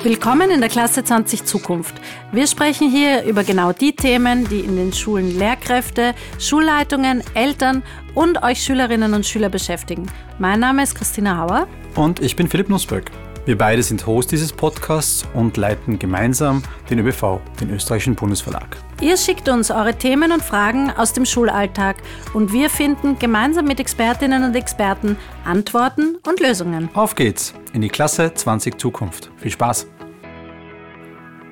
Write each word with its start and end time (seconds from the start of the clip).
Willkommen 0.00 0.52
in 0.52 0.60
der 0.60 0.68
Klasse 0.68 1.02
20 1.02 1.44
Zukunft. 1.44 1.96
Wir 2.30 2.46
sprechen 2.46 2.88
hier 2.88 3.24
über 3.24 3.42
genau 3.42 3.72
die 3.72 3.96
Themen, 3.96 4.48
die 4.48 4.60
in 4.60 4.76
den 4.76 4.92
Schulen 4.92 5.36
Lehrkräfte, 5.36 6.14
Schulleitungen, 6.38 7.24
Eltern 7.34 7.82
und 8.14 8.44
euch 8.44 8.62
Schülerinnen 8.62 9.12
und 9.12 9.26
Schüler 9.26 9.48
beschäftigen. 9.48 10.06
Mein 10.38 10.60
Name 10.60 10.84
ist 10.84 10.94
Christina 10.94 11.38
Hauer. 11.38 11.66
Und 11.96 12.20
ich 12.20 12.36
bin 12.36 12.46
Philipp 12.46 12.68
Nussberg. 12.68 13.10
Wir 13.44 13.58
beide 13.58 13.82
sind 13.82 14.06
Host 14.06 14.30
dieses 14.30 14.52
Podcasts 14.52 15.26
und 15.34 15.56
leiten 15.56 15.98
gemeinsam 15.98 16.62
den 16.90 17.00
ÖBV, 17.00 17.40
den 17.60 17.70
österreichischen 17.70 18.14
Bundesverlag. 18.14 18.76
Ihr 19.00 19.16
schickt 19.16 19.48
uns 19.48 19.70
eure 19.70 19.94
Themen 19.94 20.32
und 20.32 20.42
Fragen 20.42 20.90
aus 20.90 21.12
dem 21.12 21.24
Schulalltag 21.24 21.96
und 22.34 22.52
wir 22.52 22.70
finden 22.70 23.18
gemeinsam 23.18 23.64
mit 23.64 23.80
Expertinnen 23.80 24.44
und 24.44 24.54
Experten 24.54 25.16
Antworten 25.44 26.18
und 26.26 26.40
Lösungen. 26.40 26.88
Auf 26.94 27.14
geht's 27.14 27.54
in 27.72 27.80
die 27.80 27.88
Klasse 27.88 28.32
20 28.34 28.78
Zukunft. 28.78 29.30
Viel 29.38 29.50
Spaß! 29.50 29.86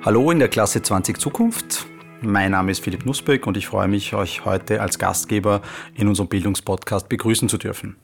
Hallo 0.07 0.31
in 0.31 0.39
der 0.39 0.47
Klasse 0.47 0.81
20 0.81 1.19
Zukunft. 1.19 1.85
Mein 2.21 2.51
Name 2.51 2.71
ist 2.71 2.81
Philipp 2.81 3.05
Nussbeck 3.05 3.45
und 3.45 3.57
ich 3.57 3.67
freue 3.67 3.89
mich, 3.89 4.13
euch 4.13 4.45
heute 4.45 4.79
als 4.79 4.99
Gastgeber 4.99 5.61
in 5.95 6.07
unserem 6.07 6.29
Bildungspodcast 6.29 7.09
begrüßen 7.09 7.49
zu 7.49 7.57
dürfen. 7.57 7.97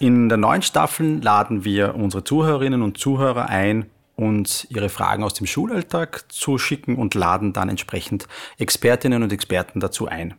In 0.00 0.28
der 0.28 0.38
neuen 0.38 0.62
Staffel 0.62 1.22
laden 1.22 1.64
wir 1.64 1.94
unsere 1.94 2.24
Zuhörerinnen 2.24 2.82
und 2.82 2.98
Zuhörer 2.98 3.48
ein, 3.48 3.86
uns 4.16 4.66
ihre 4.70 4.88
Fragen 4.88 5.22
aus 5.22 5.34
dem 5.34 5.46
Schulalltag 5.46 6.24
zu 6.32 6.58
schicken 6.58 6.96
und 6.96 7.14
laden 7.14 7.52
dann 7.52 7.68
entsprechend 7.68 8.26
Expertinnen 8.58 9.22
und 9.22 9.32
Experten 9.32 9.78
dazu 9.78 10.08
ein. 10.08 10.34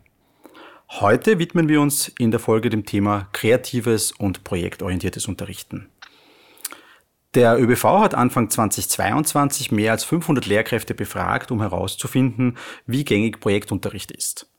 Heute 0.90 1.40
widmen 1.40 1.70
wir 1.70 1.80
uns 1.80 2.10
in 2.20 2.32
der 2.32 2.42
Folge 2.42 2.70
dem 2.70 2.86
Thema 2.86 3.30
kreatives 3.32 4.12
und 4.12 4.44
projektorientiertes 4.44 5.26
Unterrichten. 5.26 5.88
Der 7.34 7.58
ÖBV 7.58 7.84
hat 8.02 8.14
Anfang 8.14 8.50
2022 8.50 9.72
mehr 9.72 9.94
als 9.94 10.04
500 10.04 10.46
Lehrkräfte 10.48 10.94
befragt, 10.94 11.52
um 11.52 11.62
herauszufinden, 11.62 12.58
wie 12.86 13.06
gängig 13.06 13.40
Projektunterricht 13.40 14.12
ist. 14.12 14.52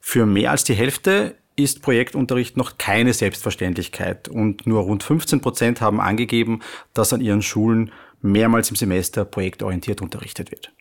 Für 0.00 0.24
mehr 0.24 0.50
als 0.50 0.64
die 0.64 0.74
Hälfte 0.74 1.36
ist 1.56 1.82
Projektunterricht 1.82 2.56
noch 2.56 2.78
keine 2.78 3.12
Selbstverständlichkeit 3.12 4.28
und 4.28 4.66
nur 4.66 4.82
rund 4.82 5.02
15 5.02 5.42
Prozent 5.42 5.80
haben 5.82 6.00
angegeben, 6.00 6.60
dass 6.94 7.12
an 7.12 7.20
ihren 7.20 7.42
Schulen 7.42 7.92
mehrmals 8.22 8.70
im 8.70 8.76
Semester 8.76 9.26
projektorientiert 9.26 10.00
unterrichtet 10.00 10.50
wird. 10.50 10.72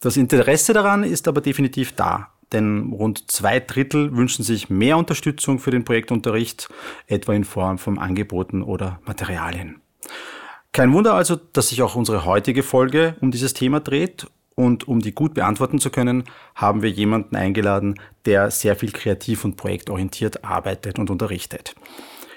Das 0.00 0.18
Interesse 0.18 0.74
daran 0.74 1.02
ist 1.02 1.28
aber 1.28 1.40
definitiv 1.40 1.92
da, 1.92 2.30
denn 2.52 2.92
rund 2.92 3.30
zwei 3.30 3.58
Drittel 3.60 4.14
wünschen 4.14 4.44
sich 4.44 4.68
mehr 4.68 4.98
Unterstützung 4.98 5.58
für 5.60 5.70
den 5.70 5.84
Projektunterricht, 5.84 6.68
etwa 7.06 7.32
in 7.32 7.44
Form 7.44 7.78
von 7.78 7.98
Angeboten 7.98 8.62
oder 8.62 9.00
Materialien. 9.06 9.80
Kein 10.72 10.92
Wunder 10.92 11.14
also, 11.14 11.36
dass 11.36 11.70
sich 11.70 11.82
auch 11.82 11.94
unsere 11.94 12.24
heutige 12.24 12.62
Folge 12.62 13.16
um 13.20 13.30
dieses 13.30 13.54
Thema 13.54 13.80
dreht 13.80 14.26
und 14.54 14.86
um 14.88 15.00
die 15.00 15.12
gut 15.12 15.34
beantworten 15.34 15.78
zu 15.78 15.90
können, 15.90 16.24
haben 16.54 16.82
wir 16.82 16.90
jemanden 16.90 17.36
eingeladen, 17.36 18.00
der 18.24 18.50
sehr 18.50 18.76
viel 18.76 18.92
kreativ 18.92 19.44
und 19.44 19.56
projektorientiert 19.56 20.44
arbeitet 20.44 20.98
und 20.98 21.10
unterrichtet. 21.10 21.74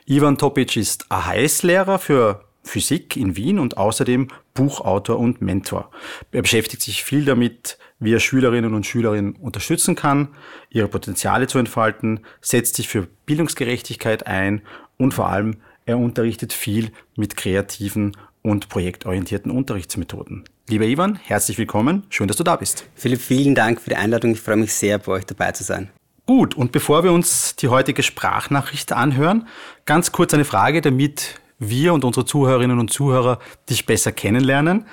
Ivan 0.05 0.38
Topic 0.38 0.79
ist 0.79 1.05
AHS-Lehrer 1.09 1.99
für 1.99 2.45
Physik 2.63 3.17
in 3.17 3.35
Wien 3.35 3.59
und 3.59 3.77
außerdem 3.77 4.27
Buchautor 4.53 5.17
und 5.17 5.41
Mentor. 5.41 5.89
Er 6.31 6.43
beschäftigt 6.43 6.83
sich 6.83 7.03
viel 7.03 7.25
damit, 7.25 7.77
wie 7.99 8.13
er 8.13 8.19
Schülerinnen 8.19 8.73
und 8.73 8.85
Schülerinnen 8.85 9.35
unterstützen 9.35 9.95
kann, 9.95 10.29
ihre 10.69 10.88
Potenziale 10.88 11.47
zu 11.47 11.57
entfalten, 11.57 12.21
setzt 12.39 12.75
sich 12.75 12.88
für 12.88 13.07
Bildungsgerechtigkeit 13.25 14.27
ein 14.27 14.61
und 14.97 15.13
vor 15.13 15.29
allem 15.29 15.57
er 15.85 15.97
unterrichtet 15.97 16.53
viel 16.53 16.91
mit 17.15 17.35
kreativen 17.35 18.15
und 18.41 18.69
projektorientierten 18.69 19.51
Unterrichtsmethoden. 19.51 20.43
Lieber 20.67 20.85
Ivan, 20.85 21.19
herzlich 21.23 21.57
willkommen. 21.57 22.03
Schön, 22.09 22.28
dass 22.28 22.38
du 22.38 22.44
da 22.44 22.56
bist. 22.56 22.85
Philipp, 22.95 23.22
vielen 23.22 23.56
Dank 23.56 23.81
für 23.81 23.89
die 23.89 23.95
Einladung. 23.95 24.31
Ich 24.31 24.39
freue 24.39 24.57
mich 24.57 24.73
sehr, 24.73 24.97
bei 25.00 25.11
euch 25.13 25.25
dabei 25.25 25.51
zu 25.51 25.63
sein. 25.63 25.89
Gut, 26.25 26.56
und 26.56 26.72
bevor 26.72 27.03
wir 27.03 27.11
uns 27.11 27.56
die 27.56 27.67
heutige 27.67 28.03
Sprachnachricht 28.03 28.94
anhören, 28.94 29.47
ganz 29.85 30.11
kurz 30.11 30.33
eine 30.33 30.45
Frage, 30.45 30.81
damit 30.81 31.41
wir 31.59 31.94
und 31.94 32.03
unsere 32.03 32.25
Zuhörerinnen 32.25 32.79
und 32.79 32.91
Zuhörer 32.91 33.39
dich 33.69 33.85
besser 33.85 34.11
kennenlernen. 34.11 34.85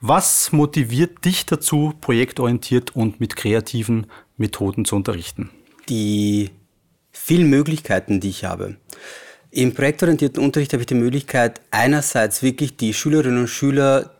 Was 0.00 0.52
motiviert 0.52 1.24
dich 1.24 1.46
dazu, 1.46 1.94
projektorientiert 2.00 2.94
und 2.94 3.20
mit 3.20 3.36
kreativen 3.36 4.06
Methoden 4.36 4.84
zu 4.84 4.96
unterrichten? 4.96 5.50
Die 5.88 6.50
vielen 7.12 7.48
Möglichkeiten, 7.48 8.20
die 8.20 8.28
ich 8.28 8.44
habe. 8.44 8.76
Im 9.56 9.72
projektorientierten 9.72 10.42
Unterricht 10.42 10.74
habe 10.74 10.82
ich 10.82 10.86
die 10.86 10.94
Möglichkeit, 10.94 11.62
einerseits 11.70 12.42
wirklich 12.42 12.76
die 12.76 12.92
Schülerinnen 12.92 13.38
und 13.38 13.48
Schüler 13.48 14.10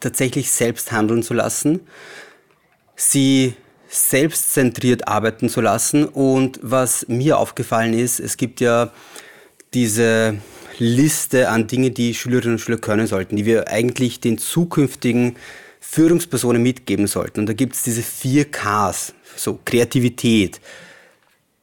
tatsächlich 0.00 0.50
selbst 0.50 0.92
handeln 0.92 1.22
zu 1.22 1.34
lassen, 1.34 1.80
sie 2.96 3.52
selbstzentriert 3.88 5.06
arbeiten 5.06 5.50
zu 5.50 5.60
lassen. 5.60 6.06
Und 6.06 6.58
was 6.62 7.06
mir 7.06 7.36
aufgefallen 7.36 7.92
ist, 7.92 8.18
es 8.18 8.38
gibt 8.38 8.62
ja 8.62 8.90
diese 9.74 10.38
Liste 10.78 11.50
an 11.50 11.66
Dingen, 11.66 11.92
die 11.92 12.14
Schülerinnen 12.14 12.54
und 12.54 12.58
Schüler 12.58 12.78
können 12.78 13.06
sollten, 13.06 13.36
die 13.36 13.44
wir 13.44 13.68
eigentlich 13.68 14.20
den 14.20 14.38
zukünftigen 14.38 15.36
Führungspersonen 15.80 16.62
mitgeben 16.62 17.08
sollten. 17.08 17.40
Und 17.40 17.46
da 17.46 17.52
gibt 17.52 17.74
es 17.74 17.82
diese 17.82 18.00
vier 18.00 18.50
Ks, 18.50 19.12
so 19.36 19.60
Kreativität, 19.66 20.62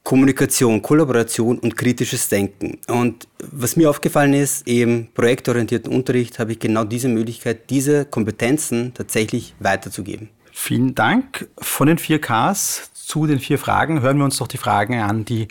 Kommunikation, 0.02 0.82
Kollaboration 0.82 1.58
und 1.58 1.76
kritisches 1.76 2.28
Denken. 2.28 2.78
Und 2.88 3.28
was 3.38 3.76
mir 3.76 3.90
aufgefallen 3.90 4.34
ist, 4.34 4.66
im 4.66 5.08
projektorientierten 5.14 5.92
Unterricht 5.92 6.38
habe 6.38 6.52
ich 6.52 6.58
genau 6.58 6.84
diese 6.84 7.08
Möglichkeit, 7.08 7.70
diese 7.70 8.06
Kompetenzen 8.06 8.92
tatsächlich 8.94 9.54
weiterzugeben. 9.60 10.30
Vielen 10.52 10.94
Dank. 10.94 11.48
Von 11.58 11.86
den 11.86 11.98
vier 11.98 12.20
Ks 12.20 12.90
zu 12.94 13.26
den 13.26 13.38
vier 13.38 13.58
Fragen 13.58 14.02
hören 14.02 14.18
wir 14.18 14.24
uns 14.24 14.38
doch 14.38 14.48
die 14.48 14.58
Fragen 14.58 14.98
an, 15.00 15.24
die 15.24 15.48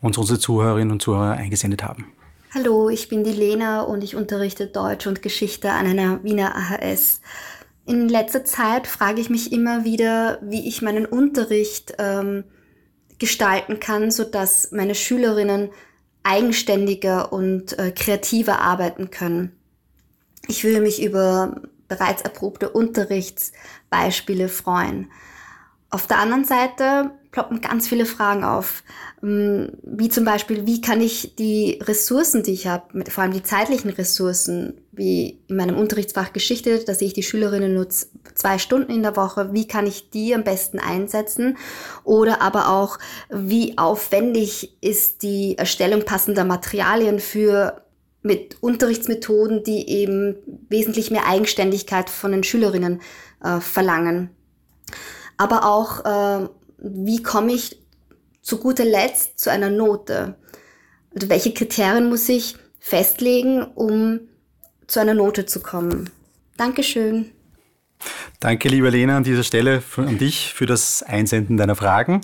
uns 0.00 0.18
unsere 0.18 0.38
Zuhörerinnen 0.38 0.92
und 0.92 1.02
Zuhörer 1.02 1.32
eingesendet 1.32 1.82
haben. 1.82 2.06
Hallo, 2.54 2.90
ich 2.90 3.08
bin 3.08 3.24
die 3.24 3.32
Lena 3.32 3.82
und 3.82 4.04
ich 4.04 4.14
unterrichte 4.14 4.66
Deutsch 4.66 5.06
und 5.06 5.22
Geschichte 5.22 5.70
an 5.70 5.86
einer 5.86 6.22
Wiener 6.22 6.54
AHS. 6.54 7.22
In 7.86 8.08
letzter 8.08 8.44
Zeit 8.44 8.86
frage 8.86 9.20
ich 9.20 9.30
mich 9.30 9.52
immer 9.52 9.84
wieder, 9.84 10.38
wie 10.42 10.68
ich 10.68 10.82
meinen 10.82 11.06
Unterricht 11.06 11.94
ähm, 11.98 12.44
gestalten 13.22 13.78
kann, 13.78 14.10
so 14.10 14.24
dass 14.24 14.72
meine 14.72 14.96
Schülerinnen 14.96 15.70
eigenständiger 16.24 17.32
und 17.32 17.78
äh, 17.78 17.92
kreativer 17.92 18.60
arbeiten 18.60 19.12
können. 19.12 19.52
Ich 20.48 20.64
würde 20.64 20.80
mich 20.80 21.00
über 21.00 21.62
bereits 21.86 22.22
erprobte 22.22 22.68
Unterrichtsbeispiele 22.68 24.48
freuen. 24.48 25.08
Auf 25.88 26.08
der 26.08 26.18
anderen 26.18 26.44
Seite 26.44 27.12
ploppen 27.32 27.62
ganz 27.62 27.88
viele 27.88 28.04
Fragen 28.04 28.44
auf, 28.44 28.84
ähm, 29.22 29.72
wie 29.82 30.10
zum 30.10 30.24
Beispiel, 30.24 30.66
wie 30.66 30.82
kann 30.82 31.00
ich 31.00 31.34
die 31.34 31.78
Ressourcen, 31.82 32.42
die 32.42 32.52
ich 32.52 32.66
habe, 32.66 33.10
vor 33.10 33.24
allem 33.24 33.32
die 33.32 33.42
zeitlichen 33.42 33.90
Ressourcen, 33.90 34.74
wie 34.92 35.40
in 35.48 35.56
meinem 35.56 35.78
Unterrichtsfach 35.78 36.34
Geschichte, 36.34 36.84
da 36.86 36.94
sehe 36.94 37.08
ich 37.08 37.14
die 37.14 37.22
Schülerinnen 37.22 37.74
nur 37.74 37.88
zwei 37.88 38.58
Stunden 38.58 38.92
in 38.92 39.02
der 39.02 39.16
Woche, 39.16 39.54
wie 39.54 39.66
kann 39.66 39.86
ich 39.86 40.10
die 40.10 40.34
am 40.34 40.44
besten 40.44 40.78
einsetzen? 40.78 41.56
Oder 42.04 42.42
aber 42.42 42.68
auch, 42.68 42.98
wie 43.30 43.78
aufwendig 43.78 44.76
ist 44.82 45.22
die 45.22 45.56
Erstellung 45.56 46.04
passender 46.04 46.44
Materialien 46.44 47.18
für 47.18 47.82
mit 48.20 48.62
Unterrichtsmethoden, 48.62 49.64
die 49.64 49.88
eben 49.88 50.36
wesentlich 50.68 51.10
mehr 51.10 51.26
Eigenständigkeit 51.26 52.08
von 52.08 52.30
den 52.30 52.44
Schülerinnen 52.44 53.00
äh, 53.42 53.58
verlangen. 53.58 54.30
Aber 55.38 55.64
auch, 55.64 56.04
äh, 56.04 56.48
wie 56.82 57.22
komme 57.22 57.52
ich 57.52 57.78
zu 58.42 58.58
guter 58.58 58.84
Letzt 58.84 59.38
zu 59.38 59.50
einer 59.50 59.70
Note? 59.70 60.36
Also 61.14 61.28
welche 61.28 61.54
Kriterien 61.54 62.08
muss 62.08 62.28
ich 62.28 62.56
festlegen, 62.80 63.62
um 63.62 64.20
zu 64.86 65.00
einer 65.00 65.14
Note 65.14 65.46
zu 65.46 65.60
kommen? 65.60 66.10
Dankeschön. 66.56 67.30
Danke, 68.40 68.68
liebe 68.68 68.90
Lena, 68.90 69.16
an 69.16 69.24
dieser 69.24 69.44
Stelle 69.44 69.82
an 69.96 70.18
dich 70.18 70.52
für 70.52 70.66
das 70.66 71.02
Einsenden 71.04 71.56
deiner 71.56 71.76
Fragen. 71.76 72.22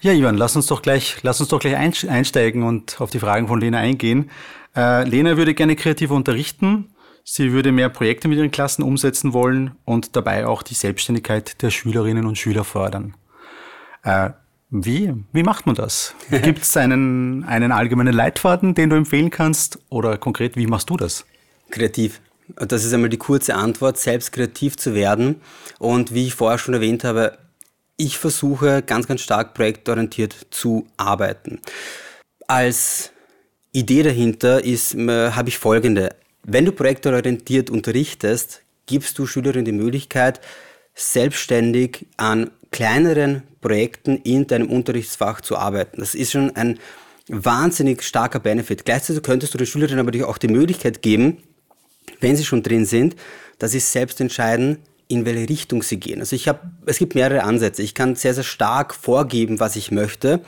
Ja, 0.00 0.12
Ivan, 0.12 0.38
lass 0.38 0.56
uns 0.56 0.66
doch 0.66 0.80
gleich, 0.80 1.18
lass 1.22 1.40
uns 1.40 1.50
doch 1.50 1.60
gleich 1.60 1.76
einsteigen 1.76 2.62
und 2.62 3.00
auf 3.02 3.10
die 3.10 3.18
Fragen 3.18 3.48
von 3.48 3.60
Lena 3.60 3.78
eingehen. 3.78 4.30
Äh, 4.74 5.06
Lena 5.06 5.36
würde 5.36 5.52
gerne 5.52 5.76
kreativer 5.76 6.14
unterrichten. 6.14 6.94
Sie 7.22 7.52
würde 7.52 7.70
mehr 7.70 7.90
Projekte 7.90 8.28
mit 8.28 8.38
ihren 8.38 8.50
Klassen 8.50 8.82
umsetzen 8.82 9.34
wollen 9.34 9.72
und 9.84 10.16
dabei 10.16 10.46
auch 10.46 10.62
die 10.62 10.72
Selbstständigkeit 10.74 11.60
der 11.60 11.70
Schülerinnen 11.70 12.24
und 12.24 12.38
Schüler 12.38 12.64
fördern. 12.64 13.14
Äh, 14.02 14.30
wie? 14.70 15.12
Wie 15.32 15.42
macht 15.42 15.66
man 15.66 15.74
das? 15.74 16.14
Gibt 16.30 16.62
es 16.62 16.76
einen, 16.76 17.44
einen 17.44 17.72
allgemeinen 17.72 18.14
Leitfaden, 18.14 18.74
den 18.74 18.90
du 18.90 18.96
empfehlen 18.96 19.30
kannst? 19.30 19.78
Oder 19.88 20.16
konkret, 20.16 20.56
wie 20.56 20.66
machst 20.66 20.90
du 20.90 20.96
das? 20.96 21.24
Kreativ. 21.70 22.20
Das 22.56 22.84
ist 22.84 22.92
einmal 22.92 23.10
die 23.10 23.16
kurze 23.16 23.54
Antwort, 23.54 23.98
selbst 23.98 24.32
kreativ 24.32 24.76
zu 24.76 24.94
werden. 24.94 25.40
Und 25.78 26.14
wie 26.14 26.26
ich 26.26 26.34
vorher 26.34 26.58
schon 26.58 26.74
erwähnt 26.74 27.04
habe, 27.04 27.38
ich 27.96 28.18
versuche 28.18 28.82
ganz, 28.82 29.06
ganz 29.06 29.20
stark 29.20 29.54
projektorientiert 29.54 30.34
zu 30.50 30.86
arbeiten. 30.96 31.60
Als 32.46 33.12
Idee 33.72 34.02
dahinter 34.02 34.64
ist, 34.64 34.94
habe 34.96 35.48
ich 35.48 35.58
folgende. 35.58 36.16
Wenn 36.42 36.64
du 36.64 36.72
projektorientiert 36.72 37.70
unterrichtest, 37.70 38.62
gibst 38.86 39.18
du 39.18 39.26
Schülerinnen 39.26 39.66
die 39.66 39.72
Möglichkeit, 39.72 40.40
selbstständig 40.94 42.06
an 42.16 42.50
kleineren 42.70 43.42
Projekten 43.60 44.18
in 44.18 44.46
deinem 44.46 44.68
Unterrichtsfach 44.68 45.40
zu 45.40 45.56
arbeiten. 45.56 46.00
Das 46.00 46.14
ist 46.14 46.32
schon 46.32 46.54
ein 46.56 46.78
wahnsinnig 47.28 48.02
starker 48.02 48.40
Benefit. 48.40 48.84
Gleichzeitig 48.84 49.22
könntest 49.22 49.54
du 49.54 49.58
den 49.58 49.66
Schülerinnen 49.66 50.06
aber 50.06 50.28
auch 50.28 50.38
die 50.38 50.48
Möglichkeit 50.48 51.02
geben, 51.02 51.38
wenn 52.20 52.36
sie 52.36 52.44
schon 52.44 52.62
drin 52.62 52.84
sind, 52.84 53.16
dass 53.58 53.72
sie 53.72 53.80
selbst 53.80 54.20
entscheiden, 54.20 54.78
in 55.08 55.26
welche 55.26 55.48
Richtung 55.48 55.82
sie 55.82 55.98
gehen. 55.98 56.20
Also 56.20 56.36
ich 56.36 56.48
habe, 56.48 56.60
es 56.86 56.98
gibt 56.98 57.14
mehrere 57.14 57.42
Ansätze. 57.42 57.82
Ich 57.82 57.94
kann 57.94 58.14
sehr, 58.14 58.34
sehr 58.34 58.44
stark 58.44 58.94
vorgeben, 58.94 59.58
was 59.58 59.76
ich 59.76 59.90
möchte. 59.90 60.40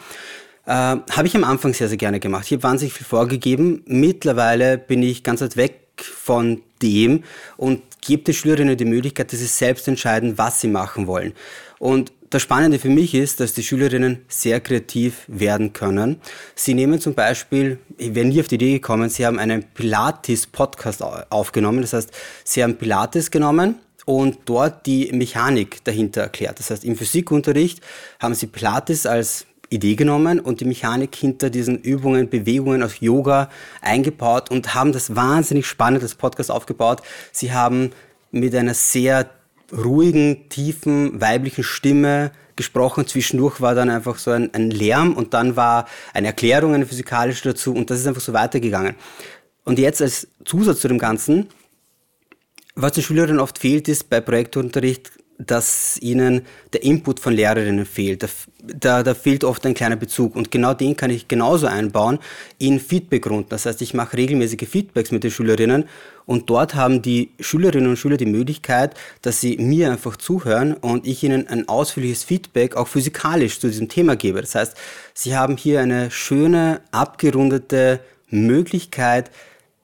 Äh, 0.67 0.71
habe 0.71 1.27
ich 1.27 1.35
am 1.35 1.45
Anfang 1.45 1.75
sehr, 1.75 1.89
sehr 1.89 1.97
gerne 1.97 2.21
gemacht. 2.21 2.47
Ich 2.47 2.53
habe 2.53 2.63
wahnsinnig 2.63 2.95
viel 2.95 3.07
vorgegeben. 3.07 3.83
Mittlerweile 3.87 4.79
bin 4.79 5.03
ich 5.03 5.25
ganz 5.25 5.41
weit 5.41 5.57
weg 5.57 5.81
von 5.99 6.63
dem 6.81 7.25
und 7.57 7.83
gebe 8.01 8.23
den 8.23 8.35
Schülerinnen 8.35 8.77
die 8.77 8.85
Möglichkeit, 8.85 9.33
dass 9.33 9.41
sie 9.41 9.47
selbst 9.47 9.87
entscheiden, 9.89 10.39
was 10.39 10.61
sie 10.61 10.69
machen 10.69 11.07
wollen. 11.07 11.35
Und 11.83 12.13
das 12.31 12.43
Spannende 12.43 12.79
für 12.79 12.91
mich 12.91 13.13
ist, 13.13 13.41
dass 13.41 13.55
die 13.55 13.65
Schülerinnen 13.65 14.25
sehr 14.29 14.61
kreativ 14.61 15.25
werden 15.27 15.73
können. 15.73 16.21
Sie 16.55 16.75
nehmen 16.75 17.01
zum 17.01 17.15
Beispiel, 17.15 17.81
ich 17.99 18.15
wäre 18.15 18.25
nie 18.25 18.39
auf 18.39 18.47
die 18.47 18.55
Idee 18.55 18.75
gekommen, 18.75 19.11
sie 19.11 19.27
haben 19.27 19.41
einen 19.41 19.65
Pilates-Podcast 19.65 21.03
aufgenommen. 21.03 21.81
Das 21.81 21.93
heißt, 21.93 22.13
sie 22.45 22.63
haben 22.63 22.77
Pilates 22.77 23.33
genommen 23.33 23.81
und 24.05 24.39
dort 24.45 24.87
die 24.87 25.11
Mechanik 25.11 25.83
dahinter 25.83 26.21
erklärt. 26.21 26.61
Das 26.61 26.71
heißt, 26.71 26.85
im 26.85 26.95
Physikunterricht 26.95 27.81
haben 28.21 28.37
sie 28.37 28.47
Pilates 28.47 29.05
als 29.05 29.47
Idee 29.69 29.97
genommen 29.97 30.39
und 30.39 30.61
die 30.61 30.67
Mechanik 30.67 31.17
hinter 31.17 31.51
diesen 31.51 31.79
Übungen, 31.79 32.31
Bewegungen 32.31 32.85
aus 32.85 33.01
Yoga 33.01 33.51
eingebaut 33.81 34.53
und 34.53 34.77
haben 34.77 34.93
das 34.93 35.17
wahnsinnig 35.17 35.67
spannend 35.67 36.05
als 36.05 36.15
Podcast 36.15 36.53
aufgebaut. 36.53 37.03
Sie 37.33 37.53
haben 37.53 37.91
mit 38.31 38.55
einer 38.55 38.75
sehr 38.75 39.29
ruhigen, 39.73 40.49
tiefen, 40.49 41.21
weiblichen 41.21 41.65
Stimme 41.65 42.33
gesprochen. 42.57 43.07
Zwischendurch 43.07 43.61
war 43.61 43.75
dann 43.75 43.91
einfach 43.91 44.19
so 44.19 44.31
ein, 44.31 44.53
ein 44.55 44.71
Lärm 44.71 45.15
und 45.15 45.35
dann 45.35 45.57
war 45.57 45.87
eine 46.13 46.29
Erklärung, 46.29 46.75
eine 46.75 46.87
physikalische 46.87 47.51
dazu 47.51 47.75
und 47.75 47.91
das 47.91 48.01
ist 48.01 48.07
einfach 48.07 48.21
so 48.21 48.33
weitergegangen. 48.33 48.95
Und 49.65 49.79
jetzt 49.79 50.03
als 50.03 50.29
Zusatz 50.45 50.81
zu 50.81 50.89
dem 50.89 50.99
Ganzen, 50.99 51.49
was 52.75 52.93
den 52.93 53.03
Schülerinnen 53.03 53.41
oft 53.41 53.59
fehlt, 53.59 53.89
ist 53.89 54.11
bei 54.11 54.21
Projektunterricht 54.21 55.11
dass 55.47 55.99
ihnen 56.01 56.43
der 56.73 56.83
Input 56.83 57.21
von 57.21 57.33
Lehrerinnen 57.33 57.87
fehlt. 57.87 58.23
Da, 58.23 58.29
da, 58.63 59.03
da, 59.03 59.15
fehlt 59.15 59.45
oft 59.45 59.65
ein 59.67 59.75
kleiner 59.75 59.97
Bezug. 59.97 60.37
Und 60.37 60.51
genau 60.51 60.75
den 60.75 60.97
kann 60.97 61.11
ich 61.11 61.29
genauso 61.29 61.67
einbauen 61.67 62.19
in 62.59 62.81
Feedbackrunden. 62.81 63.49
Das 63.49 63.67
heißt, 63.67 63.83
ich 63.83 63.95
mache 63.95 64.17
regelmäßige 64.17 64.69
Feedbacks 64.69 65.11
mit 65.11 65.25
den 65.25 65.31
Schülerinnen 65.31 65.85
und 66.25 66.49
dort 66.51 66.75
haben 66.75 67.03
die 67.03 67.31
Schülerinnen 67.41 67.91
und 67.91 67.97
Schüler 67.97 68.17
die 68.17 68.27
Möglichkeit, 68.27 68.95
dass 69.23 69.41
sie 69.41 69.57
mir 69.57 69.91
einfach 69.91 70.17
zuhören 70.17 70.75
und 70.75 71.07
ich 71.07 71.23
ihnen 71.25 71.49
ein 71.49 71.69
ausführliches 71.69 72.25
Feedback 72.25 72.77
auch 72.77 72.89
physikalisch 72.89 73.59
zu 73.59 73.67
diesem 73.67 73.89
Thema 73.89 74.17
gebe. 74.17 74.41
Das 74.41 74.55
heißt, 74.55 74.77
sie 75.15 75.37
haben 75.37 75.57
hier 75.57 75.81
eine 75.81 76.11
schöne, 76.11 76.81
abgerundete 76.93 78.01
Möglichkeit, 78.29 79.31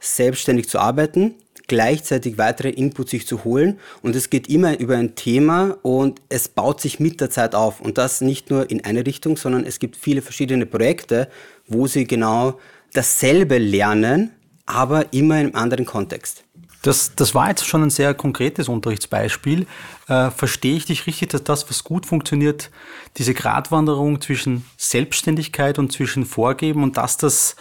selbstständig 0.00 0.68
zu 0.68 0.78
arbeiten 0.78 1.34
gleichzeitig 1.68 2.38
weitere 2.38 2.70
Inputs 2.70 3.12
sich 3.12 3.26
zu 3.26 3.44
holen. 3.44 3.78
Und 4.02 4.16
es 4.16 4.30
geht 4.30 4.48
immer 4.48 4.78
über 4.80 4.96
ein 4.96 5.14
Thema 5.14 5.76
und 5.82 6.20
es 6.28 6.48
baut 6.48 6.80
sich 6.80 6.98
mit 6.98 7.20
der 7.20 7.30
Zeit 7.30 7.54
auf. 7.54 7.80
Und 7.80 7.98
das 7.98 8.20
nicht 8.20 8.50
nur 8.50 8.70
in 8.70 8.84
eine 8.84 9.06
Richtung, 9.06 9.36
sondern 9.36 9.64
es 9.64 9.78
gibt 9.78 9.96
viele 9.96 10.22
verschiedene 10.22 10.66
Projekte, 10.66 11.28
wo 11.68 11.86
sie 11.86 12.06
genau 12.06 12.58
dasselbe 12.92 13.58
lernen, 13.58 14.32
aber 14.66 15.12
immer 15.12 15.38
in 15.38 15.46
einem 15.46 15.54
anderen 15.54 15.86
Kontext. 15.86 16.44
Das, 16.82 17.14
das 17.16 17.34
war 17.34 17.48
jetzt 17.48 17.66
schon 17.66 17.82
ein 17.82 17.90
sehr 17.90 18.14
konkretes 18.14 18.68
Unterrichtsbeispiel. 18.68 19.66
Äh, 20.06 20.30
verstehe 20.30 20.76
ich 20.76 20.84
dich 20.84 21.06
richtig, 21.06 21.30
dass 21.30 21.42
das, 21.42 21.68
was 21.68 21.82
gut 21.84 22.06
funktioniert, 22.06 22.70
diese 23.16 23.34
Gratwanderung 23.34 24.20
zwischen 24.20 24.64
Selbstständigkeit 24.76 25.78
und 25.78 25.92
zwischen 25.92 26.24
Vorgeben 26.24 26.82
und 26.82 26.96
dass 26.96 27.16
das 27.16 27.56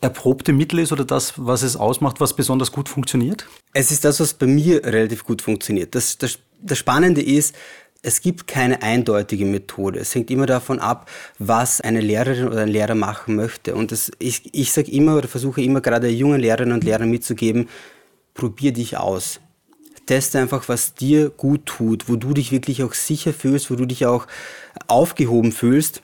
erprobte 0.00 0.52
Mittel 0.52 0.78
ist 0.80 0.92
oder 0.92 1.04
das, 1.04 1.34
was 1.36 1.62
es 1.62 1.76
ausmacht, 1.76 2.20
was 2.20 2.34
besonders 2.34 2.72
gut 2.72 2.88
funktioniert? 2.88 3.46
Es 3.72 3.90
ist 3.90 4.04
das, 4.04 4.20
was 4.20 4.34
bei 4.34 4.46
mir 4.46 4.84
relativ 4.84 5.24
gut 5.24 5.42
funktioniert. 5.42 5.94
Das, 5.94 6.18
das, 6.18 6.38
das 6.60 6.78
Spannende 6.78 7.22
ist, 7.22 7.54
es 8.02 8.20
gibt 8.20 8.46
keine 8.46 8.82
eindeutige 8.82 9.44
Methode. 9.44 9.98
Es 9.98 10.14
hängt 10.14 10.30
immer 10.30 10.46
davon 10.46 10.78
ab, 10.78 11.10
was 11.38 11.80
eine 11.80 12.00
Lehrerin 12.00 12.46
oder 12.46 12.62
ein 12.62 12.68
Lehrer 12.68 12.94
machen 12.94 13.34
möchte. 13.34 13.74
Und 13.74 13.90
das, 13.90 14.12
ich, 14.18 14.54
ich 14.54 14.72
sage 14.72 14.90
immer 14.92 15.16
oder 15.16 15.26
versuche 15.26 15.62
immer 15.62 15.80
gerade 15.80 16.08
jungen 16.08 16.40
Lehrerinnen 16.40 16.74
und 16.74 16.84
Lehrern 16.84 17.10
mitzugeben, 17.10 17.68
probier 18.34 18.72
dich 18.72 18.96
aus. 18.96 19.40
Teste 20.06 20.38
einfach, 20.38 20.68
was 20.68 20.94
dir 20.94 21.28
gut 21.28 21.66
tut, 21.66 22.08
wo 22.08 22.16
du 22.16 22.32
dich 22.32 22.50
wirklich 22.52 22.82
auch 22.82 22.94
sicher 22.94 23.34
fühlst, 23.34 23.70
wo 23.70 23.74
du 23.74 23.84
dich 23.84 24.06
auch 24.06 24.26
aufgehoben 24.86 25.52
fühlst 25.52 26.02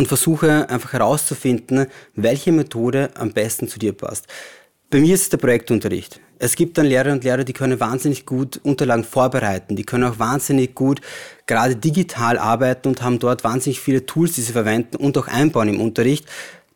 und 0.00 0.08
versuche 0.08 0.68
einfach 0.70 0.94
herauszufinden, 0.94 1.86
welche 2.14 2.52
Methode 2.52 3.10
am 3.16 3.32
besten 3.32 3.68
zu 3.68 3.78
dir 3.78 3.92
passt. 3.92 4.26
Bei 4.88 4.98
mir 4.98 5.14
ist 5.14 5.20
es 5.24 5.28
der 5.28 5.36
Projektunterricht. 5.36 6.20
Es 6.38 6.56
gibt 6.56 6.78
dann 6.78 6.86
Lehrer 6.86 7.12
und 7.12 7.22
Lehrer, 7.22 7.44
die 7.44 7.52
können 7.52 7.78
wahnsinnig 7.80 8.24
gut 8.24 8.58
Unterlagen 8.62 9.04
vorbereiten, 9.04 9.76
die 9.76 9.84
können 9.84 10.04
auch 10.04 10.18
wahnsinnig 10.18 10.74
gut 10.74 11.02
gerade 11.46 11.76
digital 11.76 12.38
arbeiten 12.38 12.88
und 12.88 13.02
haben 13.02 13.18
dort 13.18 13.44
wahnsinnig 13.44 13.78
viele 13.80 14.06
Tools, 14.06 14.32
die 14.32 14.40
sie 14.40 14.52
verwenden 14.52 14.96
und 14.96 15.18
auch 15.18 15.28
einbauen 15.28 15.68
im 15.68 15.82
Unterricht. 15.82 16.24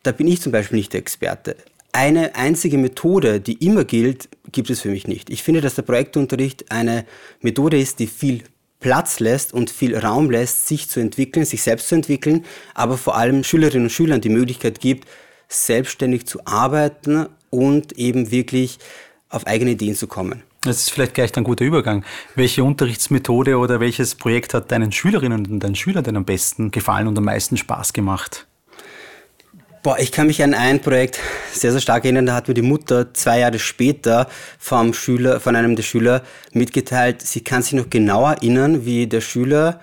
Da 0.03 0.11
bin 0.11 0.27
ich 0.27 0.39
zum 0.39 0.51
Beispiel 0.51 0.77
nicht 0.77 0.93
der 0.93 0.99
Experte. 0.99 1.55
Eine 1.93 2.35
einzige 2.35 2.77
Methode, 2.77 3.39
die 3.39 3.65
immer 3.65 3.85
gilt, 3.85 4.29
gibt 4.51 4.69
es 4.69 4.81
für 4.81 4.89
mich 4.89 5.07
nicht. 5.07 5.31
Ich 5.31 5.41
finde, 5.41 5.61
dass 5.61 5.73
der 5.73 5.81
Projektunterricht 5.81 6.71
eine 6.71 7.05
Methode 7.41 7.79
ist, 7.79 7.97
die 7.97 8.05
viel 8.05 8.43
Platz 8.85 9.19
lässt 9.19 9.51
und 9.51 9.71
viel 9.71 9.97
Raum 9.97 10.29
lässt, 10.29 10.67
sich 10.67 10.89
zu 10.91 10.99
entwickeln, 10.99 11.43
sich 11.43 11.63
selbst 11.63 11.87
zu 11.87 11.95
entwickeln, 11.95 12.45
aber 12.75 12.99
vor 12.99 13.17
allem 13.17 13.43
Schülerinnen 13.43 13.87
und 13.87 13.89
Schülern 13.89 14.21
die 14.21 14.29
Möglichkeit 14.29 14.79
gibt, 14.79 15.09
selbstständig 15.47 16.27
zu 16.27 16.45
arbeiten 16.45 17.25
und 17.49 17.93
eben 17.93 18.29
wirklich 18.29 18.77
auf 19.29 19.47
eigene 19.47 19.71
Ideen 19.71 19.95
zu 19.95 20.05
kommen. 20.05 20.43
Das 20.61 20.77
ist 20.77 20.91
vielleicht 20.91 21.15
gleich 21.15 21.35
ein 21.35 21.43
guter 21.43 21.65
Übergang. 21.65 22.05
Welche 22.35 22.63
Unterrichtsmethode 22.63 23.57
oder 23.57 23.79
welches 23.79 24.13
Projekt 24.13 24.53
hat 24.53 24.71
deinen 24.71 24.91
Schülerinnen 24.91 25.47
und 25.47 25.61
deinen 25.61 25.73
Schülern 25.73 26.03
denn 26.03 26.17
am 26.17 26.25
besten 26.25 26.69
gefallen 26.69 27.07
und 27.07 27.17
am 27.17 27.23
meisten 27.23 27.57
Spaß 27.57 27.91
gemacht? 27.91 28.45
Boah, 29.85 29.99
ich 29.99 30.11
kann 30.11 30.25
mich 30.25 30.41
an 30.41 30.55
ein 30.55 30.79
Projekt 30.81 31.19
sehr, 31.53 31.71
sehr 31.71 31.79
stark 31.79 32.05
erinnern. 32.05 32.25
Da 32.25 32.33
hat 32.33 32.47
mir 32.47 32.55
die 32.55 32.63
Mutter 32.63 33.13
zwei 33.13 33.41
Jahre 33.41 33.59
später 33.59 34.27
vom 34.57 34.95
Schüler, 34.95 35.39
von 35.39 35.55
einem 35.55 35.75
der 35.75 35.83
Schüler 35.83 36.23
mitgeteilt, 36.53 37.21
sie 37.21 37.41
kann 37.41 37.61
sich 37.61 37.73
noch 37.73 37.91
genau 37.91 38.25
erinnern, 38.25 38.83
wie 38.87 39.05
der 39.05 39.21
Schüler 39.21 39.79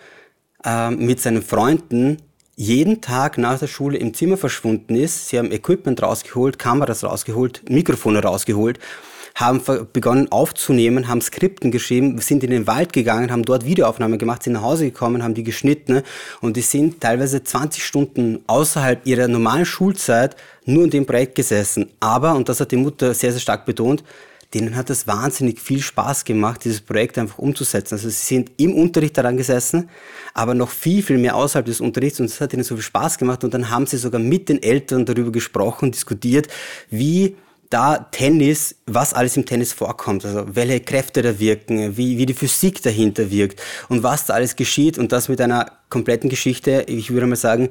äh, 0.65 0.91
mit 0.91 1.21
seinen 1.21 1.41
Freunden 1.41 2.17
jeden 2.57 3.01
Tag 3.01 3.39
nach 3.39 3.61
der 3.61 3.69
Schule 3.69 3.97
im 3.97 4.13
Zimmer 4.13 4.37
verschwunden 4.37 4.97
ist. 4.97 5.29
Sie 5.29 5.39
haben 5.39 5.53
Equipment 5.53 6.03
rausgeholt, 6.03 6.59
Kameras 6.59 7.05
rausgeholt, 7.05 7.71
Mikrofone 7.71 8.25
rausgeholt 8.25 8.81
haben 9.35 9.61
begonnen 9.93 10.31
aufzunehmen, 10.31 11.09
haben 11.09 11.21
Skripten 11.21 11.71
geschrieben, 11.71 12.19
sind 12.19 12.45
in 12.45 12.51
den 12.51 12.67
Wald 12.67 12.93
gegangen, 12.93 13.31
haben 13.31 13.45
dort 13.45 13.65
Videoaufnahmen 13.65 14.19
gemacht, 14.19 14.43
sind 14.43 14.55
nach 14.55 14.63
Hause 14.63 14.85
gekommen, 14.85 15.23
haben 15.23 15.35
die 15.35 15.45
geschnitten 15.45 16.03
und 16.41 16.57
die 16.57 16.63
sind 16.63 17.01
teilweise 17.01 17.43
20 17.43 17.85
Stunden 17.85 18.41
außerhalb 18.47 19.07
ihrer 19.07 19.29
normalen 19.29 19.67
Schulzeit 19.67 20.37
nur 20.65 20.85
in 20.85 20.91
dem 20.91 21.07
Projekt 21.07 21.35
gesessen. 21.35 21.91
Aber, 22.01 22.35
und 22.35 22.49
das 22.49 22.61
hat 22.61 22.73
die 22.73 22.77
Mutter 22.77 23.15
sehr, 23.15 23.33
sehr 23.33 23.41
stark 23.41 23.65
betont, 23.65 24.05
denen 24.55 24.77
hat 24.77 24.91
es 24.91 25.07
wahnsinnig 25.07 25.61
viel 25.61 25.81
Spaß 25.81 26.25
gemacht, 26.25 26.65
dieses 26.65 26.81
Projekt 26.81 27.17
einfach 27.17 27.39
umzusetzen. 27.39 27.95
Also 27.95 28.09
sie 28.11 28.27
sind 28.27 28.53
im 28.59 28.75
Unterricht 28.75 29.17
daran 29.17 29.37
gesessen, 29.37 29.89
aber 30.35 30.55
noch 30.55 30.69
viel, 30.69 31.03
viel 31.03 31.19
mehr 31.19 31.37
außerhalb 31.37 31.65
des 31.65 31.81
Unterrichts 31.81 32.21
und 32.21 32.27
es 32.27 32.41
hat 32.41 32.53
ihnen 32.53 32.65
so 32.65 32.75
viel 32.75 32.83
Spaß 32.83 33.19
gemacht 33.19 33.45
und 33.45 33.55
dann 33.55 33.71
haben 33.71 33.87
sie 33.87 33.97
sogar 33.97 34.21
mit 34.21 34.49
den 34.49 34.63
Eltern 34.63 35.07
darüber 35.07 35.33
gesprochen, 35.33 35.91
diskutiert, 35.91 36.49
wie 36.91 37.37
da 37.73 37.99
Tennis, 38.11 38.77
was 38.87 39.15
alles 39.15 39.37
im 39.37 39.47
Tennis 39.47 39.73
vorkommt, 39.73 40.25
also 40.25 40.45
welche 40.55 40.81
Kräfte 40.81 41.23
da 41.23 41.39
wirken, 41.39 41.97
wie, 41.97 42.19
wie 42.19 42.27
die 42.27 42.35
Physik 42.35 42.83
dahinter 42.83 43.31
wirkt 43.31 43.63
und 43.89 44.03
was 44.03 44.27
da 44.27 44.35
alles 44.35 44.57
geschieht 44.57 44.99
und 44.99 45.13
das 45.13 45.29
mit 45.29 45.41
einer 45.41 45.73
kompletten 45.89 46.29
Geschichte, 46.29 46.85
ich 46.87 47.11
würde 47.11 47.27
mal 47.27 47.37
sagen, 47.37 47.71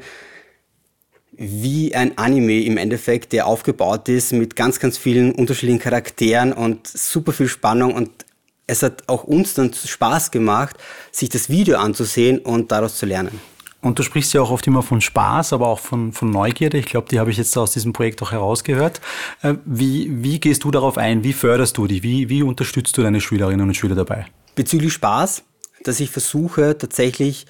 wie 1.34 1.96
ein 1.96 2.18
Anime 2.18 2.62
im 2.64 2.78
Endeffekt, 2.78 3.32
der 3.32 3.48
aufgebaut 3.48 4.10
ist 4.10 4.34
mit 4.34 4.56
ganz, 4.56 4.80
ganz 4.80 4.98
vielen 4.98 5.32
unterschiedlichen 5.34 5.80
Charakteren 5.80 6.54
und 6.54 6.88
super 6.88 7.32
viel 7.32 7.48
Spannung 7.48 7.94
und 7.94 8.26
es 8.68 8.84
hat 8.84 9.04
auch 9.08 9.24
uns 9.24 9.54
dann 9.54 9.74
Spaß 9.74 10.32
gemacht, 10.32 10.78
sich 11.12 11.30
das 11.30 11.50
Video 11.50 11.78
anzusehen 11.78 12.40
und 12.40 12.72
daraus 12.72 12.98
zu 12.98 13.06
lernen. 13.06 13.40
Und 13.82 13.98
du 13.98 14.04
sprichst 14.04 14.34
ja 14.34 14.42
auch 14.42 14.52
oft 14.52 14.66
immer 14.68 14.84
von 14.84 15.02
Spaß, 15.02 15.54
aber 15.54 15.68
auch 15.68 15.80
von, 15.80 16.14
von 16.14 16.30
Neugierde. 16.30 16.78
Ich 16.78 16.86
glaube, 16.86 17.08
die 17.10 17.20
habe 17.20 17.32
ich 17.32 17.38
jetzt 17.38 17.58
aus 17.58 17.72
diesem 17.72 17.94
Projekt 17.94 18.22
auch 18.22 18.32
herausgehört. 18.32 19.02
Äh, 19.42 19.56
wie, 19.66 20.24
wie 20.24 20.40
gehst 20.40 20.64
du 20.64 20.72
darauf 20.72 20.98
ein? 20.98 21.24
Wie 21.24 21.34
förderst 21.34 21.78
du 21.78 21.88
die? 21.88 22.04
Wie, 22.04 22.30
wie 22.30 22.44
unterstützt 22.44 22.98
du 22.98 23.02
deine 23.02 23.20
Schülerinnen 23.20 23.68
und 23.68 23.74
Schüler 23.74 23.96
dabei? 23.96 24.28
Bezüglich 24.54 24.94
Spaß, 24.94 25.44
dass 25.84 26.00
ich 26.00 26.12
versuche 26.12 26.78
tatsächlich 26.78 27.48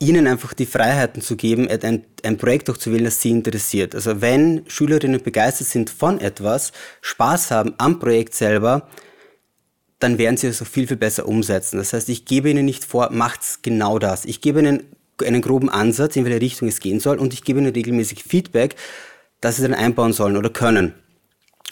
ihnen 0.00 0.26
einfach 0.26 0.52
die 0.52 0.66
Freiheiten 0.66 1.22
zu 1.22 1.36
geben, 1.36 1.68
ein, 1.68 2.04
ein 2.24 2.36
Projekt 2.36 2.68
auch 2.68 2.76
zu 2.76 2.90
wählen, 2.90 3.04
das 3.04 3.20
sie 3.20 3.30
interessiert. 3.30 3.94
Also 3.94 4.20
wenn 4.20 4.64
Schülerinnen 4.66 5.22
begeistert 5.22 5.68
sind 5.68 5.90
von 5.90 6.20
etwas, 6.20 6.72
Spaß 7.02 7.52
haben 7.52 7.74
am 7.78 8.00
Projekt 8.00 8.34
selber, 8.34 8.88
dann 10.00 10.18
werden 10.18 10.36
sie 10.36 10.48
es 10.48 10.60
auch 10.60 10.66
viel, 10.66 10.88
viel 10.88 10.96
besser 10.96 11.28
umsetzen. 11.28 11.76
Das 11.76 11.92
heißt, 11.92 12.08
ich 12.08 12.24
gebe 12.24 12.50
ihnen 12.50 12.64
nicht 12.64 12.84
vor, 12.84 13.10
macht's 13.12 13.60
genau 13.62 14.00
das. 14.00 14.24
Ich 14.24 14.40
gebe 14.40 14.58
ihnen 14.58 14.82
einen 15.24 15.42
groben 15.42 15.68
Ansatz, 15.68 16.16
in 16.16 16.24
welche 16.24 16.40
Richtung 16.40 16.68
es 16.68 16.80
gehen 16.80 17.00
soll 17.00 17.18
und 17.18 17.32
ich 17.34 17.44
gebe 17.44 17.60
ihnen 17.60 17.72
regelmäßig 17.72 18.24
Feedback, 18.24 18.76
dass 19.40 19.56
sie 19.56 19.62
dann 19.62 19.74
einbauen 19.74 20.12
sollen 20.12 20.36
oder 20.36 20.50
können, 20.50 20.94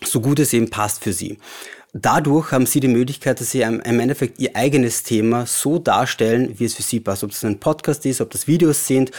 so 0.04 0.20
gut 0.20 0.38
es 0.40 0.52
eben 0.52 0.70
passt 0.70 1.02
für 1.02 1.12
sie. 1.12 1.38
Dadurch 1.92 2.52
haben 2.52 2.66
sie 2.66 2.78
die 2.78 2.88
Möglichkeit, 2.88 3.40
dass 3.40 3.50
sie 3.50 3.62
im 3.62 3.80
Endeffekt 3.82 4.38
ihr 4.38 4.54
eigenes 4.54 5.02
Thema 5.02 5.46
so 5.46 5.78
darstellen, 5.78 6.54
wie 6.58 6.64
es 6.64 6.74
für 6.74 6.82
sie 6.82 7.00
passt. 7.00 7.24
Ob 7.24 7.30
das 7.30 7.44
ein 7.44 7.58
Podcast 7.58 8.06
ist, 8.06 8.20
ob 8.20 8.30
das 8.30 8.46
Videos 8.46 8.86
sind, 8.86 9.10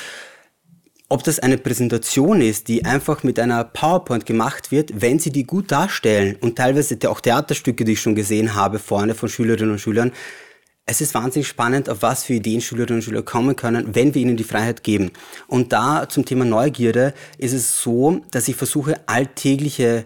ob 1.09 1.25
das 1.25 1.39
eine 1.39 1.57
Präsentation 1.57 2.39
ist, 2.39 2.69
die 2.69 2.85
einfach 2.85 3.23
mit 3.23 3.37
einer 3.39 3.65
PowerPoint 3.65 4.25
gemacht 4.25 4.71
wird, 4.71 5.01
wenn 5.01 5.19
sie 5.19 5.31
die 5.31 5.43
gut 5.43 5.69
darstellen 5.69 6.37
und 6.39 6.55
teilweise 6.55 6.97
auch 7.09 7.19
Theaterstücke, 7.19 7.83
die 7.83 7.93
ich 7.93 8.01
schon 8.01 8.15
gesehen 8.15 8.55
habe, 8.55 8.79
vorne 8.79 9.15
von 9.15 9.27
Schülerinnen 9.27 9.71
und 9.71 9.79
Schülern, 9.79 10.13
es 10.85 10.99
ist 10.99 11.13
wahnsinnig 11.13 11.47
spannend, 11.47 11.89
auf 11.89 12.01
was 12.01 12.23
für 12.23 12.33
Ideen 12.33 12.61
Schülerinnen 12.61 12.97
und 12.99 13.03
Schüler 13.03 13.21
kommen 13.21 13.55
können, 13.55 13.95
wenn 13.95 14.13
wir 14.13 14.21
ihnen 14.21 14.37
die 14.37 14.43
Freiheit 14.43 14.83
geben. 14.83 15.11
Und 15.47 15.71
da 15.73 16.09
zum 16.09 16.25
Thema 16.25 16.43
Neugierde 16.43 17.13
ist 17.37 17.53
es 17.53 17.81
so, 17.81 18.21
dass 18.31 18.47
ich 18.47 18.55
versuche, 18.55 18.99
alltägliche 19.07 20.05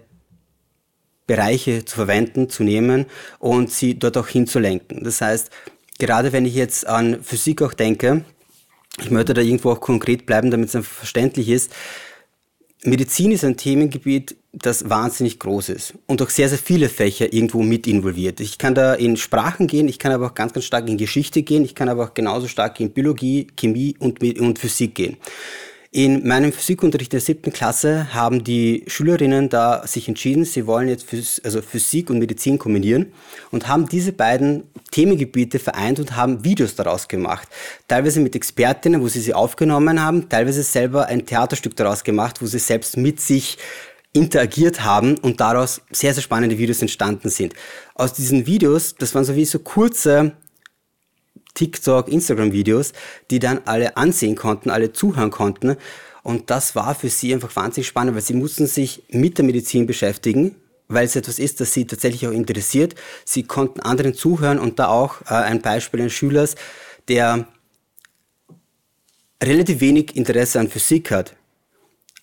Bereiche 1.28 1.86
zu 1.86 1.96
verwenden, 1.96 2.50
zu 2.50 2.64
nehmen 2.64 3.06
und 3.40 3.72
sie 3.72 3.98
dort 3.98 4.18
auch 4.18 4.28
hinzulenken. 4.28 5.04
Das 5.04 5.22
heißt, 5.22 5.50
gerade 5.98 6.34
wenn 6.34 6.46
ich 6.46 6.54
jetzt 6.54 6.86
an 6.86 7.24
Physik 7.24 7.62
auch 7.62 7.74
denke, 7.74 8.24
ich 9.02 9.12
möchte 9.12 9.34
da 9.34 9.42
irgendwo 9.42 9.72
auch 9.72 9.82
konkret 9.82 10.26
bleiben, 10.26 10.52
damit 10.52 10.70
es 10.70 10.76
einfach 10.76 10.92
verständlich 10.92 11.50
ist. 11.50 11.72
Medizin 12.84 13.32
ist 13.32 13.44
ein 13.44 13.58
Themengebiet, 13.58 14.36
das 14.62 14.90
wahnsinnig 14.90 15.40
groß 15.40 15.70
ist 15.70 15.94
und 16.08 16.22
auch 16.22 16.30
sehr, 16.30 16.50
sehr 16.50 16.58
viele 16.58 16.90
Fächer 16.90 17.34
irgendwo 17.34 17.62
mit 17.62 17.88
involviert. 17.88 18.40
Ich 18.40 18.58
kann 18.58 18.76
da 18.76 18.94
in 18.94 19.18
Sprachen 19.18 19.68
gehen, 19.68 19.88
ich 19.88 20.00
kann 20.00 20.12
aber 20.12 20.28
auch 20.28 20.36
ganz, 20.36 20.54
ganz 20.54 20.66
stark 20.66 20.88
in 20.88 20.98
Geschichte 20.98 21.44
gehen, 21.44 21.66
ich 21.66 21.76
kann 21.76 21.90
aber 21.90 22.06
auch 22.06 22.14
genauso 22.14 22.48
stark 22.48 22.80
in 22.80 22.92
Biologie, 22.92 23.48
Chemie 23.58 23.96
und, 24.00 24.22
und 24.40 24.60
Physik 24.60 24.96
gehen. 24.96 25.18
In 25.92 26.28
meinem 26.28 26.52
Physikunterricht 26.52 27.14
der 27.14 27.22
siebten 27.22 27.54
Klasse 27.54 28.14
haben 28.14 28.44
die 28.44 28.84
Schülerinnen 28.86 29.48
da 29.48 29.88
sich 29.88 30.10
entschieden, 30.10 30.44
sie 30.44 30.68
wollen 30.68 30.90
jetzt 30.90 31.10
Phys 31.10 31.40
also 31.42 31.62
Physik 31.62 32.10
und 32.10 32.20
Medizin 32.20 32.60
kombinieren 32.60 33.14
und 33.50 33.70
haben 33.70 33.88
diese 33.88 34.12
beiden 34.12 34.64
Themengebiete 34.92 35.58
vereint 35.58 36.00
und 36.00 36.18
haben 36.18 36.44
Videos 36.44 36.76
daraus 36.76 37.08
gemacht. 37.08 37.48
Teilweise 37.88 38.20
mit 38.20 38.36
Expertinnen, 38.36 39.00
wo 39.02 39.08
sie 39.08 39.22
sie 39.22 39.34
aufgenommen 39.34 40.04
haben, 40.04 40.28
teilweise 40.28 40.64
selber 40.64 41.06
ein 41.06 41.26
Theaterstück 41.26 41.78
daraus 41.78 42.04
gemacht, 42.04 42.42
wo 42.42 42.46
sie 42.46 42.60
selbst 42.60 42.98
mit 42.98 43.22
sich 43.22 43.58
interagiert 44.16 44.84
haben 44.84 45.18
und 45.18 45.42
daraus 45.42 45.82
sehr, 45.92 46.14
sehr 46.14 46.24
spannende 46.24 46.58
Videos 46.58 46.82
entstanden 46.82 47.30
sind. 47.30 47.54
Aus 47.94 48.14
diesen 48.14 48.46
Videos, 48.46 48.96
das 48.96 49.14
waren 49.14 49.26
so 49.26 49.36
wie 49.36 49.46
so 49.46 49.60
kurze 49.60 50.34
TikTok, 51.54 52.08
Instagram-Videos, 52.08 52.94
die 53.30 53.40
dann 53.40 53.62
alle 53.66 53.98
ansehen 53.98 54.36
konnten, 54.36 54.70
alle 54.70 54.94
zuhören 54.94 55.32
konnten. 55.32 55.76
Und 56.24 56.50
das 56.50 56.76
war 56.76 56.96
für 56.96 57.10
sie 57.10 57.34
einfach 57.34 57.56
wahnsinnig 57.56 57.88
spannend, 57.88 58.16
weil 58.16 58.22
sie 58.22 58.34
mussten 58.34 58.68
sich 58.68 59.04
mit 59.10 59.38
der 59.38 59.46
Medizin 59.46 59.86
beschäftigen, 59.86 60.56
weil 60.88 61.06
es 61.06 61.16
etwas 61.16 61.38
ist, 61.38 61.60
das 61.60 61.74
sie 61.74 61.86
tatsächlich 61.86 62.28
auch 62.28 62.32
interessiert. 62.32 62.96
Sie 63.26 63.44
konnten 63.44 63.82
anderen 63.82 64.14
zuhören 64.14 64.60
und 64.60 64.80
da 64.80 64.88
auch 64.88 65.22
äh, 65.24 65.36
ein 65.36 65.62
Beispiel 65.62 66.02
eines 66.02 66.14
Schülers, 66.14 66.56
der 67.08 67.48
relativ 69.44 69.82
wenig 69.82 70.16
Interesse 70.16 70.60
an 70.60 70.70
Physik 70.70 71.12
hat. 71.12 71.36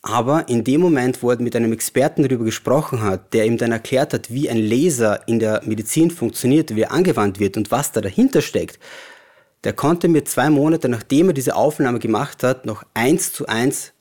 Aber 0.03 0.49
in 0.49 0.65
dem 0.65 0.81
Moment, 0.81 1.23
wo 1.23 1.31
er 1.31 1.41
mit 1.41 1.55
einem 1.55 1.73
Experten 1.73 2.25
darüber 2.25 2.45
gesprochen 2.45 3.03
hat, 3.03 3.33
der 3.33 3.47
ihm 3.47 3.57
dann 3.57 3.71
erklärt 3.71 4.13
hat, 4.13 4.33
wie 4.33 4.51
ein 4.51 4.59
Laser 4.59 5.27
in 5.29 5.39
der 5.39 5.63
Medizin 5.65 6.11
funktioniert, 6.11 6.75
wie 6.75 6.83
er 6.83 6.91
angewandt 6.91 7.39
wird 7.39 7.57
und 7.57 7.71
was 7.71 7.93
da 7.93 8.01
dahinter 8.01 8.43
steckt, 8.43 8.81
der 9.63 9.73
konnte 9.73 10.09
mir 10.09 10.25
zwei 10.25 10.51
Monate, 10.51 10.89
nachdem 10.89 11.29
er 11.29 11.35
diese 11.35 11.55
Aufnahme 11.55 12.01
gemacht 12.01 12.43
hat, 12.43 12.67
noch 12.67 12.83
eins 12.95 13.33
zu 13.33 13.47
eins 13.47 13.93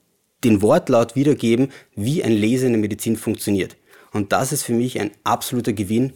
den 0.44 0.64
Wortlaut 0.64 1.16
wiedergeben, 1.16 1.72
wie 1.96 2.24
ein 2.24 2.34
Laser 2.34 2.66
in 2.66 2.74
der 2.74 2.82
Medizin 2.82 3.16
funktioniert. 3.16 3.78
Und 4.12 4.32
das 4.32 4.52
ist 4.52 4.64
für 4.64 4.74
mich 4.74 5.00
ein 5.00 5.12
absoluter 5.24 5.74
Gewinn 5.74 6.14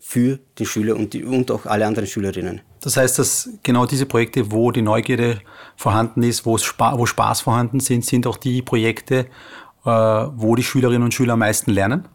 für 0.00 0.38
die 0.58 0.64
Schüler 0.64 0.96
und, 0.96 1.12
die, 1.12 1.24
und 1.24 1.50
auch 1.50 1.66
alle 1.66 1.86
anderen 1.86 2.06
Schülerinnen. 2.06 2.62
Das 2.86 2.96
heißt, 2.96 3.18
dass 3.18 3.50
genau 3.64 3.84
diese 3.84 4.06
Projekte, 4.06 4.52
wo 4.52 4.70
die 4.70 4.80
Neugierde 4.80 5.40
vorhanden 5.74 6.22
ist, 6.22 6.46
wo, 6.46 6.56
Spa 6.56 6.96
wo 6.96 7.04
Spaß 7.04 7.40
vorhanden 7.40 7.80
sind, 7.80 8.04
sind 8.04 8.28
auch 8.28 8.36
die 8.36 8.62
Projekte, 8.62 9.26
äh, 9.84 9.90
wo 9.90 10.54
die 10.54 10.62
Schülerinnen 10.62 11.02
und 11.02 11.12
Schüler 11.12 11.32
am 11.32 11.40
meisten 11.40 11.72
lernen? 11.72 12.06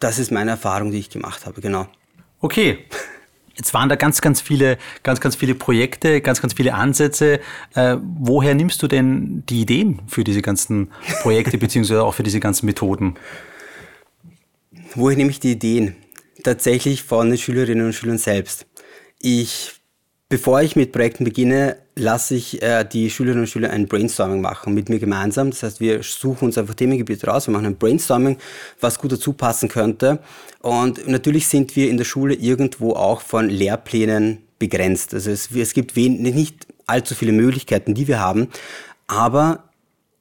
Das 0.00 0.18
ist 0.18 0.32
meine 0.32 0.50
Erfahrung, 0.50 0.90
die 0.90 0.98
ich 0.98 1.08
gemacht 1.08 1.46
habe, 1.46 1.60
genau. 1.60 1.86
Okay. 2.40 2.86
Jetzt 3.54 3.72
waren 3.74 3.88
da 3.88 3.94
ganz, 3.94 4.20
ganz 4.20 4.40
viele, 4.40 4.78
ganz, 5.04 5.20
ganz 5.20 5.36
viele 5.36 5.54
Projekte, 5.54 6.20
ganz, 6.20 6.42
ganz 6.42 6.52
viele 6.52 6.74
Ansätze. 6.74 7.38
Äh, 7.76 7.98
woher 8.00 8.56
nimmst 8.56 8.82
du 8.82 8.88
denn 8.88 9.44
die 9.48 9.60
Ideen 9.60 10.02
für 10.08 10.24
diese 10.24 10.42
ganzen 10.42 10.90
Projekte 11.22 11.58
beziehungsweise 11.58 12.02
auch 12.02 12.14
für 12.14 12.24
diese 12.24 12.40
ganzen 12.40 12.66
Methoden? 12.66 13.14
Woher 14.96 15.16
nehme 15.16 15.30
ich 15.30 15.38
die 15.38 15.52
Ideen? 15.52 15.94
Tatsächlich 16.42 17.04
von 17.04 17.28
den 17.28 17.38
Schülerinnen 17.38 17.86
und 17.86 17.92
Schülern 17.92 18.18
selbst. 18.18 18.66
Ich 19.20 19.77
Bevor 20.30 20.60
ich 20.60 20.76
mit 20.76 20.92
Projekten 20.92 21.24
beginne, 21.24 21.78
lasse 21.96 22.34
ich 22.34 22.62
äh, 22.62 22.84
die 22.84 23.08
Schülerinnen 23.08 23.44
und 23.44 23.48
Schüler 23.48 23.70
ein 23.70 23.88
Brainstorming 23.88 24.42
machen 24.42 24.74
mit 24.74 24.90
mir 24.90 24.98
gemeinsam. 24.98 25.48
Das 25.48 25.62
heißt, 25.62 25.80
wir 25.80 26.02
suchen 26.02 26.44
uns 26.46 26.58
einfach 26.58 26.74
Themengebiete 26.74 27.26
raus, 27.26 27.46
wir 27.46 27.52
machen 27.52 27.64
ein 27.64 27.78
Brainstorming, 27.78 28.36
was 28.78 28.98
gut 28.98 29.12
dazu 29.12 29.32
passen 29.32 29.70
könnte. 29.70 30.18
Und 30.60 31.08
natürlich 31.08 31.46
sind 31.46 31.76
wir 31.76 31.88
in 31.88 31.96
der 31.96 32.04
Schule 32.04 32.34
irgendwo 32.34 32.92
auch 32.92 33.22
von 33.22 33.48
Lehrplänen 33.48 34.42
begrenzt. 34.58 35.14
Also 35.14 35.30
es, 35.30 35.50
es 35.50 35.72
gibt 35.72 35.96
wen, 35.96 36.20
nicht 36.20 36.66
allzu 36.86 37.14
viele 37.14 37.32
Möglichkeiten, 37.32 37.94
die 37.94 38.06
wir 38.06 38.20
haben, 38.20 38.48
aber 39.06 39.67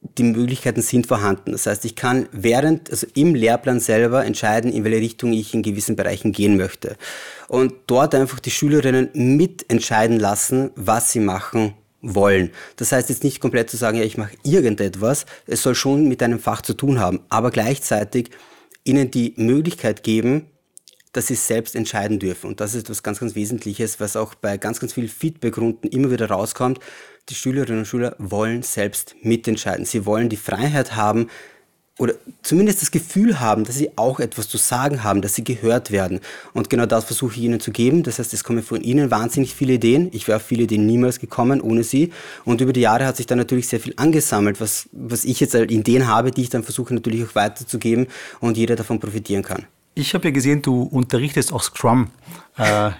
die 0.02 0.24
Möglichkeiten 0.24 0.82
sind 0.82 1.08
vorhanden. 1.08 1.52
Das 1.52 1.66
heißt, 1.66 1.86
ich 1.86 1.96
kann 1.96 2.28
während, 2.32 2.92
also 2.92 3.08
im 3.16 3.36
Lehrplan 3.36 3.80
selber 3.80 4.26
entscheiden, 4.26 4.72
in 4.72 4.84
welche 4.84 5.02
Richtung 5.02 5.34
ich 5.34 5.54
in 5.54 5.64
gewissen 5.64 5.96
Bereichen 5.96 6.32
gehen 6.32 6.58
möchte. 6.58 6.98
Und 7.48 7.74
dort 7.88 8.14
einfach 8.16 8.40
die 8.40 8.52
Schülerinnen 8.52 9.10
mitentscheiden 9.14 10.20
lassen, 10.20 10.72
was 10.76 11.12
sie 11.12 11.20
machen 11.20 11.74
wollen. 12.02 12.52
Das 12.76 12.92
heißt 12.92 13.10
jetzt 13.10 13.24
nicht 13.24 13.40
komplett 13.40 13.70
zu 13.70 13.78
sagen, 13.78 13.98
ja, 13.98 14.04
ich 14.04 14.18
mache 14.18 14.36
irgendetwas. 14.44 15.26
Es 15.48 15.64
soll 15.64 15.76
schon 15.76 16.08
mit 16.08 16.22
einem 16.22 16.40
Fach 16.40 16.62
zu 16.62 16.74
tun 16.74 17.00
haben, 17.00 17.22
aber 17.30 17.52
gleichzeitig 17.52 18.30
ihnen 18.84 19.12
die 19.12 19.34
Möglichkeit 19.36 20.04
geben, 20.04 20.48
dass 21.12 21.28
sie 21.28 21.36
selbst 21.36 21.76
entscheiden 21.76 22.20
dürfen. 22.20 22.48
Und 22.48 22.60
das 22.60 22.76
ist 22.76 22.84
etwas 22.84 23.02
ganz, 23.02 23.20
ganz 23.20 23.34
Wesentliches, 23.34 24.00
was 24.00 24.16
auch 24.16 24.36
bei 24.36 24.58
ganz, 24.58 24.80
ganz 24.80 24.94
vielen 24.94 25.08
Feedbackrunden 25.08 25.90
immer 25.90 26.12
wieder 26.12 26.30
rauskommt. 26.30 26.80
Die 27.30 27.36
Schülerinnen 27.36 27.80
und 27.80 27.86
Schüler 27.86 28.16
wollen 28.20 28.64
selbst 28.64 29.16
mitentscheiden. 29.22 29.86
Sie 29.86 30.06
wollen 30.06 30.30
die 30.30 30.38
Freiheit 30.38 30.96
haben, 30.96 31.30
oder 32.00 32.14
zumindest 32.44 32.82
das 32.82 32.92
Gefühl 32.92 33.40
haben, 33.40 33.64
dass 33.64 33.76
sie 33.76 33.98
auch 33.98 34.20
etwas 34.20 34.48
zu 34.48 34.58
sagen 34.58 35.04
haben, 35.04 35.22
dass 35.22 35.36
sie 35.36 35.44
gehört 35.44 35.92
werden. 35.92 36.20
Und 36.54 36.70
genau 36.70 36.86
das 36.86 37.06
versuche 37.06 37.36
ich 37.36 37.42
ihnen 37.42 37.60
zu 37.60 37.72
geben. 37.72 38.04
Das 38.04 38.20
heißt, 38.20 38.34
es 38.34 38.44
kommen 38.44 38.62
von 38.62 38.82
ihnen 38.82 39.10
wahnsinnig 39.10 39.56
viele 39.56 39.74
Ideen. 39.74 40.10
Ich 40.14 40.28
wäre 40.28 40.38
auf 40.38 40.44
viele 40.44 40.64
Ideen 40.64 40.86
niemals 40.86 41.20
gekommen 41.20 41.60
ohne 41.60 41.84
sie. 41.84 42.14
Und 42.46 42.62
über 42.62 42.74
die 42.74 42.82
Jahre 42.82 43.06
hat 43.06 43.18
sich 43.18 43.26
dann 43.26 43.40
natürlich 43.40 43.68
sehr 43.68 43.80
viel 43.80 43.94
angesammelt, 43.98 44.62
was, 44.62 44.90
was 44.92 45.26
ich 45.26 45.40
jetzt 45.40 45.56
als 45.56 45.72
Ideen 45.72 46.08
habe, 46.08 46.32
die 46.32 46.44
ich 46.44 46.50
dann 46.50 46.64
versuche 46.64 46.94
natürlich 46.94 47.24
auch 47.26 47.36
weiterzugeben 47.36 48.08
und 48.40 48.58
jeder 48.58 48.76
davon 48.76 49.00
profitieren 49.00 49.44
kann. 49.44 49.66
Ich 49.96 50.14
habe 50.14 50.26
ja 50.28 50.32
gesehen, 50.32 50.62
du 50.62 50.84
unterrichtest 50.84 51.52
auch 51.52 51.64
Scrum. 51.64 52.12
Äh, 52.58 52.92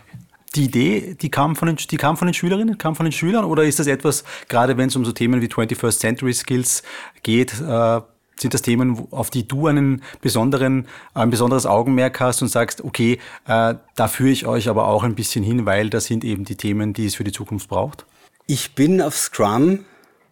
die 0.58 0.66
Idee, 0.66 1.16
die 1.20 1.30
kam, 1.30 1.56
von 1.56 1.68
den, 1.68 1.78
die 1.78 1.98
kam 1.98 2.18
von 2.18 2.28
den 2.28 2.34
Schülerinnen, 2.34 2.78
kam 2.78 2.96
von 2.96 3.06
den 3.06 3.14
Schülern 3.14 3.46
oder 3.46 3.64
ist 3.64 3.80
das 3.80 3.88
etwas, 3.88 4.24
gerade 4.50 4.78
wenn 4.78 4.90
es 4.90 4.96
um 4.96 5.06
so 5.06 5.12
Themen 5.12 5.42
wie 5.42 5.48
21st 5.48 6.00
Century 6.00 6.34
Skills 6.34 6.84
geht, 7.24 7.54
äh, 7.62 8.02
sind 8.40 8.54
das 8.54 8.62
Themen, 8.62 9.08
auf 9.12 9.30
die 9.30 9.48
du 9.48 9.68
einen 9.68 10.04
besonderen, 10.22 10.88
ein 11.14 11.30
besonderes 11.30 11.66
Augenmerk 11.66 12.20
hast 12.20 12.42
und 12.42 12.50
sagst, 12.50 12.84
okay, 12.84 13.20
äh, 13.48 13.76
da 13.96 14.08
führe 14.08 14.30
ich 14.30 14.46
euch 14.46 14.70
aber 14.70 14.88
auch 14.88 15.04
ein 15.04 15.16
bisschen 15.16 15.44
hin, 15.44 15.66
weil 15.66 15.90
das 15.90 16.06
sind 16.06 16.24
eben 16.24 16.46
die 16.46 16.56
Themen, 16.56 16.94
die 16.94 17.06
es 17.08 17.16
für 17.16 17.24
die 17.24 17.32
Zukunft 17.32 17.68
braucht? 17.68 18.06
Ich 18.46 18.76
bin 18.76 19.02
auf 19.02 19.18
Scrum 19.18 19.80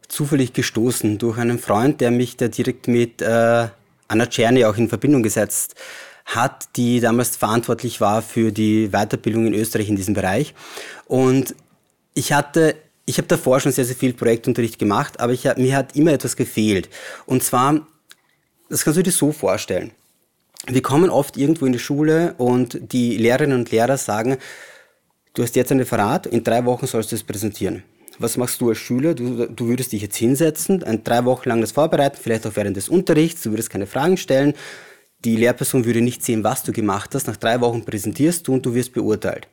zufällig 0.08 0.54
gestoßen 0.54 1.18
durch 1.18 1.38
einen 1.38 1.58
Freund, 1.58 2.00
der 2.00 2.12
mich 2.12 2.38
da 2.38 2.48
direkt 2.48 2.88
mit 2.88 3.22
äh, 3.22 3.68
Anna 4.08 4.26
Czerny 4.28 4.66
auch 4.66 4.78
in 4.78 4.88
Verbindung 4.88 5.24
gesetzt 5.24 5.76
hat, 6.26 6.70
die 6.76 7.00
damals 7.00 7.38
verantwortlich 7.38 8.02
war 8.02 8.22
für 8.22 8.52
die 8.52 8.90
Weiterbildung 8.90 9.48
in 9.48 9.54
Österreich 9.54 9.90
in 9.90 9.96
diesem 9.96 10.16
Bereich. 10.16 10.54
Und 11.08 11.56
ich 12.14 12.34
hatte 12.34 12.76
ich 13.06 13.18
habe 13.18 13.28
davor 13.28 13.60
schon 13.60 13.72
sehr, 13.72 13.86
sehr 13.86 13.96
viel 13.96 14.14
Projektunterricht 14.14 14.80
gemacht, 14.80 15.20
aber 15.20 15.32
ich, 15.32 15.44
mir 15.58 15.76
hat 15.76 15.96
immer 15.96 16.12
etwas 16.12 16.36
gefehlt. 16.36 16.90
Und 17.26 17.44
zwar, 17.44 17.86
das 18.70 18.84
kannst 18.84 18.98
du 18.98 19.04
dir 19.04 19.12
so 19.12 19.32
vorstellen. 19.32 19.92
Wir 20.68 20.82
kommen 20.82 21.12
oft 21.12 21.38
irgendwo 21.38 21.68
in 21.68 21.74
die 21.74 21.80
Schule 21.80 22.34
und 22.38 22.80
die 22.92 23.18
Lehrerinnen 23.18 23.60
und 23.60 23.72
Lehrer 23.72 23.98
sagen, 23.98 24.38
du 25.36 25.44
hast 25.44 25.56
jetzt 25.56 25.72
ein 25.72 25.80
Referat, 25.80 26.26
in 26.26 26.44
drei 26.44 26.66
Wochen 26.66 26.88
sollst 26.88 27.12
du 27.12 27.16
es 27.16 27.24
präsentieren. 27.24 27.84
Was 28.18 28.38
machst 28.38 28.62
du 28.62 28.70
als 28.70 28.80
Schüler? 28.80 29.14
Du, 29.14 29.46
du 29.46 29.68
würdest 29.68 29.92
dich 29.92 30.02
jetzt 30.02 30.16
hinsetzen, 30.16 30.82
ein 30.84 31.04
drei 31.04 31.26
Wochen 31.26 31.50
lang 31.50 31.62
das 31.62 31.74
vorbereiten, 31.74 32.18
vielleicht 32.20 32.48
auch 32.48 32.56
während 32.56 32.78
des 32.78 32.90
Unterrichts, 32.90 33.44
du 33.44 33.52
würdest 33.52 33.70
keine 33.70 33.86
Fragen 33.86 34.18
stellen, 34.18 34.54
die 35.26 35.36
Lehrperson 35.36 35.86
würde 35.86 36.02
nicht 36.02 36.24
sehen, 36.24 36.44
was 36.44 36.64
du 36.64 36.72
gemacht 36.72 37.14
hast. 37.16 37.28
Nach 37.28 37.38
drei 37.38 37.60
Wochen 37.62 37.84
präsentierst 37.84 38.48
du 38.48 38.54
und 38.54 38.66
du 38.66 38.74
wirst 38.74 38.94
beurteilt. 38.94 39.48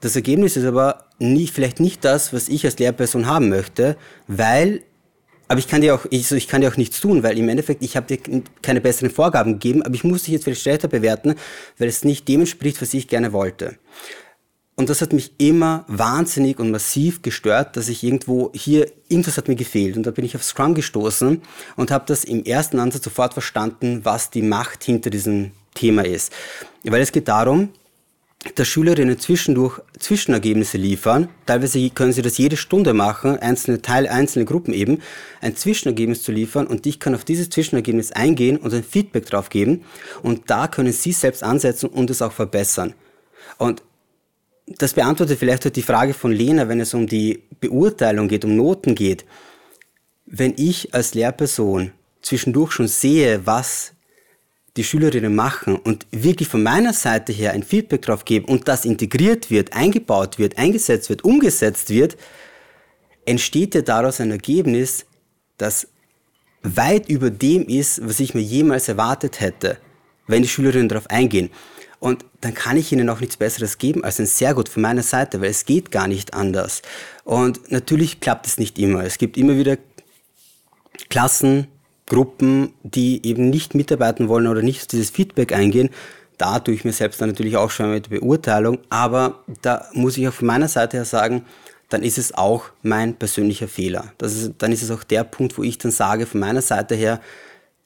das 0.00 0.16
Ergebnis 0.16 0.56
ist 0.56 0.66
aber 0.66 1.06
nie, 1.18 1.46
vielleicht 1.46 1.80
nicht 1.80 2.04
das, 2.04 2.32
was 2.32 2.48
ich 2.48 2.64
als 2.66 2.78
Lehrperson 2.78 3.26
haben 3.26 3.48
möchte, 3.48 3.96
weil 4.28 4.82
aber 5.46 5.58
ich 5.58 5.68
kann 5.68 5.82
dir 5.82 5.94
auch, 5.94 6.06
ich, 6.08 6.30
ich 6.32 6.48
kann 6.48 6.62
dir 6.62 6.68
auch 6.68 6.78
nichts 6.78 7.00
tun, 7.00 7.22
weil 7.22 7.38
im 7.38 7.48
Endeffekt, 7.48 7.82
ich 7.82 7.96
habe 7.96 8.06
dir 8.06 8.42
keine 8.62 8.80
besseren 8.80 9.10
Vorgaben 9.10 9.52
gegeben, 9.52 9.82
aber 9.82 9.94
ich 9.94 10.02
muss 10.02 10.22
dich 10.22 10.32
jetzt 10.32 10.44
vielleicht 10.44 10.62
schlechter 10.62 10.88
bewerten, 10.88 11.34
weil 11.78 11.88
es 11.88 12.02
nicht 12.02 12.26
dem 12.28 12.40
entspricht, 12.40 12.80
was 12.80 12.94
ich 12.94 13.08
gerne 13.08 13.32
wollte. 13.32 13.76
Und 14.76 14.90
das 14.90 15.00
hat 15.00 15.12
mich 15.12 15.32
immer 15.38 15.84
wahnsinnig 15.86 16.58
und 16.58 16.70
massiv 16.70 17.22
gestört, 17.22 17.76
dass 17.76 17.88
ich 17.88 18.02
irgendwo 18.02 18.50
hier, 18.54 18.90
irgendwas 19.08 19.36
hat 19.36 19.46
mir 19.46 19.54
gefehlt. 19.54 19.96
Und 19.96 20.04
da 20.04 20.10
bin 20.10 20.24
ich 20.24 20.34
auf 20.34 20.42
Scrum 20.42 20.74
gestoßen 20.74 21.42
und 21.76 21.90
habe 21.92 22.04
das 22.08 22.24
im 22.24 22.44
ersten 22.44 22.80
Ansatz 22.80 23.04
sofort 23.04 23.34
verstanden, 23.34 24.00
was 24.04 24.30
die 24.30 24.42
Macht 24.42 24.82
hinter 24.82 25.10
diesem 25.10 25.52
Thema 25.74 26.04
ist. 26.04 26.32
Weil 26.82 27.02
es 27.02 27.12
geht 27.12 27.28
darum, 27.28 27.68
dass 28.56 28.68
Schülerinnen 28.68 29.18
zwischendurch 29.18 29.80
Zwischenergebnisse 29.98 30.76
liefern. 30.76 31.28
Teilweise 31.46 31.88
können 31.90 32.12
sie 32.12 32.22
das 32.22 32.36
jede 32.36 32.56
Stunde 32.56 32.92
machen, 32.92 33.38
einzelne 33.38 33.80
Teil, 33.80 34.06
einzelne 34.06 34.44
Gruppen 34.44 34.74
eben, 34.74 35.00
ein 35.40 35.56
Zwischenergebnis 35.56 36.22
zu 36.22 36.32
liefern 36.32 36.66
und 36.66 36.86
ich 36.86 37.00
kann 37.00 37.14
auf 37.14 37.24
dieses 37.24 37.48
Zwischenergebnis 37.48 38.12
eingehen 38.12 38.58
und 38.58 38.74
ein 38.74 38.84
Feedback 38.84 39.26
drauf 39.26 39.48
geben 39.48 39.84
und 40.22 40.50
da 40.50 40.68
können 40.68 40.92
sie 40.92 41.12
selbst 41.12 41.42
ansetzen 41.42 41.88
und 41.88 42.10
es 42.10 42.20
auch 42.20 42.32
verbessern. 42.32 42.92
Und 43.56 43.82
das 44.66 44.94
beantwortet 44.94 45.38
vielleicht 45.38 45.66
auch 45.66 45.70
die 45.70 45.82
Frage 45.82 46.14
von 46.14 46.32
Lena, 46.32 46.68
wenn 46.68 46.80
es 46.80 46.94
um 46.94 47.06
die 47.06 47.42
Beurteilung 47.60 48.28
geht, 48.28 48.44
um 48.44 48.56
Noten 48.56 48.94
geht. 48.94 49.24
Wenn 50.26 50.54
ich 50.56 50.94
als 50.94 51.14
Lehrperson 51.14 51.92
zwischendurch 52.22 52.72
schon 52.72 52.88
sehe, 52.88 53.46
was 53.46 53.92
die 54.76 54.84
Schülerinnen 54.84 55.34
machen 55.34 55.76
und 55.76 56.06
wirklich 56.10 56.48
von 56.48 56.62
meiner 56.62 56.92
Seite 56.92 57.32
her 57.32 57.52
ein 57.52 57.62
Feedback 57.62 58.02
drauf 58.02 58.24
gebe 58.24 58.46
und 58.46 58.66
das 58.66 58.84
integriert 58.84 59.50
wird, 59.50 59.72
eingebaut 59.72 60.38
wird, 60.38 60.58
eingesetzt 60.58 61.10
wird, 61.10 61.22
umgesetzt 61.22 61.90
wird, 61.90 62.16
entsteht 63.24 63.74
ja 63.74 63.82
daraus 63.82 64.20
ein 64.20 64.30
Ergebnis, 64.30 65.06
das 65.58 65.88
weit 66.62 67.08
über 67.08 67.30
dem 67.30 67.68
ist, 67.68 68.06
was 68.06 68.18
ich 68.18 68.34
mir 68.34 68.40
jemals 68.40 68.88
erwartet 68.88 69.40
hätte, 69.40 69.78
wenn 70.26 70.42
die 70.42 70.48
Schülerinnen 70.48 70.88
darauf 70.88 71.08
eingehen. 71.08 71.50
Und 72.04 72.26
dann 72.42 72.52
kann 72.52 72.76
ich 72.76 72.92
ihnen 72.92 73.08
auch 73.08 73.20
nichts 73.20 73.38
Besseres 73.38 73.78
geben 73.78 74.04
als 74.04 74.20
ein 74.20 74.26
sehr 74.26 74.52
gut 74.52 74.68
von 74.68 74.82
meiner 74.82 75.02
Seite, 75.02 75.40
weil 75.40 75.48
es 75.48 75.64
geht 75.64 75.90
gar 75.90 76.06
nicht 76.06 76.34
anders. 76.34 76.82
Und 77.24 77.72
natürlich 77.72 78.20
klappt 78.20 78.46
es 78.46 78.58
nicht 78.58 78.78
immer. 78.78 79.02
Es 79.04 79.16
gibt 79.16 79.38
immer 79.38 79.56
wieder 79.56 79.78
Klassen, 81.08 81.66
Gruppen, 82.04 82.74
die 82.82 83.26
eben 83.26 83.48
nicht 83.48 83.74
mitarbeiten 83.74 84.28
wollen 84.28 84.48
oder 84.48 84.60
nicht 84.60 84.92
dieses 84.92 85.08
Feedback 85.08 85.54
eingehen. 85.54 85.88
Da 86.36 86.58
tue 86.58 86.74
ich 86.74 86.84
mir 86.84 86.92
selbst 86.92 87.22
dann 87.22 87.30
natürlich 87.30 87.56
auch 87.56 87.70
schon 87.70 87.92
mit 87.92 88.10
Beurteilung, 88.10 88.80
aber 88.90 89.42
da 89.62 89.88
muss 89.94 90.18
ich 90.18 90.28
auch 90.28 90.34
von 90.34 90.46
meiner 90.46 90.68
Seite 90.68 90.98
her 90.98 91.06
sagen, 91.06 91.46
dann 91.88 92.02
ist 92.02 92.18
es 92.18 92.34
auch 92.34 92.64
mein 92.82 93.14
persönlicher 93.14 93.66
Fehler. 93.66 94.12
Das 94.18 94.34
ist, 94.34 94.52
dann 94.58 94.72
ist 94.72 94.82
es 94.82 94.90
auch 94.90 95.04
der 95.04 95.24
Punkt, 95.24 95.56
wo 95.56 95.62
ich 95.62 95.78
dann 95.78 95.90
sage, 95.90 96.26
von 96.26 96.40
meiner 96.40 96.60
Seite 96.60 96.96
her, 96.96 97.22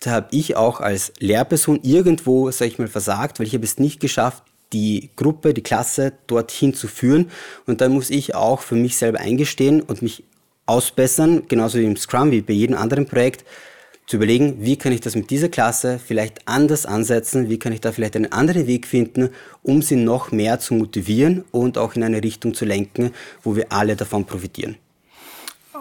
da 0.00 0.12
habe 0.12 0.28
ich 0.30 0.56
auch 0.56 0.80
als 0.80 1.12
Lehrperson 1.18 1.80
irgendwo, 1.82 2.50
sage 2.50 2.70
ich 2.70 2.78
mal, 2.78 2.88
versagt, 2.88 3.38
weil 3.38 3.46
ich 3.46 3.54
habe 3.54 3.64
es 3.64 3.78
nicht 3.78 4.00
geschafft, 4.00 4.44
die 4.72 5.10
Gruppe, 5.16 5.54
die 5.54 5.62
Klasse 5.62 6.12
dorthin 6.26 6.74
zu 6.74 6.88
führen. 6.88 7.30
Und 7.66 7.80
dann 7.80 7.92
muss 7.92 8.10
ich 8.10 8.34
auch 8.34 8.60
für 8.60 8.74
mich 8.74 8.96
selber 8.96 9.18
eingestehen 9.18 9.80
und 9.80 10.02
mich 10.02 10.24
ausbessern, 10.66 11.44
genauso 11.48 11.78
wie 11.78 11.84
im 11.84 11.96
Scrum, 11.96 12.30
wie 12.30 12.42
bei 12.42 12.52
jedem 12.52 12.76
anderen 12.76 13.06
Projekt, 13.06 13.44
zu 14.06 14.16
überlegen, 14.16 14.56
wie 14.60 14.76
kann 14.76 14.92
ich 14.92 15.02
das 15.02 15.14
mit 15.16 15.28
dieser 15.28 15.50
Klasse 15.50 16.00
vielleicht 16.02 16.48
anders 16.48 16.86
ansetzen, 16.86 17.50
wie 17.50 17.58
kann 17.58 17.74
ich 17.74 17.82
da 17.82 17.92
vielleicht 17.92 18.16
einen 18.16 18.32
anderen 18.32 18.66
Weg 18.66 18.86
finden, 18.86 19.30
um 19.62 19.82
sie 19.82 19.96
noch 19.96 20.32
mehr 20.32 20.60
zu 20.60 20.74
motivieren 20.74 21.44
und 21.50 21.76
auch 21.76 21.94
in 21.94 22.02
eine 22.02 22.22
Richtung 22.22 22.54
zu 22.54 22.64
lenken, 22.64 23.12
wo 23.42 23.54
wir 23.54 23.70
alle 23.70 23.96
davon 23.96 24.24
profitieren. 24.24 24.76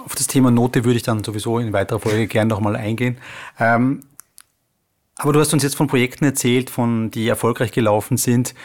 Auf 0.07 0.15
das 0.15 0.27
Thema 0.27 0.51
Note 0.51 0.85
würde 0.85 0.95
ich 0.95 1.03
dann 1.03 1.21
sowieso 1.21 1.59
in 1.59 1.73
weiterer 1.73 1.99
Folge 1.99 2.27
gerne 2.27 2.47
nochmal 2.47 2.77
eingehen. 2.77 3.17
Ähm, 3.59 4.03
aber 5.17 5.33
du 5.33 5.41
hast 5.41 5.51
uns 5.51 5.63
jetzt 5.63 5.75
von 5.75 5.87
Projekten 5.87 6.23
erzählt, 6.23 6.69
von 6.69 7.11
die 7.11 7.27
erfolgreich 7.27 7.73
gelaufen 7.73 8.15
sind 8.15 8.55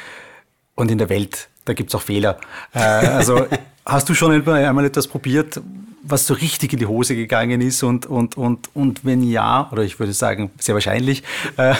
und 0.76 0.92
in 0.92 0.98
der 0.98 1.08
Welt, 1.08 1.48
da 1.64 1.72
gibt 1.72 1.90
es 1.90 1.96
auch 1.96 2.02
Fehler. 2.02 2.38
Äh, 2.72 2.78
also 2.78 3.44
hast 3.84 4.08
du 4.08 4.14
schon 4.14 4.30
einmal 4.48 4.84
etwas 4.84 5.08
probiert, 5.08 5.60
was 6.04 6.28
so 6.28 6.34
richtig 6.34 6.74
in 6.74 6.78
die 6.78 6.86
Hose 6.86 7.16
gegangen 7.16 7.60
ist 7.60 7.82
und, 7.82 8.06
und, 8.06 8.36
und, 8.36 8.68
und 8.76 9.04
wenn 9.04 9.24
ja, 9.24 9.68
oder 9.72 9.82
ich 9.82 9.98
würde 9.98 10.12
sagen, 10.12 10.52
sehr 10.60 10.76
wahrscheinlich, 10.76 11.24
äh, 11.56 11.74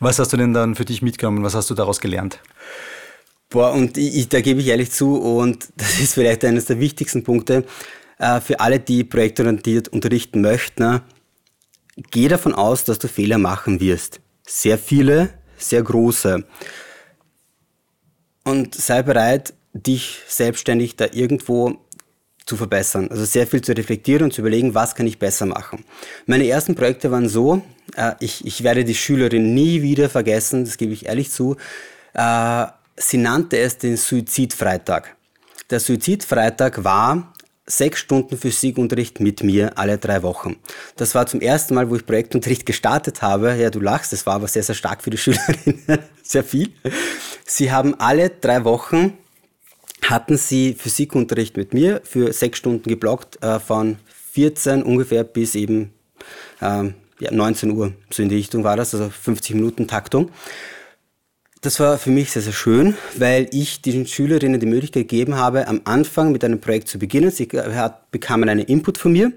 was 0.00 0.18
hast 0.18 0.32
du 0.32 0.38
denn 0.38 0.54
dann 0.54 0.76
für 0.76 0.86
dich 0.86 1.02
mitgenommen? 1.02 1.44
Was 1.44 1.54
hast 1.54 1.68
du 1.68 1.74
daraus 1.74 2.00
gelernt? 2.00 2.38
Boah, 3.50 3.70
und 3.74 3.98
ich, 3.98 4.30
da 4.30 4.40
gebe 4.40 4.60
ich 4.60 4.68
ehrlich 4.68 4.92
zu, 4.92 5.16
und 5.16 5.68
das 5.76 6.00
ist 6.00 6.14
vielleicht 6.14 6.42
eines 6.46 6.64
der 6.64 6.80
wichtigsten 6.80 7.22
Punkte, 7.22 7.66
äh, 8.18 8.40
für 8.40 8.60
alle, 8.60 8.80
die 8.80 9.04
projektorientiert 9.04 9.88
unterrichten 9.88 10.40
möchten, 10.40 10.82
ne, 10.82 11.02
geh 12.10 12.28
davon 12.28 12.54
aus, 12.54 12.84
dass 12.84 12.98
du 12.98 13.08
Fehler 13.08 13.38
machen 13.38 13.80
wirst. 13.80 14.20
Sehr 14.46 14.78
viele, 14.78 15.30
sehr 15.56 15.82
große. 15.82 16.44
Und 18.44 18.74
sei 18.74 19.02
bereit, 19.02 19.54
dich 19.72 20.20
selbstständig 20.28 20.96
da 20.96 21.06
irgendwo 21.12 21.84
zu 22.46 22.56
verbessern. 22.56 23.08
Also 23.10 23.24
sehr 23.24 23.46
viel 23.46 23.62
zu 23.62 23.72
reflektieren 23.72 24.24
und 24.24 24.32
zu 24.32 24.42
überlegen, 24.42 24.74
was 24.74 24.94
kann 24.94 25.06
ich 25.06 25.18
besser 25.18 25.46
machen. 25.46 25.84
Meine 26.26 26.46
ersten 26.46 26.74
Projekte 26.74 27.10
waren 27.10 27.28
so, 27.28 27.62
äh, 27.96 28.12
ich, 28.20 28.46
ich 28.46 28.62
werde 28.62 28.84
die 28.84 28.94
Schülerin 28.94 29.54
nie 29.54 29.82
wieder 29.82 30.10
vergessen, 30.10 30.64
das 30.64 30.76
gebe 30.76 30.92
ich 30.92 31.06
ehrlich 31.06 31.30
zu. 31.30 31.56
Äh, 32.12 32.66
sie 32.96 33.16
nannte 33.16 33.58
es 33.58 33.78
den 33.78 33.96
Suizidfreitag. 33.96 35.16
Der 35.70 35.80
Suizidfreitag 35.80 36.84
war 36.84 37.33
sechs 37.66 38.00
Stunden 38.00 38.36
Physikunterricht 38.36 39.20
mit 39.20 39.42
mir 39.42 39.78
alle 39.78 39.98
drei 39.98 40.22
Wochen. 40.22 40.56
Das 40.96 41.14
war 41.14 41.26
zum 41.26 41.40
ersten 41.40 41.74
Mal, 41.74 41.90
wo 41.90 41.96
ich 41.96 42.06
Projektunterricht 42.06 42.66
gestartet 42.66 43.22
habe. 43.22 43.54
Ja, 43.54 43.70
du 43.70 43.80
lachst, 43.80 44.12
das 44.12 44.26
war 44.26 44.34
aber 44.34 44.48
sehr, 44.48 44.62
sehr 44.62 44.74
stark 44.74 45.02
für 45.02 45.10
die 45.10 45.18
Schülerinnen. 45.18 45.82
sehr 46.22 46.44
viel. 46.44 46.72
Sie 47.44 47.72
haben 47.72 47.94
alle 47.98 48.30
drei 48.30 48.64
Wochen 48.64 49.14
hatten 50.10 50.36
sie 50.36 50.74
Physikunterricht 50.74 51.56
mit 51.56 51.72
mir 51.72 52.00
für 52.04 52.32
sechs 52.32 52.58
Stunden 52.58 52.88
geblockt, 52.88 53.42
äh, 53.42 53.58
von 53.58 53.96
14 54.32 54.82
ungefähr 54.82 55.24
bis 55.24 55.54
eben 55.54 55.92
äh, 56.60 56.90
ja, 57.20 57.30
19 57.30 57.70
Uhr, 57.70 57.92
so 58.10 58.22
in 58.22 58.28
die 58.28 58.36
Richtung 58.36 58.64
war 58.64 58.76
das, 58.76 58.94
also 58.94 59.08
50 59.08 59.54
Minuten 59.54 59.86
Taktung. 59.86 60.30
Das 61.64 61.80
war 61.80 61.96
für 61.96 62.10
mich 62.10 62.30
sehr, 62.30 62.42
sehr 62.42 62.52
schön, 62.52 62.94
weil 63.16 63.48
ich 63.50 63.80
den 63.80 64.06
Schülerinnen 64.06 64.60
die 64.60 64.66
Möglichkeit 64.66 65.08
gegeben 65.08 65.36
habe, 65.36 65.66
am 65.66 65.80
Anfang 65.84 66.30
mit 66.30 66.44
einem 66.44 66.60
Projekt 66.60 66.88
zu 66.88 66.98
beginnen. 66.98 67.30
Sie 67.30 67.48
bekamen 68.10 68.50
einen 68.50 68.66
Input 68.66 68.98
von 68.98 69.14
mir 69.14 69.32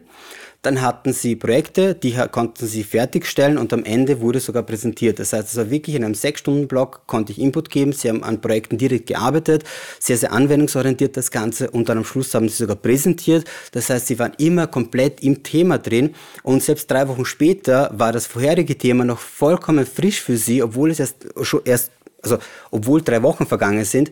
dann 0.64 0.82
hatten 0.82 1.14
sie 1.14 1.36
Projekte, 1.36 1.96
die 1.96 2.16
konnten 2.32 2.68
sie 2.68 2.84
fertigstellen 2.84 3.58
und 3.58 3.72
am 3.72 3.86
Ende 3.86 4.20
wurde 4.20 4.40
sogar 4.42 4.64
präsentiert. 4.64 5.20
Das 5.20 5.32
heißt, 5.32 5.50
es 5.50 5.56
war 5.56 5.70
wirklich 5.70 5.96
in 5.96 6.04
einem 6.04 6.16
Sechs-Stunden-Block, 6.16 7.04
konnte 7.06 7.32
ich 7.32 7.40
Input 7.40 7.70
geben. 7.70 7.94
Sie 7.94 8.10
haben 8.10 8.24
an 8.24 8.42
Projekten 8.42 8.78
direkt 8.78 9.06
gearbeitet, 9.06 9.64
sehr, 10.00 10.18
sehr 10.18 10.34
anwendungsorientiert 10.34 11.16
das 11.16 11.32
Ganze 11.32 11.70
und 11.70 11.88
dann 11.88 12.00
am 12.00 12.04
Schluss 12.04 12.34
haben 12.34 12.50
sie 12.50 12.56
sogar 12.56 12.76
präsentiert. 12.76 13.46
Das 13.72 13.90
heißt, 13.90 14.08
sie 14.08 14.20
waren 14.20 14.34
immer 14.40 14.68
komplett 14.68 15.24
im 15.24 15.44
Thema 15.44 15.78
drin 15.78 16.16
und 16.44 16.62
selbst 16.62 16.90
drei 16.92 17.08
Wochen 17.08 17.24
später 17.24 17.92
war 17.94 18.12
das 18.12 18.28
vorherige 18.28 18.78
Thema 18.78 19.06
noch 19.06 19.20
vollkommen 19.20 19.86
frisch 19.86 20.22
für 20.22 20.38
sie, 20.38 20.62
obwohl 20.64 20.92
es 20.92 21.00
erst, 21.00 21.28
erst 21.64 21.92
also 22.32 22.44
obwohl 22.72 23.02
drei 23.02 23.22
Wochen 23.24 23.46
vergangen 23.46 23.86
sind. 23.86 24.12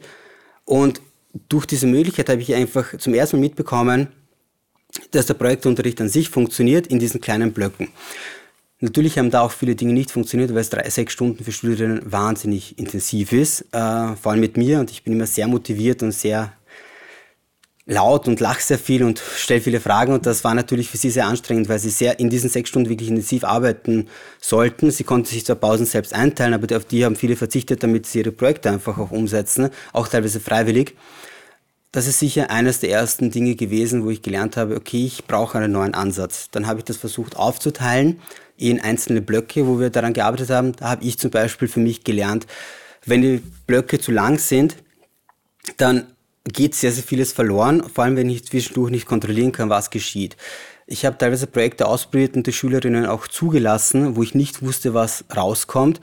Und 0.66 1.02
durch 1.50 1.66
diese 1.66 1.88
Möglichkeit 1.88 2.30
habe 2.30 2.42
ich 2.42 2.54
einfach 2.54 2.98
zum 2.98 3.14
ersten 3.14 3.38
Mal 3.38 3.42
mitbekommen, 3.42 4.08
dass 5.12 5.26
der 5.26 5.34
Projektunterricht 5.34 6.00
an 6.02 6.10
sich 6.10 6.30
funktioniert 6.30 6.88
in 6.88 7.00
diesen 7.00 7.22
kleinen 7.22 7.52
Blöcken. 7.52 7.90
Natürlich 8.80 9.18
haben 9.18 9.32
da 9.32 9.42
auch 9.42 9.52
viele 9.52 9.76
Dinge 9.76 9.94
nicht 9.94 10.12
funktioniert, 10.12 10.52
weil 10.52 10.62
es 10.62 10.70
drei, 10.70 10.90
sechs 10.90 11.14
Stunden 11.14 11.44
für 11.44 11.52
Studierende 11.52 12.02
wahnsinnig 12.12 12.78
intensiv 12.78 13.32
ist, 13.32 13.62
äh, 13.72 14.16
vor 14.16 14.32
allem 14.32 14.42
mit 14.42 14.58
mir 14.58 14.80
und 14.80 14.92
ich 14.92 15.04
bin 15.04 15.14
immer 15.14 15.28
sehr 15.28 15.48
motiviert 15.48 16.04
und 16.04 16.12
sehr 16.12 16.54
laut 17.86 18.28
und 18.28 18.40
lache 18.40 18.62
sehr 18.62 18.80
viel 18.80 19.04
und 19.04 19.20
stelle 19.20 19.62
viele 19.62 19.80
Fragen 19.80 20.14
und 20.14 20.26
das 20.26 20.44
war 20.44 20.56
natürlich 20.56 20.90
für 20.90 20.98
sie 20.98 21.12
sehr 21.12 21.28
anstrengend, 21.28 21.70
weil 21.70 21.78
sie 21.78 21.92
sehr 21.92 22.20
in 22.20 22.30
diesen 22.30 22.50
sechs 22.50 22.70
Stunden 22.70 22.90
wirklich 22.90 23.10
intensiv 23.10 23.44
arbeiten 23.44 24.08
sollten. 24.42 24.90
Sie 24.90 25.04
konnten 25.04 25.28
sich 25.28 25.46
zwar 25.46 25.56
Pausen 25.56 25.86
selbst 25.86 26.14
einteilen, 26.14 26.56
aber 26.56 26.76
auf 26.76 26.86
die 26.86 27.06
haben 27.06 27.16
viele 27.16 27.36
verzichtet, 27.36 27.84
damit 27.84 28.08
sie 28.08 28.20
ihre 28.20 28.32
Projekte 28.32 28.72
einfach 28.72 28.98
auch 28.98 29.12
umsetzen, 29.12 29.70
auch 29.94 30.08
teilweise 30.08 30.40
freiwillig 30.40 30.96
das 31.96 32.08
ist 32.08 32.20
sicher 32.20 32.50
eines 32.52 32.82
der 32.82 32.90
ersten 32.90 33.32
Dinge 33.32 33.56
gewesen, 33.56 34.04
wo 34.04 34.10
ich 34.10 34.22
gelernt 34.22 34.58
habe, 34.58 34.76
okay, 34.76 35.06
ich 35.06 35.24
brauche 35.28 35.58
einen 35.58 35.72
neuen 35.72 35.94
Ansatz. 35.94 36.50
Dann 36.52 36.68
habe 36.68 36.80
ich 36.80 36.86
das 36.86 36.98
versucht 36.98 37.38
aufzuteilen 37.38 38.20
in 38.58 38.82
einzelne 38.82 39.22
Blöcke, 39.22 39.66
wo 39.66 39.80
wir 39.80 39.90
daran 39.90 40.12
gearbeitet 40.12 40.50
haben. 40.50 40.74
Da 40.76 40.90
habe 40.90 41.06
ich 41.06 41.18
zum 41.18 41.32
Beispiel 41.32 41.70
für 41.70 41.80
mich 41.80 42.04
gelernt, 42.04 42.48
wenn 43.06 43.22
die 43.22 43.42
Blöcke 43.66 43.98
zu 43.98 44.12
lang 44.12 44.40
sind, 44.40 44.76
dann 45.78 46.08
geht 46.52 46.76
sehr, 46.76 46.92
sehr 46.92 47.04
vieles 47.04 47.34
verloren, 47.34 47.84
vor 47.94 48.04
allem 48.04 48.16
wenn 48.16 48.30
ich 48.30 48.46
zwischendurch 48.46 48.92
nicht 48.92 49.06
kontrollieren 49.06 49.52
kann, 49.52 49.70
was 49.70 49.90
geschieht. 49.90 50.38
Ich 50.88 51.06
habe 51.06 51.18
teilweise 51.18 51.48
Projekte 51.48 51.88
ausprobiert 51.88 52.36
und 52.36 52.46
die 52.46 52.54
Schülerinnen 52.54 53.08
auch 53.08 53.28
zugelassen, 53.28 54.16
wo 54.16 54.24
ich 54.24 54.36
nicht 54.36 54.62
wusste, 54.62 54.94
was 54.94 55.26
rauskommt. 55.36 56.00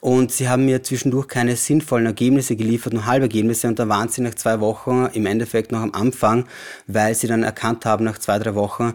und 0.00 0.32
sie 0.32 0.48
haben 0.48 0.64
mir 0.64 0.82
zwischendurch 0.82 1.28
keine 1.28 1.56
sinnvollen 1.56 2.06
Ergebnisse 2.06 2.56
geliefert, 2.56 2.94
nur 2.94 3.04
halbe 3.04 3.24
Ergebnisse 3.26 3.68
und 3.68 3.78
da 3.78 3.88
waren 3.88 4.08
sie 4.08 4.22
nach 4.22 4.34
zwei 4.34 4.60
Wochen 4.60 5.08
im 5.12 5.26
Endeffekt 5.26 5.72
noch 5.72 5.80
am 5.80 5.92
Anfang, 5.92 6.46
weil 6.86 7.14
sie 7.14 7.26
dann 7.26 7.42
erkannt 7.42 7.84
haben 7.84 8.04
nach 8.04 8.18
zwei, 8.18 8.38
drei 8.38 8.54
Wochen, 8.54 8.94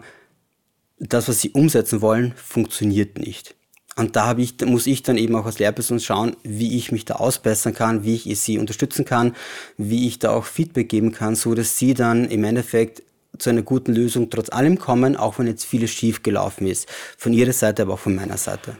das, 0.98 1.28
was 1.28 1.40
sie 1.40 1.50
umsetzen 1.50 2.00
wollen, 2.00 2.34
funktioniert 2.36 3.18
nicht. 3.18 3.54
Und 3.98 4.14
da 4.14 4.36
ich, 4.36 4.60
muss 4.64 4.86
ich 4.86 5.02
dann 5.02 5.16
eben 5.16 5.34
auch 5.34 5.46
als 5.46 5.58
Lehrperson 5.58 6.00
schauen, 6.00 6.36
wie 6.42 6.76
ich 6.76 6.92
mich 6.92 7.06
da 7.06 7.14
ausbessern 7.14 7.72
kann, 7.72 8.04
wie 8.04 8.14
ich 8.14 8.40
sie 8.40 8.58
unterstützen 8.58 9.06
kann, 9.06 9.34
wie 9.78 10.06
ich 10.06 10.18
da 10.18 10.30
auch 10.30 10.44
Feedback 10.44 10.90
geben 10.90 11.12
kann, 11.12 11.34
so 11.34 11.54
dass 11.54 11.78
sie 11.78 11.94
dann 11.94 12.26
im 12.26 12.44
Endeffekt 12.44 13.02
zu 13.38 13.50
einer 13.50 13.62
guten 13.62 13.94
Lösung 13.94 14.28
trotz 14.28 14.50
allem 14.50 14.78
kommen, 14.78 15.16
auch 15.16 15.38
wenn 15.38 15.46
jetzt 15.46 15.64
vieles 15.64 15.90
schief 15.90 16.22
gelaufen 16.22 16.66
ist. 16.66 16.88
Von 17.16 17.32
ihrer 17.32 17.52
Seite, 17.52 17.82
aber 17.82 17.94
auch 17.94 17.98
von 17.98 18.14
meiner 18.14 18.36
Seite. 18.36 18.76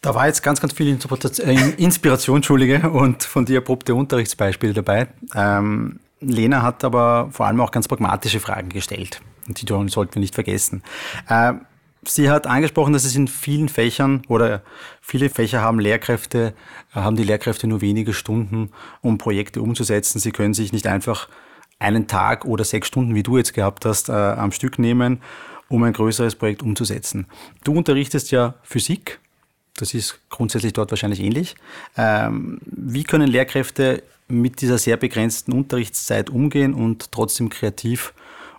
Da 0.00 0.14
war 0.14 0.26
jetzt 0.26 0.42
ganz, 0.42 0.60
ganz 0.60 0.72
viel 0.72 0.88
äh, 0.88 1.70
Inspiration, 1.76 2.36
Entschuldige, 2.36 2.90
und 2.90 3.24
von 3.24 3.44
dir 3.44 3.56
erprobte 3.56 3.94
Unterrichtsbeispiele 3.94 4.72
dabei. 4.72 5.08
Ähm, 5.34 6.00
Lena 6.20 6.62
hat 6.62 6.84
aber 6.84 7.28
vor 7.30 7.46
allem 7.46 7.60
auch 7.60 7.70
ganz 7.70 7.88
pragmatische 7.88 8.40
Fragen 8.40 8.68
gestellt. 8.70 9.20
Und 9.48 9.60
die 9.60 9.90
sollten 9.90 10.14
wir 10.14 10.20
nicht 10.20 10.34
vergessen. 10.34 10.82
Ähm, 11.28 11.60
Sie 12.06 12.30
hat 12.30 12.46
angesprochen, 12.46 12.92
dass 12.92 13.04
es 13.04 13.16
in 13.16 13.26
vielen 13.26 13.68
Fächern 13.68 14.22
oder 14.28 14.62
viele 15.00 15.28
Fächer 15.28 15.60
haben 15.60 15.80
Lehrkräfte, 15.80 16.54
haben 16.92 17.16
die 17.16 17.24
Lehrkräfte 17.24 17.66
nur 17.66 17.80
wenige 17.80 18.12
Stunden, 18.12 18.70
um 19.00 19.18
Projekte 19.18 19.60
umzusetzen. 19.60 20.20
Sie 20.20 20.30
können 20.30 20.54
sich 20.54 20.72
nicht 20.72 20.86
einfach 20.86 21.28
einen 21.78 22.06
Tag 22.06 22.44
oder 22.44 22.64
sechs 22.64 22.88
Stunden, 22.88 23.14
wie 23.14 23.22
du 23.22 23.36
jetzt 23.36 23.54
gehabt 23.54 23.84
hast, 23.84 24.08
äh, 24.08 24.12
am 24.12 24.52
Stück 24.52 24.78
nehmen, 24.78 25.20
um 25.68 25.82
ein 25.82 25.92
größeres 25.92 26.36
Projekt 26.36 26.62
umzusetzen. 26.62 27.26
Du 27.64 27.72
unterrichtest 27.72 28.30
ja 28.30 28.54
Physik. 28.62 29.18
Das 29.76 29.92
ist 29.92 30.20
grundsätzlich 30.30 30.72
dort 30.72 30.90
wahrscheinlich 30.90 31.20
ähnlich. 31.20 31.56
Ähm, 31.96 32.60
wie 32.64 33.02
können 33.02 33.28
Lehrkräfte 33.28 34.02
mit 34.28 34.60
dieser 34.60 34.78
sehr 34.78 34.96
begrenzten 34.96 35.52
Unterrichtszeit 35.52 36.30
umgehen 36.30 36.72
und 36.72 37.12
trotzdem 37.12 37.50
kreativ 37.50 38.14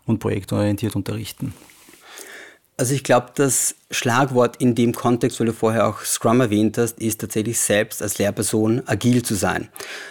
und 0.05 0.19
projektorientiert 0.19 0.95
unterrichten? 0.95 1.53
Also 2.79 2.93
ich 2.93 3.03
glaube, 3.03 3.31
das 3.33 3.73
Schlagwort 3.89 4.57
in 4.57 4.75
dem 4.75 4.93
Kontext, 4.93 5.39
weil 5.39 5.47
du 5.47 5.53
vorher 5.53 5.87
auch 5.87 6.01
Scrum 6.01 6.41
erwähnt 6.41 6.77
hast, 6.77 6.99
ist 6.99 7.19
tatsächlich 7.19 7.59
selbst 7.59 8.03
als 8.03 8.19
Lehrperson 8.19 8.83
agil 8.85 9.23
zu 9.23 9.33
sein. 9.33 9.69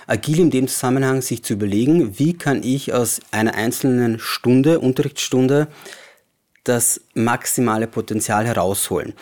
Agil 0.09 0.41
in 0.41 0.51
dem 0.51 0.67
Zusammenhang 0.67 1.23
sich 1.23 1.45
zu 1.45 1.53
überlegen, 1.53 2.19
wie 2.19 2.37
kann 2.37 2.65
ich 2.65 2.93
aus 2.93 3.21
einer 3.31 3.55
einzelnen 3.55 4.19
Stunde, 4.19 4.81
Unterrichtsstunde, 4.81 5.69
das 6.65 7.01
maximale 7.15 7.87
Potenzial 7.87 8.47
herausholen. 8.47 9.15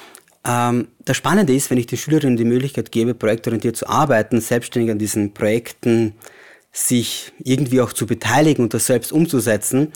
Ähm, 0.46 0.88
das 1.04 1.18
Spannende 1.18 1.54
ist, 1.54 1.68
wenn 1.70 1.76
ich 1.76 1.87
den 1.87 1.98
Schülerinnen 1.98 2.38
die 2.38 2.46
Möglichkeit 2.46 2.92
gebe, 2.92 3.12
projektorientiert 3.12 3.76
zu 3.76 3.87
arbeiten, 3.87 4.40
selbstständig 4.40 4.90
an 4.90 4.98
diesen 4.98 5.35
Projekten 5.35 6.14
sich 6.72 7.33
irgendwie 7.38 7.83
auch 7.83 7.92
zu 7.92 8.07
beteiligen 8.07 8.64
und 8.64 8.72
das 8.72 8.87
selbst 8.87 9.12
umzusetzen, 9.12 9.92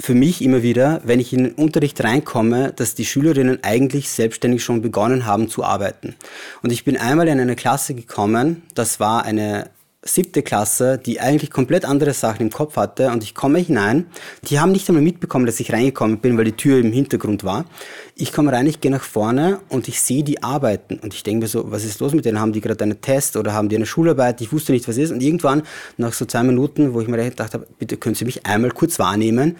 für 0.00 0.14
mich 0.14 0.42
immer 0.42 0.62
wieder, 0.62 1.00
wenn 1.04 1.20
ich 1.20 1.32
in 1.32 1.44
den 1.44 1.52
Unterricht 1.52 2.02
reinkomme, 2.02 2.72
dass 2.74 2.94
die 2.94 3.04
Schülerinnen 3.04 3.62
eigentlich 3.62 4.10
selbstständig 4.10 4.64
schon 4.64 4.82
begonnen 4.82 5.26
haben 5.26 5.48
zu 5.48 5.62
arbeiten. 5.62 6.16
Und 6.62 6.72
ich 6.72 6.84
bin 6.84 6.96
einmal 6.96 7.28
in 7.28 7.38
eine 7.38 7.56
Klasse 7.56 7.94
gekommen, 7.94 8.62
das 8.74 8.98
war 8.98 9.24
eine 9.24 9.70
siebte 10.02 10.42
Klasse, 10.42 10.96
die 10.96 11.20
eigentlich 11.20 11.50
komplett 11.50 11.84
andere 11.84 12.14
Sachen 12.14 12.46
im 12.46 12.50
Kopf 12.50 12.76
hatte 12.76 13.10
und 13.10 13.22
ich 13.22 13.34
komme 13.34 13.58
hinein. 13.58 14.06
Die 14.44 14.58
haben 14.58 14.72
nicht 14.72 14.88
einmal 14.88 15.02
mitbekommen, 15.02 15.44
dass 15.44 15.60
ich 15.60 15.72
reingekommen 15.72 16.20
bin, 16.20 16.38
weil 16.38 16.46
die 16.46 16.56
Tür 16.56 16.78
im 16.78 16.90
Hintergrund 16.90 17.44
war. 17.44 17.66
Ich 18.14 18.32
komme 18.32 18.50
rein, 18.50 18.66
ich 18.66 18.80
gehe 18.80 18.90
nach 18.90 19.02
vorne 19.02 19.60
und 19.68 19.88
ich 19.88 20.00
sehe 20.00 20.24
die 20.24 20.42
arbeiten 20.42 20.98
und 21.00 21.12
ich 21.12 21.22
denke 21.22 21.44
mir 21.44 21.48
so, 21.48 21.70
was 21.70 21.84
ist 21.84 22.00
los 22.00 22.14
mit 22.14 22.24
denen? 22.24 22.40
Haben 22.40 22.54
die 22.54 22.62
gerade 22.62 22.82
einen 22.82 23.02
Test 23.02 23.36
oder 23.36 23.52
haben 23.52 23.68
die 23.68 23.76
eine 23.76 23.84
Schularbeit? 23.84 24.40
Ich 24.40 24.52
wusste 24.52 24.72
nicht, 24.72 24.88
was 24.88 24.96
ist 24.96 25.10
und 25.10 25.22
irgendwann 25.22 25.64
nach 25.98 26.14
so 26.14 26.24
zwei 26.24 26.44
Minuten, 26.44 26.94
wo 26.94 27.02
ich 27.02 27.08
mir 27.08 27.18
gedacht 27.18 27.52
habe, 27.52 27.66
bitte 27.78 27.98
können 27.98 28.14
Sie 28.14 28.24
mich 28.24 28.46
einmal 28.46 28.70
kurz 28.70 28.98
wahrnehmen, 28.98 29.56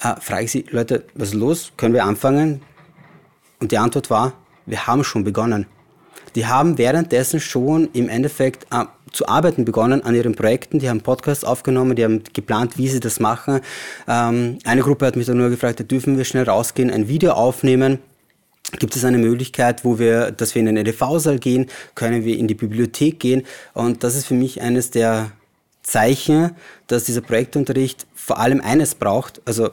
äh, 0.00 0.20
frage 0.20 0.44
ich 0.44 0.52
sie, 0.52 0.66
Leute, 0.70 1.04
was 1.14 1.28
ist 1.28 1.34
los? 1.34 1.72
Können 1.76 1.94
wir 1.94 2.04
anfangen? 2.04 2.62
Und 3.60 3.72
die 3.72 3.78
Antwort 3.78 4.10
war, 4.10 4.34
wir 4.66 4.86
haben 4.86 5.04
schon 5.04 5.24
begonnen. 5.24 5.66
Die 6.34 6.46
haben 6.46 6.76
währenddessen 6.76 7.40
schon 7.40 7.88
im 7.92 8.08
Endeffekt 8.08 8.66
äh, 8.72 8.84
zu 9.10 9.26
arbeiten 9.26 9.64
begonnen 9.64 10.02
an 10.02 10.14
ihren 10.14 10.34
Projekten. 10.34 10.78
Die 10.78 10.90
haben 10.90 11.00
Podcasts 11.00 11.44
aufgenommen, 11.44 11.96
die 11.96 12.04
haben 12.04 12.22
geplant, 12.34 12.76
wie 12.76 12.88
sie 12.88 13.00
das 13.00 13.20
machen. 13.20 13.60
Ähm, 14.06 14.58
eine 14.64 14.82
Gruppe 14.82 15.06
hat 15.06 15.16
mich 15.16 15.26
dann 15.26 15.38
nur 15.38 15.48
gefragt, 15.48 15.90
dürfen 15.90 16.18
wir 16.18 16.24
schnell 16.24 16.44
rausgehen, 16.44 16.90
ein 16.90 17.08
Video 17.08 17.32
aufnehmen? 17.32 17.98
Gibt 18.78 18.96
es 18.96 19.04
eine 19.04 19.18
Möglichkeit, 19.18 19.84
wo 19.84 19.98
wir, 19.98 20.32
dass 20.32 20.54
wir 20.54 20.60
in 20.60 20.66
den 20.66 20.76
EDV-Saal 20.76 21.38
gehen? 21.38 21.66
Können 21.94 22.24
wir 22.24 22.36
in 22.36 22.48
die 22.48 22.54
Bibliothek 22.54 23.20
gehen? 23.20 23.44
Und 23.72 24.02
das 24.04 24.16
ist 24.16 24.26
für 24.26 24.34
mich 24.34 24.60
eines 24.60 24.90
der 24.90 25.30
Zeichen, 25.82 26.50
dass 26.88 27.04
dieser 27.04 27.20
Projektunterricht 27.20 28.06
vor 28.12 28.38
allem 28.38 28.60
eines 28.60 28.96
braucht, 28.96 29.40
also 29.44 29.70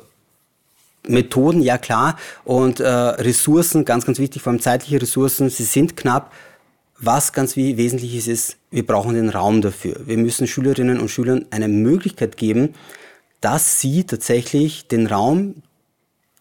Methoden, 1.08 1.62
ja 1.62 1.78
klar, 1.78 2.18
und 2.46 2.80
äh, 2.80 2.88
Ressourcen, 2.88 3.86
ganz, 3.86 4.06
ganz 4.06 4.20
wichtig, 4.20 4.42
vor 4.42 4.52
allem 4.52 4.62
zeitliche 4.62 5.02
Ressourcen, 5.02 5.50
sie 5.50 5.64
sind 5.64 5.98
knapp. 5.98 6.32
Was 7.00 7.34
ganz 7.34 7.58
wie 7.58 7.76
wesentlich 7.76 8.16
ist, 8.16 8.28
ist, 8.28 8.58
wir 8.72 8.86
brauchen 8.86 9.14
den 9.14 9.30
Raum 9.30 9.62
dafür. 9.62 10.00
Wir 10.06 10.18
müssen 10.18 10.48
Schülerinnen 10.48 11.00
und 11.00 11.10
Schülern 11.10 11.46
eine 11.52 11.68
Möglichkeit 11.68 12.38
geben, 12.38 12.74
dass 13.42 13.82
sie 13.82 14.06
tatsächlich 14.06 14.88
den 14.88 15.08
Raum, 15.08 15.64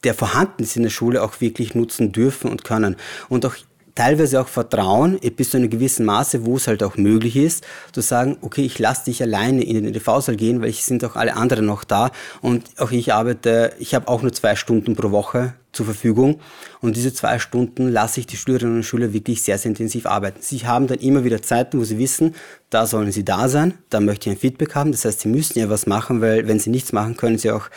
der 0.05 0.15
vorhanden 0.15 0.63
ist 0.63 0.77
in 0.77 0.85
der 0.85 0.91
Schule, 0.91 1.23
auch 1.23 1.41
wirklich 1.41 1.75
nutzen 1.75 2.13
dürfen 2.13 2.49
und 2.49 2.63
können. 2.63 2.97
Und 3.29 3.45
auch 3.45 3.57
teilweise 3.95 4.41
auch 4.41 4.49
Vertrauen 4.49 5.19
bis 5.37 5.51
zu 5.51 5.57
einem 5.59 5.71
gewissen 5.71 6.07
Maße, 6.07 6.45
wo 6.45 6.57
es 6.57 6.67
halt 6.67 6.83
auch 6.83 6.97
möglich 6.97 7.37
ist, 7.37 7.65
zu 7.93 8.01
sagen, 8.01 8.37
okay, 8.41 8.65
ich 8.65 8.79
lasse 8.79 9.07
dich 9.07 9.23
alleine 9.23 9.63
in 9.63 9.75
den 9.75 9.87
EDV-Saal 9.87 10.37
gehen, 10.37 10.63
weil 10.63 10.71
es 10.71 10.87
sind 10.87 11.05
auch 11.05 11.17
alle 11.17 11.37
anderen 11.37 11.67
noch 11.67 11.85
da 11.85 12.11
und 12.41 12.65
auch 12.79 12.91
ich 12.91 13.13
arbeite, 13.13 13.73
ich 13.79 13.95
habe 13.95 14.09
auch 14.09 14.23
nur 14.23 14.33
zwei 14.33 14.57
Stunden 14.57 14.97
pro 14.97 15.11
Woche 15.11 15.55
zur 15.73 15.87
Verfügung 15.87 16.41
und 16.81 16.97
diese 16.97 17.13
zwei 17.15 17.39
Stunden 17.39 17.89
lasse 17.89 18.21
ich 18.21 18.27
die 18.27 18.37
Schülerinnen 18.37 18.77
und 18.77 18.83
Schüler 18.83 19.13
wirklich 19.13 19.43
sehr, 19.43 19.59
sehr 19.59 19.71
intensiv 19.71 20.07
arbeiten. 20.07 20.39
Sie 20.41 20.67
haben 20.67 20.87
dann 20.87 20.99
immer 20.99 21.25
wieder 21.25 21.43
Zeiten, 21.43 21.79
wo 21.79 21.85
sie 21.85 21.99
wissen, 21.99 22.35
da 22.71 22.87
sollen 22.87 23.13
sie 23.13 23.25
da 23.25 23.49
sein, 23.49 23.75
da 23.91 24.01
möchte 24.01 24.29
ich 24.29 24.37
ein 24.37 24.41
Feedback 24.41 24.75
haben, 24.75 24.93
das 24.93 25.05
heißt, 25.05 25.21
sie 25.21 25.29
müssen 25.29 25.59
ja 25.59 25.71
was 25.71 25.87
machen, 25.87 26.21
weil 26.21 26.47
wenn 26.47 26.59
sie 26.59 26.71
nichts 26.71 26.93
machen, 26.93 27.17
können 27.17 27.39
sie 27.39 27.51
auch 27.51 27.69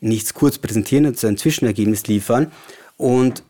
nichts 0.00 0.34
kurz 0.34 0.58
präsentieren 0.58 1.06
und 1.06 1.18
so 1.18 1.26
ein 1.26 1.36
Zwischenergebnis 1.36 2.06
liefern 2.06 2.52
und 2.96 3.42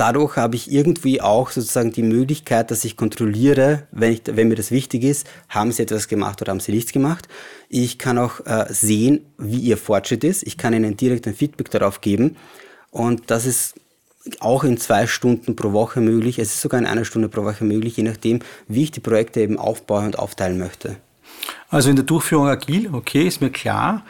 dadurch 0.00 0.36
habe 0.36 0.56
ich 0.56 0.72
irgendwie 0.72 1.20
auch 1.20 1.50
sozusagen 1.50 1.92
die 1.92 2.02
Möglichkeit, 2.02 2.70
dass 2.70 2.84
ich 2.84 2.96
kontrolliere, 2.96 3.86
wenn, 3.92 4.12
ich, 4.12 4.22
wenn 4.24 4.48
mir 4.48 4.54
das 4.54 4.70
wichtig 4.70 5.04
ist, 5.04 5.26
haben 5.50 5.72
sie 5.72 5.82
etwas 5.82 6.08
gemacht 6.08 6.40
oder 6.40 6.52
haben 6.52 6.60
sie 6.60 6.72
nichts 6.72 6.92
gemacht. 6.92 7.28
Ich 7.68 7.98
kann 7.98 8.16
auch 8.16 8.40
äh, 8.46 8.64
sehen, 8.70 9.26
wie 9.36 9.58
ihr 9.58 9.76
Fortschritt 9.76 10.24
ist. 10.24 10.42
Ich 10.44 10.56
kann 10.56 10.72
ihnen 10.72 10.96
direkt 10.96 11.26
ein 11.26 11.34
Feedback 11.34 11.70
darauf 11.70 12.00
geben. 12.00 12.36
Und 12.90 13.30
das 13.30 13.44
ist 13.44 13.74
auch 14.40 14.64
in 14.64 14.78
zwei 14.78 15.06
Stunden 15.06 15.54
pro 15.54 15.72
Woche 15.72 16.00
möglich. 16.00 16.38
Es 16.38 16.54
ist 16.54 16.62
sogar 16.62 16.80
in 16.80 16.86
einer 16.86 17.04
Stunde 17.04 17.28
pro 17.28 17.44
Woche 17.44 17.64
möglich, 17.64 17.98
je 17.98 18.02
nachdem, 18.02 18.40
wie 18.68 18.84
ich 18.84 18.90
die 18.90 19.00
Projekte 19.00 19.40
eben 19.40 19.58
aufbauen 19.58 20.06
und 20.06 20.18
aufteilen 20.18 20.58
möchte. 20.58 20.96
Also 21.68 21.90
in 21.90 21.96
der 21.96 22.04
Durchführung 22.06 22.48
agil, 22.48 22.88
okay, 22.92 23.26
ist 23.26 23.40
mir 23.40 23.50
klar. 23.50 24.04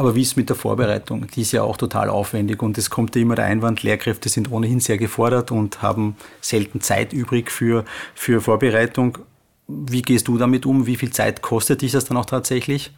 Aber 0.00 0.14
wie 0.14 0.22
ist 0.22 0.28
es 0.28 0.36
mit 0.36 0.48
der 0.48 0.56
Vorbereitung? 0.56 1.26
Die 1.26 1.42
ist 1.42 1.52
ja 1.52 1.62
auch 1.62 1.76
total 1.76 2.08
aufwendig 2.08 2.62
und 2.62 2.78
es 2.78 2.88
kommt 2.88 3.14
ja 3.14 3.20
immer 3.20 3.34
der 3.34 3.44
Einwand, 3.44 3.82
Lehrkräfte 3.82 4.30
sind 4.30 4.50
ohnehin 4.50 4.80
sehr 4.80 4.96
gefordert 4.96 5.50
und 5.50 5.82
haben 5.82 6.16
selten 6.40 6.80
Zeit 6.80 7.12
übrig 7.12 7.50
für, 7.50 7.84
für 8.14 8.40
Vorbereitung. 8.40 9.18
Wie 9.68 10.00
gehst 10.00 10.26
du 10.26 10.38
damit 10.38 10.64
um? 10.64 10.86
Wie 10.86 10.96
viel 10.96 11.10
Zeit 11.10 11.42
kostet 11.42 11.82
dich 11.82 11.92
das 11.92 12.06
dann 12.06 12.16
auch 12.16 12.24
tatsächlich? 12.24 12.92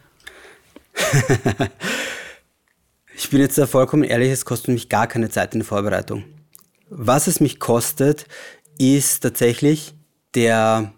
ich 3.17 3.29
bin 3.29 3.41
jetzt 3.41 3.57
da 3.57 3.67
vollkommen 3.67 4.03
ehrlich, 4.03 4.31
es 4.31 4.45
kostet 4.45 4.69
mich 4.69 4.87
gar 4.87 5.07
keine 5.07 5.29
Zeit 5.29 5.53
in 5.55 5.59
der 5.59 5.67
Vorbereitung. 5.67 6.23
Was 6.89 7.27
es 7.27 7.41
mich 7.41 7.59
kostet, 7.59 8.27
ist 8.77 9.19
tatsächlich 9.19 9.93
der 10.35 10.93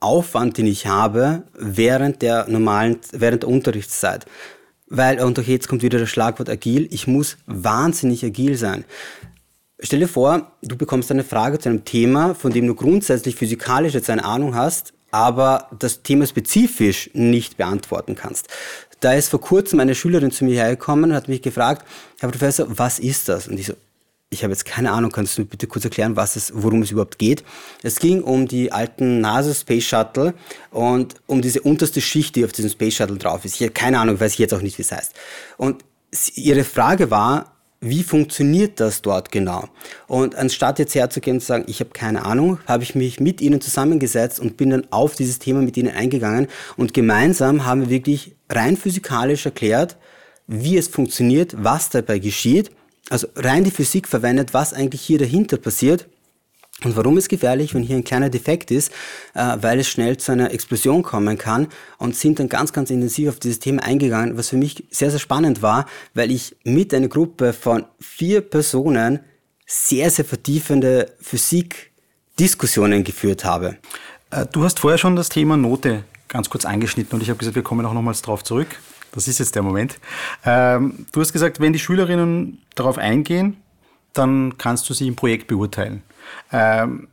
Aufwand, 0.00 0.56
den 0.56 0.66
ich 0.66 0.86
habe 0.86 1.42
während 1.52 2.22
der 2.22 2.48
normalen, 2.48 2.96
während 3.12 3.42
der 3.42 3.50
Unterrichtszeit 3.50 4.24
weil, 4.92 5.20
und 5.20 5.38
auch 5.38 5.44
jetzt 5.44 5.68
kommt 5.68 5.82
wieder 5.82 5.98
das 5.98 6.10
Schlagwort 6.10 6.50
agil, 6.50 6.86
ich 6.90 7.06
muss 7.06 7.38
wahnsinnig 7.46 8.24
agil 8.24 8.56
sein. 8.56 8.84
Stell 9.80 10.00
dir 10.00 10.08
vor, 10.08 10.52
du 10.62 10.76
bekommst 10.76 11.10
eine 11.10 11.24
Frage 11.24 11.58
zu 11.58 11.70
einem 11.70 11.84
Thema, 11.84 12.34
von 12.34 12.52
dem 12.52 12.66
du 12.66 12.74
grundsätzlich 12.74 13.34
physikalisch 13.34 13.94
jetzt 13.94 14.10
eine 14.10 14.24
Ahnung 14.24 14.54
hast, 14.54 14.92
aber 15.10 15.68
das 15.78 16.02
Thema 16.02 16.26
spezifisch 16.26 17.10
nicht 17.14 17.56
beantworten 17.56 18.14
kannst. 18.14 18.48
Da 19.00 19.14
ist 19.14 19.30
vor 19.30 19.40
kurzem 19.40 19.80
eine 19.80 19.94
Schülerin 19.94 20.30
zu 20.30 20.44
mir 20.44 20.54
hergekommen 20.54 21.10
und 21.10 21.16
hat 21.16 21.26
mich 21.26 21.42
gefragt, 21.42 21.86
Herr 22.20 22.30
Professor, 22.30 22.66
was 22.68 22.98
ist 22.98 23.28
das? 23.28 23.48
Und 23.48 23.58
ich 23.58 23.66
so, 23.66 23.74
ich 24.32 24.42
habe 24.42 24.52
jetzt 24.52 24.64
keine 24.64 24.92
Ahnung, 24.92 25.12
kannst 25.12 25.36
du 25.36 25.44
bitte 25.44 25.66
kurz 25.66 25.84
erklären, 25.84 26.16
was 26.16 26.36
es, 26.36 26.52
worum 26.54 26.82
es 26.82 26.90
überhaupt 26.90 27.18
geht? 27.18 27.44
Es 27.82 27.98
ging 27.98 28.22
um 28.22 28.48
die 28.48 28.72
alten 28.72 29.20
NASA 29.20 29.52
Space 29.52 29.84
Shuttle 29.84 30.34
und 30.70 31.16
um 31.26 31.42
diese 31.42 31.60
unterste 31.60 32.00
Schicht, 32.00 32.34
die 32.34 32.44
auf 32.44 32.52
diesem 32.52 32.70
Space 32.70 32.94
Shuttle 32.94 33.18
drauf 33.18 33.44
ist. 33.44 33.56
Ich 33.56 33.62
habe 33.62 33.72
keine 33.72 33.98
Ahnung, 33.98 34.18
weiß 34.18 34.32
ich 34.32 34.38
jetzt 34.38 34.54
auch 34.54 34.62
nicht, 34.62 34.78
wie 34.78 34.82
es 34.82 34.90
heißt. 34.90 35.12
Und 35.58 35.84
ihre 36.34 36.64
Frage 36.64 37.10
war, 37.10 37.52
wie 37.80 38.04
funktioniert 38.04 38.80
das 38.80 39.02
dort 39.02 39.30
genau? 39.32 39.68
Und 40.06 40.34
anstatt 40.34 40.78
jetzt 40.78 40.94
herzugehen 40.94 41.36
und 41.36 41.40
zu 41.40 41.46
sagen, 41.48 41.64
ich 41.66 41.80
habe 41.80 41.90
keine 41.90 42.24
Ahnung, 42.24 42.58
habe 42.66 42.84
ich 42.84 42.94
mich 42.94 43.20
mit 43.20 43.40
ihnen 43.40 43.60
zusammengesetzt 43.60 44.40
und 44.40 44.56
bin 44.56 44.70
dann 44.70 44.86
auf 44.90 45.14
dieses 45.14 45.40
Thema 45.40 45.60
mit 45.60 45.76
ihnen 45.76 45.94
eingegangen 45.94 46.46
und 46.76 46.94
gemeinsam 46.94 47.66
haben 47.66 47.82
wir 47.82 47.90
wirklich 47.90 48.36
rein 48.48 48.76
physikalisch 48.76 49.44
erklärt, 49.44 49.96
wie 50.46 50.78
es 50.78 50.88
funktioniert, 50.88 51.54
was 51.58 51.90
dabei 51.90 52.18
geschieht, 52.18 52.70
also 53.10 53.28
rein 53.36 53.64
die 53.64 53.70
Physik 53.70 54.08
verwendet, 54.08 54.54
was 54.54 54.72
eigentlich 54.72 55.02
hier 55.02 55.18
dahinter 55.18 55.56
passiert 55.56 56.06
und 56.84 56.96
warum 56.96 57.16
ist 57.16 57.28
gefährlich, 57.28 57.74
wenn 57.74 57.82
hier 57.82 57.96
ein 57.96 58.04
kleiner 58.04 58.30
Defekt 58.30 58.70
ist, 58.70 58.92
äh, 59.34 59.56
weil 59.60 59.78
es 59.80 59.88
schnell 59.88 60.16
zu 60.16 60.32
einer 60.32 60.52
Explosion 60.52 61.02
kommen 61.02 61.38
kann 61.38 61.68
und 61.98 62.16
sind 62.16 62.38
dann 62.38 62.48
ganz, 62.48 62.72
ganz 62.72 62.90
intensiv 62.90 63.28
auf 63.28 63.38
dieses 63.38 63.60
Thema 63.60 63.82
eingegangen, 63.82 64.36
was 64.36 64.48
für 64.48 64.56
mich 64.56 64.84
sehr, 64.90 65.10
sehr 65.10 65.20
spannend 65.20 65.62
war, 65.62 65.86
weil 66.14 66.30
ich 66.30 66.56
mit 66.64 66.92
einer 66.92 67.08
Gruppe 67.08 67.52
von 67.52 67.84
vier 68.00 68.40
Personen 68.40 69.20
sehr, 69.66 70.10
sehr 70.10 70.24
vertiefende 70.24 71.12
Physik-Diskussionen 71.20 73.04
geführt 73.04 73.44
habe. 73.44 73.76
Äh, 74.30 74.46
du 74.50 74.64
hast 74.64 74.80
vorher 74.80 74.98
schon 74.98 75.14
das 75.14 75.28
Thema 75.28 75.56
Note 75.56 76.04
ganz 76.28 76.50
kurz 76.50 76.64
angeschnitten 76.64 77.14
und 77.14 77.22
ich 77.22 77.28
habe 77.28 77.38
gesagt, 77.38 77.54
wir 77.54 77.62
kommen 77.62 77.86
auch 77.86 77.94
nochmals 77.94 78.22
drauf 78.22 78.42
zurück. 78.42 78.78
Das 79.12 79.28
ist 79.28 79.38
jetzt 79.38 79.54
der 79.54 79.62
Moment. 79.62 79.98
Ähm, 80.44 81.06
du 81.12 81.20
hast 81.20 81.32
gesagt, 81.32 81.60
wenn 81.60 81.72
die 81.72 81.78
Schülerinnen 81.78 82.62
darauf 82.74 82.98
eingehen, 82.98 83.58
dann 84.12 84.58
kannst 84.58 84.88
du 84.88 84.94
sie 84.94 85.06
im 85.06 85.16
Projekt 85.16 85.46
beurteilen. 85.46 86.02
Ähm, 86.50 87.08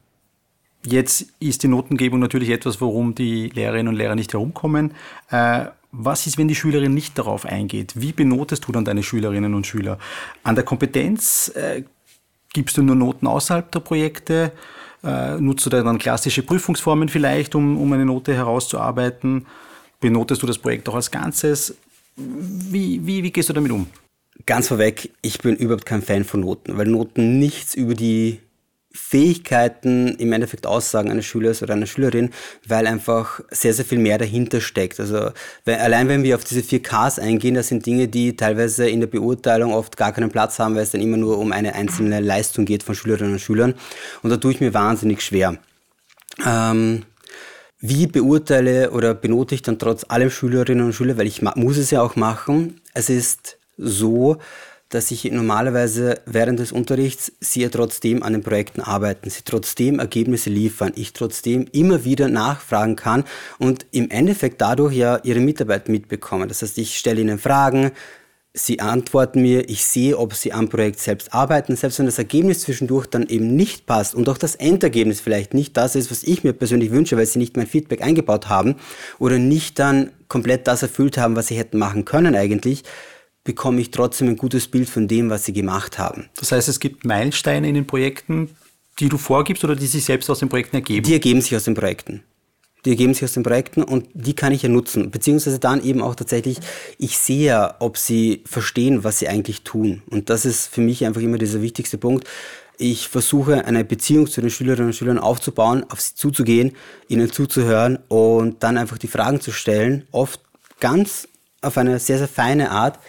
jetzt 0.86 1.28
ist 1.40 1.64
die 1.64 1.68
Notengebung 1.68 2.20
natürlich 2.20 2.50
etwas, 2.50 2.82
worum 2.82 3.16
die 3.16 3.50
Lehrerinnen 3.50 3.90
und 3.90 3.96
Lehrer 3.96 4.16
nicht 4.16 4.34
herumkommen. 4.34 4.94
Äh, 5.30 5.66
was 5.92 6.28
ist, 6.28 6.38
wenn 6.38 6.48
die 6.48 6.56
Schülerin 6.56 6.94
nicht 6.94 7.18
darauf 7.18 7.46
eingeht? 7.46 7.94
Wie 7.96 8.14
benotest 8.14 8.68
du 8.68 8.72
dann 8.72 8.86
deine 8.86 9.04
Schülerinnen 9.04 9.54
und 9.54 9.66
Schüler? 9.66 9.98
An 10.44 10.56
der 10.56 10.64
Kompetenz 10.64 11.50
äh, 11.56 11.84
gibst 12.54 12.78
du 12.78 12.84
nur 12.84 12.96
Noten 12.96 13.28
außerhalb 13.28 13.72
der 13.72 13.80
Projekte? 13.80 14.52
Äh, 15.04 15.38
nutzt 15.38 15.66
du 15.66 15.70
dann 15.70 15.98
klassische 15.98 16.44
Prüfungsformen 16.44 17.10
vielleicht, 17.10 17.56
um, 17.56 17.78
um 17.78 17.92
eine 17.92 18.06
Note 18.06 18.34
herauszuarbeiten? 18.34 19.48
Benotest 20.00 20.44
du 20.44 20.48
das 20.48 20.58
Projekt 20.58 20.88
auch 20.90 20.96
als 20.96 21.10
Ganzes? 21.10 21.76
Wie, 22.20 23.06
wie, 23.06 23.24
wie 23.24 23.32
gehst 23.32 23.50
du 23.50 23.54
damit 23.54 23.72
um? 23.72 23.88
Ganz 24.46 24.68
vorweg, 24.68 25.12
ich 25.22 25.40
bin 25.40 25.56
überhaupt 25.56 25.86
kein 25.86 26.02
Fan 26.02 26.24
von 26.24 26.42
Noten, 26.42 26.78
weil 26.78 26.88
Noten 26.88 27.40
nichts 27.40 27.76
über 27.76 27.94
die 27.94 28.40
Fähigkeiten 28.92 30.16
im 30.16 30.34
Endeffekt 30.34 30.66
aussagen 30.66 31.12
eines 31.12 31.26
Schülers 31.26 31.62
oder 31.62 31.74
einer 31.74 31.86
Schülerin, 31.86 32.32
weil 32.68 32.88
einfach 32.88 33.40
sehr, 33.52 33.74
sehr 33.74 33.86
viel 33.86 34.00
mehr 34.00 34.18
dahinter 34.18 34.62
steckt. 34.62 35.00
Also 35.00 35.32
weil, 35.66 35.76
allein 35.76 36.08
wenn 36.08 36.24
wir 36.24 36.36
auf 36.36 36.44
diese 36.44 36.62
4Ks 36.62 37.20
eingehen, 37.20 37.54
das 37.56 37.68
sind 37.68 37.86
Dinge, 37.86 38.08
die 38.08 38.36
teilweise 38.36 38.90
in 38.90 39.00
der 39.00 39.08
Beurteilung 39.08 39.74
oft 39.74 39.96
gar 39.96 40.12
keinen 40.12 40.32
Platz 40.32 40.58
haben, 40.58 40.76
weil 40.76 40.84
es 40.84 40.92
dann 40.92 41.02
immer 41.02 41.18
nur 41.18 41.38
um 41.38 41.52
eine 41.52 41.76
einzelne 41.76 42.20
Leistung 42.20 42.66
geht 42.66 42.84
von 42.84 42.96
Schülerinnen 42.96 43.34
und 43.34 43.40
Schülern. 43.40 43.76
Und 44.24 44.32
da 44.32 44.38
tue 44.38 44.54
ich 44.54 44.60
mir 44.60 44.74
wahnsinnig 44.74 45.22
schwer. 45.22 45.60
Ähm, 46.46 47.04
wie 47.82 48.08
beurteile 48.08 48.92
oder 48.92 49.13
benote 49.13 49.56
ich 49.56 49.62
dann 49.62 49.80
trotz 49.80 50.06
allem 50.08 50.30
Schülerinnen 50.30 50.86
und 50.86 50.94
Schüler, 50.94 51.18
weil 51.18 51.28
ich 51.28 51.42
muss 51.42 51.78
es 51.78 51.92
ja 51.92 52.02
auch 52.02 52.15
machen. 52.15 52.82
Es 52.94 53.10
ist 53.10 53.58
so, 53.78 54.38
dass 54.89 55.12
ich 55.12 55.32
normalerweise 55.32 56.20
während 56.26 56.60
des 56.60 56.72
Unterrichts 56.72 57.32
sie 57.39 57.62
ja 57.62 57.70
trotzdem 57.70 58.24
an 58.24 58.34
den 58.34 58.42
Projekten 58.42 58.82
arbeiten, 58.82 59.30
sie 59.30 59.44
trotzdem 59.46 60.00
Ergebnisse 60.00 60.50
liefern, 60.50 60.92
ich 60.96 61.13
trotzdem 61.13 61.68
immer 61.72 62.04
wieder 62.04 62.28
nachfragen 62.28 62.96
kann 62.96 63.24
und 63.60 63.86
im 63.92 64.10
Endeffekt 64.10 64.60
dadurch 64.62 64.96
ja 64.96 65.20
ihre 65.24 65.39
Mitarbeit 65.39 65.89
mitbekommen. 65.89 66.50
Das 66.50 66.63
heißt, 66.63 66.78
ich 66.80 66.98
stelle 66.98 67.22
ihnen 67.22 67.38
Fragen, 67.38 67.92
sie 68.54 68.80
antworten 68.80 69.42
mir, 69.42 69.70
ich 69.70 69.86
sehe, 69.86 70.18
ob 70.18 70.34
sie 70.34 70.54
am 70.54 70.70
Projekt 70.70 71.00
selbst 71.00 71.34
arbeiten, 71.34 71.76
selbst 71.76 72.00
wenn 72.00 72.08
das 72.08 72.18
Ergebnis 72.18 72.62
zwischendurch 72.62 73.06
dann 73.06 73.28
eben 73.28 73.56
nicht 73.56 73.86
passt 73.86 74.16
und 74.16 74.28
auch 74.28 74.38
das 74.38 74.56
Endergebnis 74.56 75.22
vielleicht 75.22 75.54
nicht 75.54 75.78
das 75.78 75.96
ist, 75.96 76.10
was 76.10 76.24
ich 76.24 76.44
mir 76.44 76.54
persönlich 76.54 76.92
wünsche, 76.92 77.16
weil 77.16 77.26
sie 77.26 77.40
nicht 77.40 77.58
mein 77.58 77.68
Feedback 77.68 78.02
eingebaut 78.02 78.50
haben 78.50 78.76
oder 79.20 79.38
nicht 79.38 79.78
dann 79.78 80.12
komplett 80.28 80.68
das 80.68 80.82
erfüllt 80.82 81.18
haben, 81.18 81.36
was 81.36 81.48
sie 81.48 81.58
hätten 81.58 81.78
machen 81.78 82.06
können 82.06 82.36
eigentlich, 82.36 82.84
bekomme 83.44 83.82
ich 83.82 83.92
trotzdem 83.92 84.30
ein 84.30 84.38
gutes 84.38 84.68
Bild 84.68 84.90
von 84.90 85.08
dem, 85.08 85.30
was 85.30 85.46
sie 85.46 85.54
gemacht 85.54 86.00
haben. 86.00 86.30
Das 86.36 86.52
heißt, 86.52 86.68
es 86.70 86.80
gibt 86.80 87.06
Meilensteine 87.06 87.70
in 87.70 87.76
den 87.76 87.88
Projekten, 87.88 88.50
die 89.00 89.10
du 89.10 89.18
vorgibst 89.18 89.64
oder 89.64 89.76
die 89.76 89.88
sich 89.88 90.06
selbst 90.06 90.30
aus 90.30 90.40
den 90.40 90.50
Projekten 90.50 90.76
ergeben? 90.76 91.06
Die 91.06 91.14
ergeben 91.14 91.42
sich 91.42 91.56
aus 91.56 91.64
den 91.64 91.76
Projekten. 91.76 92.24
Die 92.86 92.92
ergeben 92.92 93.13
sich 93.13 93.24
aus 93.24 93.34
den 93.34 93.44
Projekten 93.44 93.84
und 93.84 94.08
die 94.13 94.34
kann 94.34 94.54
ich 94.54 94.63
ja 94.63 94.70
nutzen. 94.70 95.12
Beziehungsweise 95.12 95.60
dann 95.60 95.84
eben 95.84 96.02
auch 96.02 96.15
tatsächlich, 96.15 96.60
ich 96.98 97.18
sehe 97.18 97.46
ja, 97.48 97.76
ob 97.80 97.98
sie 97.98 98.42
verstehen, 98.46 99.04
was 99.04 99.20
sie 99.20 99.28
eigentlich 99.28 99.63
tun. 99.63 100.02
Und 100.10 100.30
das 100.30 100.46
ist 100.46 100.68
für 100.68 100.82
mich 100.82 101.06
einfach 101.06 101.22
immer 101.22 101.38
dieser 101.38 101.62
wichtigste 101.62 101.98
Punkt. 101.98 102.28
Ich 102.78 103.10
versuche 103.10 103.65
eine 103.65 103.84
Beziehung 103.84 104.28
zu 104.28 104.39
den 104.39 104.50
Schülerinnen 104.50 104.88
und 104.88 104.94
Schülern 104.94 105.20
aufzubauen, 105.20 105.86
auf 105.89 106.00
sie 106.00 106.15
zuzugehen, 106.15 106.72
ihnen 107.10 107.30
zuzuhören 107.30 108.00
und 108.08 108.63
dann 108.63 108.78
einfach 108.78 108.98
die 108.98 109.08
Fragen 109.08 109.42
zu 109.42 109.52
stellen. 109.52 110.08
Oft 110.12 110.39
ganz 110.80 111.28
auf 111.62 111.78
eine 111.78 112.00
sehr, 112.00 112.18
sehr 112.18 112.30
feine 112.30 112.72
Art, 112.72 113.00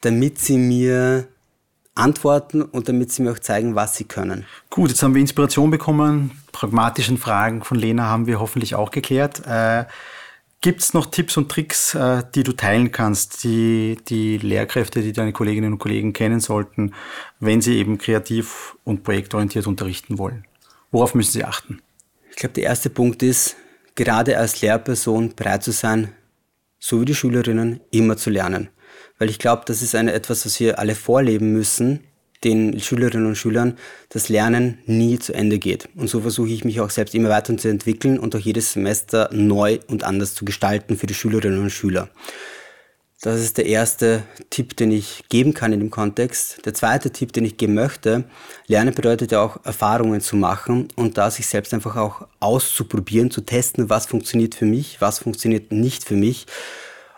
damit 0.00 0.38
sie 0.38 0.56
mir 0.56 1.28
antworten 1.94 2.62
und 2.62 2.88
damit 2.88 3.12
sie 3.12 3.22
mir 3.22 3.32
auch 3.32 3.38
zeigen, 3.38 3.74
was 3.74 3.96
sie 3.96 4.04
können. 4.04 4.46
Gut, 4.70 4.90
jetzt 4.90 5.02
haben 5.02 5.14
wir 5.14 5.20
Inspiration 5.20 5.70
bekommen. 5.70 6.30
Pragmatischen 6.52 7.18
Fragen 7.18 7.62
von 7.62 7.78
Lena 7.78 8.04
haben 8.04 8.26
wir 8.26 8.40
hoffentlich 8.40 8.74
auch 8.74 8.90
geklärt. 8.90 9.46
Äh, 9.46 9.84
Gibt 10.62 10.80
es 10.80 10.94
noch 10.94 11.06
Tipps 11.06 11.36
und 11.36 11.50
Tricks, 11.50 11.94
äh, 11.94 12.22
die 12.34 12.44
du 12.44 12.52
teilen 12.52 12.92
kannst, 12.92 13.42
die 13.42 13.98
die 14.08 14.38
Lehrkräfte, 14.38 15.02
die 15.02 15.12
deine 15.12 15.32
Kolleginnen 15.32 15.72
und 15.72 15.78
Kollegen 15.78 16.12
kennen 16.12 16.40
sollten, 16.40 16.94
wenn 17.40 17.60
sie 17.60 17.76
eben 17.78 17.98
kreativ 17.98 18.76
und 18.84 19.02
projektorientiert 19.02 19.66
unterrichten 19.66 20.18
wollen? 20.18 20.46
Worauf 20.92 21.14
müssen 21.14 21.32
sie 21.32 21.44
achten? 21.44 21.82
Ich 22.30 22.36
glaube, 22.36 22.54
der 22.54 22.64
erste 22.64 22.90
Punkt 22.90 23.22
ist, 23.22 23.56
gerade 23.96 24.38
als 24.38 24.60
Lehrperson 24.62 25.34
bereit 25.34 25.64
zu 25.64 25.72
sein, 25.72 26.12
so 26.78 27.00
wie 27.00 27.06
die 27.06 27.14
Schülerinnen, 27.14 27.80
immer 27.90 28.16
zu 28.16 28.30
lernen 28.30 28.68
weil 29.22 29.30
ich 29.30 29.38
glaube, 29.38 29.62
das 29.66 29.82
ist 29.82 29.94
eine, 29.94 30.12
etwas, 30.14 30.44
was 30.44 30.58
wir 30.58 30.80
alle 30.80 30.96
vorleben 30.96 31.52
müssen, 31.52 32.00
den 32.42 32.80
Schülerinnen 32.80 33.28
und 33.28 33.36
Schülern, 33.36 33.78
dass 34.08 34.28
Lernen 34.28 34.78
nie 34.84 35.20
zu 35.20 35.32
Ende 35.32 35.60
geht. 35.60 35.88
Und 35.94 36.08
so 36.08 36.22
versuche 36.22 36.48
ich 36.48 36.64
mich 36.64 36.80
auch 36.80 36.90
selbst 36.90 37.14
immer 37.14 37.28
weiter 37.28 37.56
zu 37.56 37.68
entwickeln 37.68 38.18
und 38.18 38.34
auch 38.34 38.40
jedes 38.40 38.72
Semester 38.72 39.30
neu 39.32 39.78
und 39.86 40.02
anders 40.02 40.34
zu 40.34 40.44
gestalten 40.44 40.96
für 40.96 41.06
die 41.06 41.14
Schülerinnen 41.14 41.62
und 41.62 41.70
Schüler. 41.70 42.08
Das 43.20 43.40
ist 43.40 43.58
der 43.58 43.66
erste 43.66 44.24
Tipp, 44.50 44.76
den 44.76 44.90
ich 44.90 45.22
geben 45.28 45.54
kann 45.54 45.72
in 45.72 45.78
dem 45.78 45.90
Kontext. 45.90 46.66
Der 46.66 46.74
zweite 46.74 47.12
Tipp, 47.12 47.32
den 47.32 47.44
ich 47.44 47.56
geben 47.56 47.74
möchte, 47.74 48.24
Lernen 48.66 48.92
bedeutet 48.92 49.30
ja 49.30 49.40
auch 49.40 49.64
Erfahrungen 49.64 50.20
zu 50.20 50.34
machen 50.34 50.88
und 50.96 51.16
da 51.16 51.30
sich 51.30 51.46
selbst 51.46 51.72
einfach 51.72 51.94
auch 51.94 52.26
auszuprobieren, 52.40 53.30
zu 53.30 53.42
testen, 53.42 53.88
was 53.88 54.06
funktioniert 54.06 54.56
für 54.56 54.66
mich, 54.66 55.00
was 55.00 55.20
funktioniert 55.20 55.70
nicht 55.70 56.02
für 56.02 56.16
mich 56.16 56.46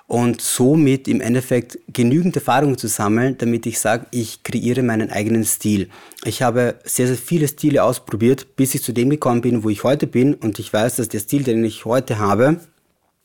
und 0.07 0.41
somit 0.41 1.09
im 1.09 1.21
Endeffekt 1.21 1.79
genügend 1.89 2.37
Erfahrung 2.37 2.77
zu 2.77 2.89
sammeln, 2.89 3.39
damit 3.39 3.65
ich 3.67 3.79
sage, 3.81 4.07
ich 4.11 4.43
kreiere 4.43 4.83
meinen 4.83 5.11
eigenen 5.11 5.45
Stil. 5.45 5.89
Ich 6.25 6.43
habe 6.43 6.77
sehr, 6.85 7.07
sehr 7.07 7.17
viele 7.17 7.49
Stile 7.49 7.83
ausprobiert, 7.83 8.57
bis 8.57 8.75
ich 8.75 8.83
zu 8.83 8.93
dem 8.93 9.11
gekommen 9.11 9.41
bin, 9.41 9.65
wo 9.65 9.71
ich 9.71 9.83
heute 9.83 10.07
bin 10.07 10.35
und 10.35 10.59
ich 10.59 10.73
weiß, 10.73 10.97
dass 10.97 11.09
der 11.09 11.21
Stil, 11.21 11.43
den 11.43 11.65
ich 11.65 11.85
heute 11.85 12.19
habe, 12.19 12.61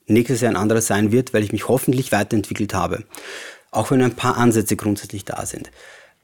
nächstes 0.08 0.42
Jahr 0.42 0.52
ein 0.52 0.58
anderer 0.58 0.82
sein 0.82 1.12
wird, 1.12 1.34
weil 1.34 1.44
ich 1.44 1.52
mich 1.52 1.68
hoffentlich 1.68 2.12
weiterentwickelt 2.12 2.74
habe. 2.74 3.04
Auch 3.72 3.92
wenn 3.92 4.02
ein 4.02 4.16
paar 4.16 4.38
Ansätze 4.38 4.76
grundsätzlich 4.76 5.26
da 5.26 5.46
sind. 5.46 5.70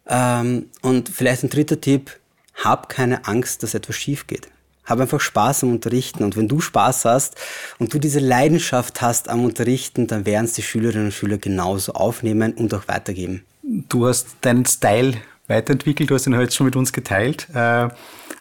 Ähm, 0.08 0.70
und 0.82 1.10
vielleicht 1.10 1.44
ein 1.44 1.50
dritter 1.50 1.80
Tipp, 1.82 2.18
hab 2.56 2.90
keine 2.90 3.28
Angst, 3.28 3.62
dass 3.62 3.74
etwas 3.74 3.96
schief 3.98 4.26
geht. 4.28 4.48
Hab 4.86 5.00
einfach 5.00 5.20
Spaß 5.20 5.64
am 5.64 5.72
Unterrichten. 5.72 6.24
Und 6.24 6.38
wenn 6.38 6.48
du 6.48 6.60
Spaß 6.60 7.06
hast 7.06 7.36
und 7.80 7.94
du 7.94 8.00
diese 8.00 8.20
Leidenschaft 8.20 9.02
hast 9.02 9.30
am 9.30 9.44
Unterrichten, 9.44 10.08
dann 10.08 10.26
werden 10.26 10.46
es 10.46 10.54
die 10.54 10.62
Schülerinnen 10.62 11.08
und 11.08 11.12
Schüler 11.12 11.38
genauso 11.38 11.94
aufnehmen 11.94 12.54
und 12.54 12.74
auch 12.74 12.88
weitergeben. 12.88 13.44
Du 13.64 14.08
hast 14.08 14.28
deinen 14.42 14.66
Style 14.66 15.16
weiterentwickelt, 15.48 16.10
du 16.10 16.16
hast 16.16 16.28
ihn 16.28 16.38
heute 16.38 16.52
schon 16.52 16.66
mit 16.66 16.76
uns 16.76 16.94
geteilt. 16.94 17.48
Äh, 17.54 17.90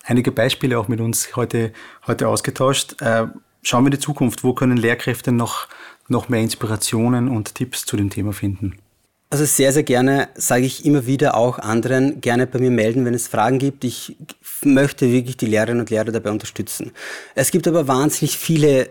einige 0.04 0.32
Beispiele 0.32 0.78
auch 0.78 0.88
mit 0.88 1.00
uns 1.00 1.34
heute, 1.36 1.72
heute 2.06 2.28
ausgetauscht. 2.28 3.00
Äh, 3.00 3.26
schauen 3.62 3.84
wir 3.84 3.88
in 3.88 3.92
die 3.92 3.98
Zukunft. 3.98 4.44
Wo 4.44 4.52
können 4.52 4.76
Lehrkräfte 4.76 5.32
noch, 5.32 5.68
noch 6.08 6.28
mehr 6.28 6.40
Inspirationen 6.40 7.28
und 7.28 7.54
Tipps 7.54 7.84
zu 7.84 7.96
dem 7.96 8.10
Thema 8.10 8.32
finden? 8.32 8.78
Also 9.30 9.46
sehr, 9.46 9.72
sehr 9.72 9.82
gerne 9.82 10.28
sage 10.34 10.64
ich 10.64 10.84
immer 10.84 11.06
wieder 11.06 11.36
auch 11.36 11.58
anderen, 11.58 12.20
gerne 12.20 12.46
bei 12.46 12.60
mir 12.60 12.70
melden, 12.70 13.04
wenn 13.04 13.14
es 13.14 13.26
Fragen 13.26 13.58
gibt. 13.58 13.84
Ich 13.84 14.16
möchte 14.62 15.10
wirklich 15.10 15.36
die 15.36 15.46
Lehrerinnen 15.46 15.80
und 15.80 15.90
Lehrer 15.90 16.12
dabei 16.12 16.30
unterstützen. 16.30 16.92
Es 17.34 17.50
gibt 17.50 17.66
aber 17.66 17.88
wahnsinnig 17.88 18.38
viele 18.38 18.90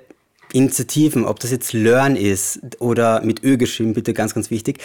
Initiativen, 0.51 1.25
ob 1.25 1.39
das 1.39 1.51
jetzt 1.51 1.73
Learn 1.73 2.15
ist 2.15 2.59
oder 2.79 3.21
mit 3.21 3.43
Ö 3.43 3.57
geschrieben, 3.57 3.93
bitte 3.93 4.13
ganz, 4.13 4.33
ganz 4.33 4.51
wichtig, 4.51 4.79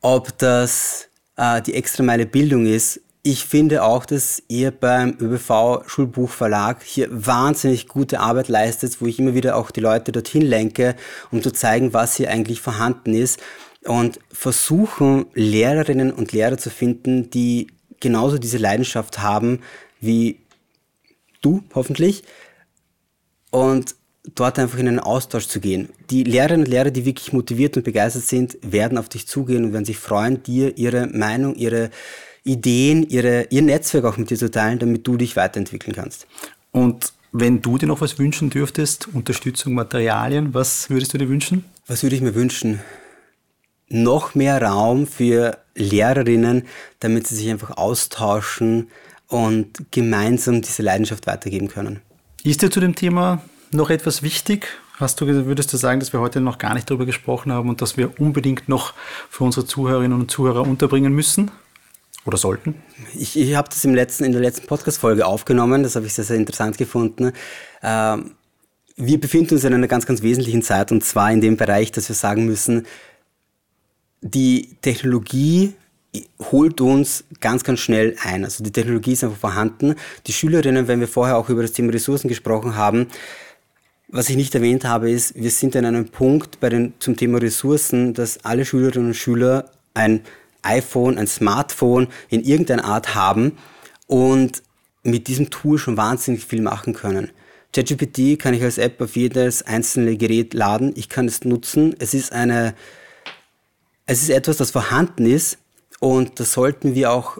ob 0.00 0.36
das 0.38 1.08
äh, 1.36 1.62
die 1.62 1.74
extra 1.74 2.02
Meile 2.02 2.26
Bildung 2.26 2.66
ist. 2.66 3.00
Ich 3.24 3.44
finde 3.44 3.84
auch, 3.84 4.04
dass 4.04 4.42
ihr 4.48 4.72
beim 4.72 5.16
ÖBV 5.20 5.84
Schulbuchverlag 5.86 6.82
hier 6.82 7.08
wahnsinnig 7.10 7.88
gute 7.88 8.20
Arbeit 8.20 8.48
leistet, 8.48 9.00
wo 9.00 9.06
ich 9.06 9.18
immer 9.18 9.34
wieder 9.34 9.56
auch 9.56 9.70
die 9.70 9.80
Leute 9.80 10.12
dorthin 10.12 10.42
lenke, 10.42 10.96
um 11.30 11.42
zu 11.42 11.52
zeigen, 11.52 11.94
was 11.94 12.16
hier 12.16 12.30
eigentlich 12.30 12.60
vorhanden 12.60 13.14
ist 13.14 13.40
und 13.84 14.20
versuchen, 14.30 15.26
Lehrerinnen 15.34 16.12
und 16.12 16.32
Lehrer 16.32 16.58
zu 16.58 16.70
finden, 16.70 17.30
die 17.30 17.68
genauso 18.00 18.38
diese 18.38 18.58
Leidenschaft 18.58 19.20
haben 19.20 19.60
wie 20.00 20.38
du 21.40 21.62
hoffentlich 21.74 22.24
und 23.50 23.94
dort 24.34 24.58
einfach 24.58 24.78
in 24.78 24.88
einen 24.88 25.00
Austausch 25.00 25.46
zu 25.46 25.60
gehen. 25.60 25.88
Die 26.10 26.24
Lehrerinnen 26.24 26.66
und 26.66 26.70
Lehrer, 26.70 26.90
die 26.90 27.04
wirklich 27.04 27.32
motiviert 27.32 27.76
und 27.76 27.84
begeistert 27.84 28.24
sind, 28.24 28.58
werden 28.62 28.98
auf 28.98 29.08
dich 29.08 29.26
zugehen 29.26 29.64
und 29.64 29.72
werden 29.72 29.84
sich 29.84 29.98
freuen, 29.98 30.42
dir 30.42 30.76
ihre 30.76 31.06
Meinung, 31.06 31.54
ihre 31.54 31.90
Ideen, 32.44 33.08
ihre, 33.08 33.46
ihr 33.50 33.62
Netzwerk 33.62 34.04
auch 34.04 34.16
mit 34.16 34.30
dir 34.30 34.36
zu 34.36 34.50
teilen, 34.50 34.78
damit 34.78 35.06
du 35.06 35.16
dich 35.16 35.36
weiterentwickeln 35.36 35.94
kannst. 35.94 36.26
Und 36.70 37.12
wenn 37.32 37.62
du 37.62 37.78
dir 37.78 37.86
noch 37.86 38.00
was 38.00 38.18
wünschen 38.18 38.50
dürftest, 38.50 39.08
Unterstützung, 39.12 39.74
Materialien, 39.74 40.54
was 40.54 40.90
würdest 40.90 41.14
du 41.14 41.18
dir 41.18 41.28
wünschen? 41.28 41.64
Was 41.86 42.02
würde 42.02 42.16
ich 42.16 42.22
mir 42.22 42.34
wünschen? 42.34 42.80
Noch 43.92 44.34
mehr 44.34 44.62
Raum 44.62 45.06
für 45.06 45.58
Lehrerinnen, 45.74 46.64
damit 47.00 47.26
sie 47.26 47.36
sich 47.36 47.50
einfach 47.50 47.76
austauschen 47.76 48.90
und 49.28 49.90
gemeinsam 49.90 50.62
diese 50.62 50.82
Leidenschaft 50.82 51.26
weitergeben 51.26 51.68
können. 51.68 52.00
Ist 52.42 52.62
dir 52.62 52.70
zu 52.70 52.80
dem 52.80 52.94
Thema 52.94 53.42
noch 53.70 53.90
etwas 53.90 54.22
wichtig? 54.22 54.66
Hast 54.96 55.20
du, 55.20 55.26
würdest 55.26 55.72
du 55.72 55.76
sagen, 55.76 56.00
dass 56.00 56.12
wir 56.12 56.20
heute 56.20 56.40
noch 56.40 56.58
gar 56.58 56.74
nicht 56.74 56.88
darüber 56.88 57.06
gesprochen 57.06 57.52
haben 57.52 57.68
und 57.68 57.82
dass 57.82 57.96
wir 57.96 58.18
unbedingt 58.20 58.68
noch 58.68 58.94
für 59.30 59.44
unsere 59.44 59.66
Zuhörerinnen 59.66 60.18
und 60.18 60.30
Zuhörer 60.30 60.62
unterbringen 60.62 61.12
müssen? 61.12 61.50
Oder 62.24 62.36
sollten? 62.36 62.76
Ich, 63.14 63.36
ich 63.36 63.56
habe 63.56 63.68
das 63.68 63.84
im 63.84 63.94
letzten, 63.94 64.24
in 64.24 64.32
der 64.32 64.40
letzten 64.40 64.66
Podcast-Folge 64.66 65.26
aufgenommen, 65.26 65.82
das 65.82 65.96
habe 65.96 66.06
ich 66.06 66.14
sehr, 66.14 66.24
sehr 66.24 66.36
interessant 66.36 66.78
gefunden. 66.78 67.32
Ähm, 67.82 68.32
wir 68.96 69.18
befinden 69.18 69.54
uns 69.54 69.64
in 69.64 69.74
einer 69.74 69.88
ganz, 69.88 70.06
ganz 70.06 70.22
wesentlichen 70.22 70.62
Zeit 70.62 70.92
und 70.92 71.04
zwar 71.04 71.32
in 71.32 71.40
dem 71.40 71.56
Bereich, 71.56 71.90
dass 71.90 72.08
wir 72.08 72.14
sagen 72.16 72.46
müssen, 72.46 72.86
die 74.22 74.76
Technologie 74.80 75.74
holt 76.50 76.80
uns 76.80 77.24
ganz, 77.40 77.64
ganz 77.64 77.80
schnell 77.80 78.16
ein. 78.22 78.44
Also 78.44 78.62
die 78.62 78.72
Technologie 78.72 79.12
ist 79.12 79.24
einfach 79.24 79.38
vorhanden. 79.38 79.96
Die 80.26 80.32
Schülerinnen, 80.32 80.88
wenn 80.88 81.00
wir 81.00 81.08
vorher 81.08 81.36
auch 81.36 81.48
über 81.48 81.62
das 81.62 81.72
Thema 81.72 81.92
Ressourcen 81.92 82.28
gesprochen 82.28 82.76
haben, 82.76 83.08
was 84.08 84.28
ich 84.28 84.36
nicht 84.36 84.54
erwähnt 84.54 84.84
habe, 84.84 85.10
ist, 85.10 85.34
wir 85.34 85.50
sind 85.50 85.74
an 85.74 85.86
einem 85.86 86.08
Punkt 86.08 86.60
bei 86.60 86.68
den, 86.68 86.92
zum 86.98 87.16
Thema 87.16 87.38
Ressourcen, 87.38 88.12
dass 88.12 88.44
alle 88.44 88.66
Schülerinnen 88.66 89.08
und 89.08 89.14
Schüler 89.14 89.70
ein 89.94 90.20
iPhone, 90.60 91.18
ein 91.18 91.26
Smartphone 91.26 92.08
in 92.28 92.44
irgendeiner 92.44 92.84
Art 92.84 93.14
haben 93.14 93.52
und 94.06 94.62
mit 95.02 95.28
diesem 95.28 95.48
Tool 95.48 95.78
schon 95.78 95.96
wahnsinnig 95.96 96.44
viel 96.44 96.60
machen 96.60 96.92
können. 96.92 97.30
ChatGPT 97.74 98.38
kann 98.38 98.52
ich 98.52 98.62
als 98.62 98.76
App 98.76 99.00
auf 99.00 99.16
jedes 99.16 99.62
einzelne 99.62 100.18
Gerät 100.18 100.52
laden. 100.52 100.92
Ich 100.94 101.08
kann 101.08 101.26
es 101.26 101.44
nutzen. 101.44 101.96
Es 101.98 102.12
ist 102.12 102.32
eine, 102.32 102.74
es 104.06 104.22
ist 104.22 104.30
etwas, 104.30 104.56
das 104.56 104.70
vorhanden 104.70 105.26
ist 105.26 105.58
und 106.00 106.40
das 106.40 106.52
sollten 106.52 106.94
wir 106.94 107.12
auch 107.12 107.38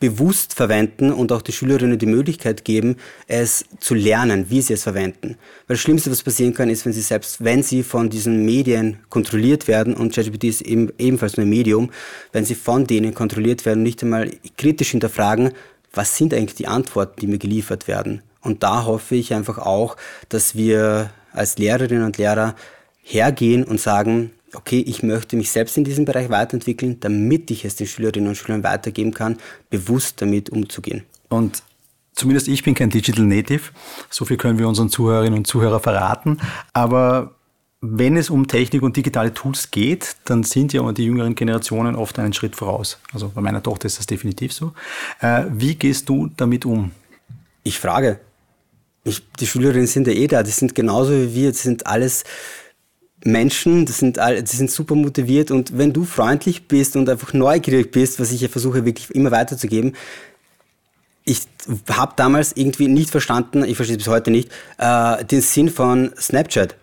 bewusst 0.00 0.54
verwenden 0.54 1.12
und 1.12 1.32
auch 1.32 1.42
die 1.42 1.52
Schülerinnen 1.52 1.98
die 1.98 2.06
Möglichkeit 2.06 2.64
geben, 2.64 2.96
es 3.26 3.64
zu 3.80 3.94
lernen, 3.94 4.48
wie 4.48 4.62
sie 4.62 4.74
es 4.74 4.84
verwenden. 4.84 5.36
Weil 5.66 5.76
das 5.76 5.80
Schlimmste, 5.80 6.10
was 6.10 6.22
passieren 6.22 6.54
kann, 6.54 6.70
ist, 6.70 6.84
wenn 6.86 6.92
sie 6.92 7.00
selbst, 7.00 7.42
wenn 7.42 7.62
sie 7.62 7.82
von 7.82 8.10
diesen 8.10 8.44
Medien 8.44 8.98
kontrolliert 9.08 9.66
werden, 9.66 9.94
und 9.94 10.14
ChatGPT 10.14 10.44
ist 10.44 10.62
eben, 10.62 10.92
ebenfalls 10.98 11.36
nur 11.36 11.46
ein 11.46 11.50
Medium, 11.50 11.90
wenn 12.32 12.44
sie 12.44 12.54
von 12.54 12.86
denen 12.86 13.14
kontrolliert 13.14 13.64
werden 13.64 13.82
nicht 13.82 14.02
einmal 14.02 14.30
kritisch 14.56 14.90
hinterfragen, 14.90 15.52
was 15.92 16.16
sind 16.16 16.32
eigentlich 16.32 16.54
die 16.54 16.68
Antworten, 16.68 17.20
die 17.20 17.26
mir 17.26 17.38
geliefert 17.38 17.88
werden. 17.88 18.22
Und 18.40 18.62
da 18.62 18.84
hoffe 18.84 19.16
ich 19.16 19.34
einfach 19.34 19.58
auch, 19.58 19.96
dass 20.28 20.54
wir 20.54 21.10
als 21.32 21.58
Lehrerinnen 21.58 22.04
und 22.04 22.18
Lehrer 22.18 22.54
hergehen 23.02 23.64
und 23.64 23.80
sagen, 23.80 24.30
okay, 24.54 24.80
ich 24.86 25.02
möchte 25.02 25.36
mich 25.36 25.50
selbst 25.50 25.76
in 25.76 25.84
diesem 25.84 26.04
Bereich 26.04 26.30
weiterentwickeln, 26.30 27.00
damit 27.00 27.50
ich 27.50 27.64
es 27.64 27.76
den 27.76 27.86
Schülerinnen 27.86 28.28
und 28.28 28.36
Schülern 28.36 28.62
weitergeben 28.62 29.12
kann, 29.12 29.36
bewusst 29.70 30.20
damit 30.20 30.50
umzugehen. 30.50 31.04
Und 31.28 31.62
zumindest 32.12 32.48
ich 32.48 32.62
bin 32.62 32.74
kein 32.74 32.90
Digital 32.90 33.24
Native, 33.24 33.70
so 34.10 34.24
viel 34.24 34.36
können 34.36 34.58
wir 34.58 34.68
unseren 34.68 34.88
Zuhörerinnen 34.88 35.38
und 35.38 35.46
Zuhörern 35.46 35.80
verraten, 35.80 36.38
aber 36.72 37.34
wenn 37.80 38.16
es 38.16 38.28
um 38.28 38.48
Technik 38.48 38.82
und 38.82 38.96
digitale 38.96 39.32
Tools 39.32 39.70
geht, 39.70 40.16
dann 40.24 40.42
sind 40.42 40.72
ja 40.72 40.90
die 40.90 41.04
jüngeren 41.04 41.36
Generationen 41.36 41.94
oft 41.94 42.18
einen 42.18 42.32
Schritt 42.32 42.56
voraus. 42.56 42.98
Also 43.12 43.30
bei 43.32 43.40
meiner 43.40 43.62
Tochter 43.62 43.86
ist 43.86 43.98
das 43.98 44.06
definitiv 44.06 44.52
so. 44.52 44.72
Äh, 45.20 45.44
wie 45.50 45.76
gehst 45.76 46.08
du 46.08 46.28
damit 46.36 46.64
um? 46.64 46.90
Ich 47.62 47.78
frage. 47.78 48.18
Ich, 49.04 49.22
die 49.38 49.46
Schülerinnen 49.46 49.86
sind 49.86 50.08
ja 50.08 50.12
eh 50.12 50.26
da, 50.26 50.42
die 50.42 50.50
sind 50.50 50.74
genauso 50.74 51.12
wie 51.12 51.34
wir, 51.34 51.52
das 51.52 51.62
sind 51.62 51.86
alles 51.86 52.24
Menschen, 53.24 53.84
das 53.84 53.98
sind, 53.98 54.18
all, 54.18 54.42
die 54.42 54.56
sind 54.56 54.70
super 54.70 54.94
motiviert 54.94 55.50
und 55.50 55.76
wenn 55.76 55.92
du 55.92 56.04
freundlich 56.04 56.68
bist 56.68 56.96
und 56.96 57.08
einfach 57.08 57.32
neugierig 57.32 57.90
bist, 57.90 58.20
was 58.20 58.30
ich 58.32 58.40
ja 58.40 58.48
versuche 58.48 58.84
wirklich 58.84 59.10
immer 59.10 59.30
weiterzugeben, 59.30 59.94
ich 61.24 61.40
habe 61.90 62.14
damals 62.16 62.52
irgendwie 62.54 62.88
nicht 62.88 63.10
verstanden, 63.10 63.64
ich 63.64 63.76
verstehe 63.76 63.96
es 63.98 64.04
bis 64.04 64.12
heute 64.12 64.30
nicht, 64.30 64.50
äh, 64.78 65.24
den 65.24 65.42
Sinn 65.42 65.68
von 65.68 66.12
Snapchat. 66.18 66.74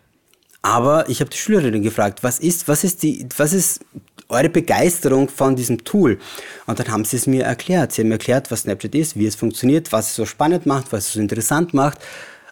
Aber 0.62 1.10
ich 1.10 1.20
habe 1.20 1.30
die 1.30 1.38
Schülerinnen 1.38 1.82
gefragt, 1.82 2.24
was 2.24 2.40
ist, 2.40 2.68
was 2.68 2.84
ist 2.84 3.02
die, 3.04 3.28
was 3.38 3.54
ist 3.54 3.82
eure 4.30 4.50
Begeisterung 4.50 5.30
von 5.30 5.56
diesem 5.56 5.84
Tool? 5.84 6.20
Und 6.68 6.80
dann 6.80 6.90
haben 6.90 7.06
sie 7.06 7.18
es 7.18 7.28
mir 7.28 7.44
erklärt. 7.44 7.92
Sie 7.92 8.02
haben 8.02 8.10
mir 8.10 8.16
erklärt, 8.16 8.52
was 8.52 8.62
Snapchat 8.62 8.94
ist, 8.96 9.18
wie 9.18 9.26
es 9.26 9.36
funktioniert, 9.36 9.92
was 9.92 10.10
es 10.10 10.16
so 10.16 10.26
spannend 10.26 10.66
macht, 10.66 10.92
was 10.92 11.08
es 11.08 11.14
so 11.14 11.20
interessant 11.20 11.74
macht. 11.74 12.00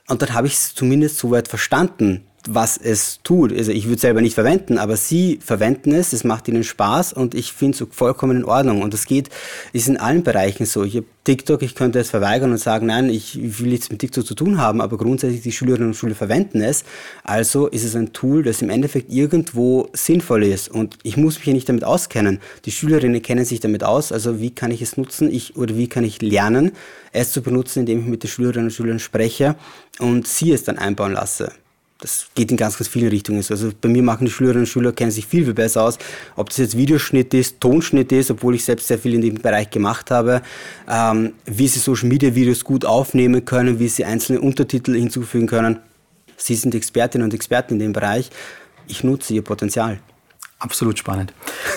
Und 0.07 0.21
dann 0.21 0.33
habe 0.33 0.47
ich 0.47 0.53
es 0.53 0.75
zumindest 0.75 1.17
soweit 1.17 1.47
verstanden, 1.47 2.25
was 2.47 2.77
es 2.77 3.19
tut. 3.23 3.55
Also 3.55 3.71
ich 3.71 3.85
würde 3.85 3.95
es 3.95 4.01
selber 4.01 4.21
nicht 4.21 4.33
verwenden, 4.33 4.77
aber 4.77 4.97
sie 4.97 5.39
verwenden 5.43 5.93
es, 5.93 6.13
es 6.13 6.23
macht 6.23 6.47
ihnen 6.47 6.63
Spaß 6.63 7.13
und 7.13 7.35
ich 7.35 7.53
finde 7.53 7.83
es 7.83 7.95
vollkommen 7.95 8.37
in 8.37 8.45
Ordnung. 8.45 8.81
Und 8.81 8.93
das 8.93 9.05
geht, 9.05 9.29
ist 9.71 9.87
in 9.87 9.97
allen 9.97 10.23
Bereichen 10.23 10.65
so. 10.65 10.83
Ich 10.83 10.95
habe 10.95 11.05
TikTok, 11.23 11.61
ich 11.61 11.73
könnte 11.73 11.99
es 11.99 12.09
verweigern 12.09 12.51
und 12.51 12.57
sagen, 12.57 12.87
nein, 12.87 13.09
ich 13.09 13.39
will 13.59 13.69
nichts 13.69 13.89
mit 13.89 13.99
TikTok 13.99 14.25
zu 14.25 14.35
tun 14.35 14.57
haben, 14.57 14.81
aber 14.81 14.97
grundsätzlich 14.97 15.41
die 15.41 15.53
Schülerinnen 15.53 15.89
und 15.89 15.93
Schüler 15.93 16.15
verwenden 16.15 16.61
es. 16.61 16.83
Also 17.23 17.67
ist 17.67 17.85
es 17.85 17.95
ein 17.95 18.11
Tool, 18.11 18.43
das 18.43 18.61
im 18.61 18.69
Endeffekt 18.69 19.11
irgendwo 19.11 19.89
sinnvoll 19.93 20.43
ist. 20.43 20.69
Und 20.69 20.97
ich 21.03 21.15
muss 21.15 21.35
mich 21.35 21.45
hier 21.45 21.53
nicht 21.53 21.69
damit 21.69 21.85
auskennen. 21.85 22.39
Die 22.65 22.71
Schülerinnen 22.71 23.21
kennen 23.21 23.45
sich 23.45 23.61
damit 23.61 23.83
aus. 23.83 24.11
Also 24.11 24.41
wie 24.41 24.51
kann 24.51 24.71
ich 24.71 24.81
es 24.81 24.97
nutzen? 24.97 25.31
Ich, 25.31 25.55
oder 25.55 25.77
wie 25.77 25.87
kann 25.87 26.03
ich 26.03 26.21
lernen, 26.21 26.73
es 27.13 27.31
zu 27.31 27.41
benutzen, 27.41 27.81
indem 27.81 27.99
ich 27.99 28.05
mit 28.05 28.23
den 28.23 28.29
Schülerinnen 28.29 28.65
und 28.65 28.71
Schülern 28.71 28.99
spreche 28.99 29.55
und 29.99 30.27
sie 30.27 30.51
es 30.51 30.63
dann 30.63 30.77
einbauen 30.77 31.13
lasse 31.13 31.53
das 32.03 32.27
geht 32.35 32.51
in 32.51 32.57
ganz, 32.57 32.77
ganz 32.77 32.89
viele 32.89 33.09
Richtungen. 33.09 33.43
Also 33.49 33.71
bei 33.79 33.87
mir 33.87 34.03
machen 34.03 34.25
die 34.25 34.31
Schülerinnen 34.31 34.63
und 34.63 34.67
Schüler, 34.67 34.91
kennen 34.91 35.11
sich 35.11 35.25
viel, 35.25 35.45
viel 35.45 35.53
besser 35.53 35.83
aus. 35.83 35.97
Ob 36.35 36.49
das 36.49 36.57
jetzt 36.57 36.77
Videoschnitt 36.77 37.33
ist, 37.33 37.61
Tonschnitt 37.61 38.11
ist, 38.11 38.29
obwohl 38.29 38.55
ich 38.55 38.65
selbst 38.65 38.89
sehr 38.89 38.99
viel 38.99 39.13
in 39.13 39.21
dem 39.21 39.35
Bereich 39.35 39.69
gemacht 39.69 40.11
habe, 40.11 40.41
ähm, 40.89 41.33
wie 41.45 41.67
sie 41.69 41.79
Social 41.79 42.09
Media 42.09 42.35
Videos 42.35 42.65
gut 42.65 42.83
aufnehmen 42.83 43.45
können, 43.45 43.79
wie 43.79 43.87
sie 43.87 44.03
einzelne 44.03 44.41
Untertitel 44.41 44.95
hinzufügen 44.95 45.47
können. 45.47 45.79
Sie 46.35 46.55
sind 46.55 46.75
Expertinnen 46.75 47.23
und 47.23 47.33
Experten 47.33 47.75
in 47.75 47.79
dem 47.79 47.93
Bereich. 47.93 48.29
Ich 48.87 49.05
nutze 49.05 49.33
ihr 49.33 49.41
Potenzial. 49.41 49.99
Absolut 50.59 50.99
spannend. 50.99 51.33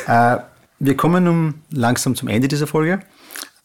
äh, 0.08 0.38
wir 0.78 0.96
kommen 0.96 1.24
nun 1.24 1.54
langsam 1.70 2.16
zum 2.16 2.28
Ende 2.28 2.48
dieser 2.48 2.66
Folge. 2.66 2.98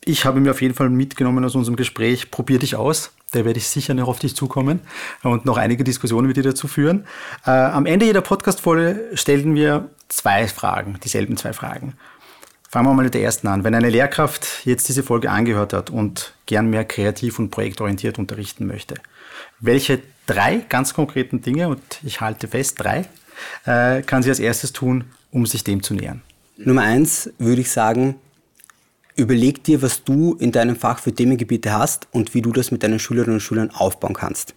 Ich 0.05 0.25
habe 0.25 0.39
mir 0.39 0.51
auf 0.51 0.61
jeden 0.61 0.75
Fall 0.75 0.89
mitgenommen 0.89 1.43
aus 1.43 1.55
unserem 1.55 1.75
Gespräch, 1.75 2.29
probier 2.29 2.59
dich 2.59 2.75
aus. 2.75 3.11
Da 3.31 3.45
werde 3.45 3.59
ich 3.59 3.67
sicher 3.67 3.93
noch 3.93 4.09
auf 4.09 4.19
dich 4.19 4.35
zukommen 4.35 4.81
und 5.23 5.45
noch 5.45 5.57
einige 5.57 5.85
Diskussionen 5.85 6.27
mit 6.27 6.35
dir 6.35 6.43
dazu 6.43 6.67
führen. 6.67 7.05
Äh, 7.45 7.51
am 7.51 7.85
Ende 7.85 8.05
jeder 8.05 8.21
Podcast-Folge 8.21 9.11
stellen 9.13 9.55
wir 9.55 9.89
zwei 10.09 10.47
Fragen, 10.47 10.99
dieselben 11.03 11.37
zwei 11.37 11.53
Fragen. 11.53 11.93
Fangen 12.69 12.87
wir 12.87 12.93
mal 12.93 13.03
mit 13.03 13.13
der 13.13 13.21
ersten 13.21 13.47
an. 13.47 13.63
Wenn 13.63 13.73
eine 13.73 13.89
Lehrkraft 13.89 14.65
jetzt 14.65 14.89
diese 14.89 15.03
Folge 15.03 15.31
angehört 15.31 15.71
hat 15.71 15.89
und 15.89 16.33
gern 16.45 16.69
mehr 16.69 16.83
kreativ 16.83 17.39
und 17.39 17.51
projektorientiert 17.51 18.19
unterrichten 18.19 18.67
möchte, 18.67 18.95
welche 19.59 20.01
drei 20.25 20.65
ganz 20.67 20.93
konkreten 20.93 21.41
Dinge, 21.41 21.69
und 21.69 21.81
ich 22.03 22.19
halte 22.19 22.49
fest, 22.49 22.81
drei, 22.81 23.05
äh, 23.65 24.01
kann 24.01 24.23
sie 24.23 24.29
als 24.29 24.39
erstes 24.39 24.73
tun, 24.73 25.05
um 25.31 25.45
sich 25.45 25.63
dem 25.63 25.83
zu 25.83 25.93
nähern? 25.93 26.21
Nummer 26.57 26.81
eins 26.81 27.29
würde 27.39 27.61
ich 27.61 27.71
sagen, 27.71 28.15
Überleg 29.15 29.63
dir, 29.63 29.81
was 29.81 30.03
du 30.03 30.35
in 30.39 30.51
deinem 30.51 30.75
Fach 30.75 30.99
für 30.99 31.13
Themengebiete 31.13 31.71
hast 31.71 32.07
und 32.11 32.33
wie 32.33 32.41
du 32.41 32.51
das 32.51 32.71
mit 32.71 32.83
deinen 32.83 32.99
Schülerinnen 32.99 33.35
und 33.35 33.41
Schülern 33.41 33.71
aufbauen 33.71 34.13
kannst. 34.13 34.55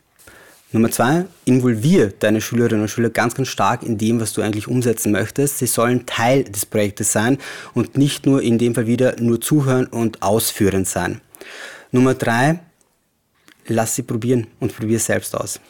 Nummer 0.75 0.91
zwei, 0.91 1.27
involvier 1.45 2.13
deine 2.19 2.41
Schülerinnen 2.41 2.83
und 2.83 2.89
Schüler 2.89 3.11
ganz, 3.11 3.37
ganz 3.37 3.47
stark 3.47 3.85
in 3.85 3.97
dem, 3.97 4.21
was 4.21 4.33
du 4.33 4.43
eigentlich 4.43 4.67
umsetzen 4.67 5.13
möchtest. 5.13 5.59
Sie 5.59 5.67
sollen 5.67 6.05
Teil 6.05 6.43
des 6.43 6.67
Projektes 6.67 7.13
sein 7.13 7.39
und 7.75 7.97
nicht 7.97 8.27
nur 8.27 8.43
in 8.43 8.59
dem 8.59 8.75
Fall 8.75 8.89
wieder 8.89 9.15
nur 9.21 9.41
zuhören 9.41 9.87
und 9.87 10.23
ausführend 10.23 10.89
sein. 10.89 11.21
Nummer 11.93 12.15
drei, 12.15 12.59
lass 13.69 13.95
sie 13.95 14.03
probieren 14.03 14.49
und 14.59 14.77
probier 14.77 14.99
selbst 14.99 15.37
aus. 15.37 15.61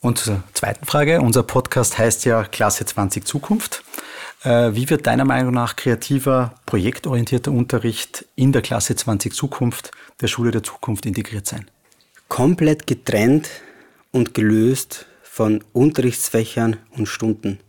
Und 0.00 0.18
zur 0.18 0.42
zweiten 0.54 0.86
Frage. 0.86 1.20
Unser 1.20 1.42
Podcast 1.42 1.98
heißt 1.98 2.24
ja 2.24 2.44
Klasse 2.44 2.86
20 2.86 3.26
Zukunft. 3.26 3.82
Äh, 4.42 4.74
wie 4.74 4.88
wird 4.90 5.06
deiner 5.06 5.24
Meinung 5.24 5.54
nach 5.54 5.76
kreativer, 5.76 6.54
projektorientierter 6.66 7.50
Unterricht 7.52 8.26
in 8.36 8.52
der 8.52 8.62
Klasse 8.62 8.94
20 8.96 9.32
Zukunft 9.32 9.90
der 10.20 10.28
Schule 10.28 10.50
der 10.50 10.62
Zukunft 10.62 11.06
integriert 11.06 11.46
sein? 11.46 11.70
Komplett 12.28 12.86
getrennt 12.86 13.48
und 14.12 14.34
gelöst 14.34 15.06
von 15.22 15.62
Unterrichtsfächern 15.72 16.76
und 16.90 17.06
Stunden. 17.06 17.60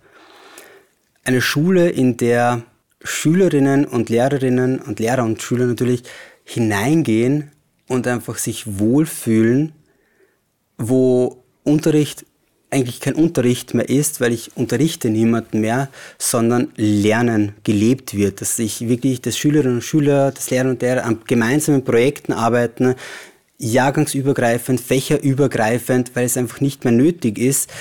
eine 1.23 1.41
Schule, 1.41 1.89
in 1.89 2.15
der 2.15 2.63
Schülerinnen 3.03 3.85
und 3.85 4.09
Lehrerinnen 4.09 4.79
und 4.79 4.99
Lehrer 4.99 5.25
und 5.25 5.41
Schüler 5.41 5.65
natürlich 5.65 6.03
hineingehen 6.45 7.51
und 7.87 8.07
einfach 8.07 8.37
sich 8.37 8.79
wohlfühlen, 8.79 9.73
wo 10.77 11.43
Unterricht 11.63 12.25
eigentlich 12.69 12.99
kein 12.99 13.15
Unterricht 13.15 13.73
mehr 13.73 13.87
ist, 13.87 14.19
weil 14.19 14.33
ich 14.33 14.51
unterrichte 14.55 15.09
niemanden 15.09 15.61
mehr, 15.61 15.89
sondern 16.17 16.69
Lernen 16.75 17.53
gelebt 17.63 18.15
wird, 18.15 18.41
dass 18.41 18.59
ich 18.59 18.87
wirklich, 18.87 19.21
dass 19.21 19.37
Schülerinnen 19.37 19.75
und 19.75 19.83
Schüler, 19.83 20.31
das 20.31 20.49
Lehrer 20.49 20.69
und 20.69 20.81
Lehrer 20.81 21.05
an 21.05 21.21
gemeinsamen 21.25 21.83
Projekten 21.83 22.33
arbeiten, 22.33 22.95
jahrgangsübergreifend, 23.57 24.81
fächerübergreifend, 24.81 26.11
weil 26.15 26.25
es 26.25 26.37
einfach 26.37 26.61
nicht 26.61 26.83
mehr 26.83 26.93
nötig 26.93 27.39
ist, 27.39 27.71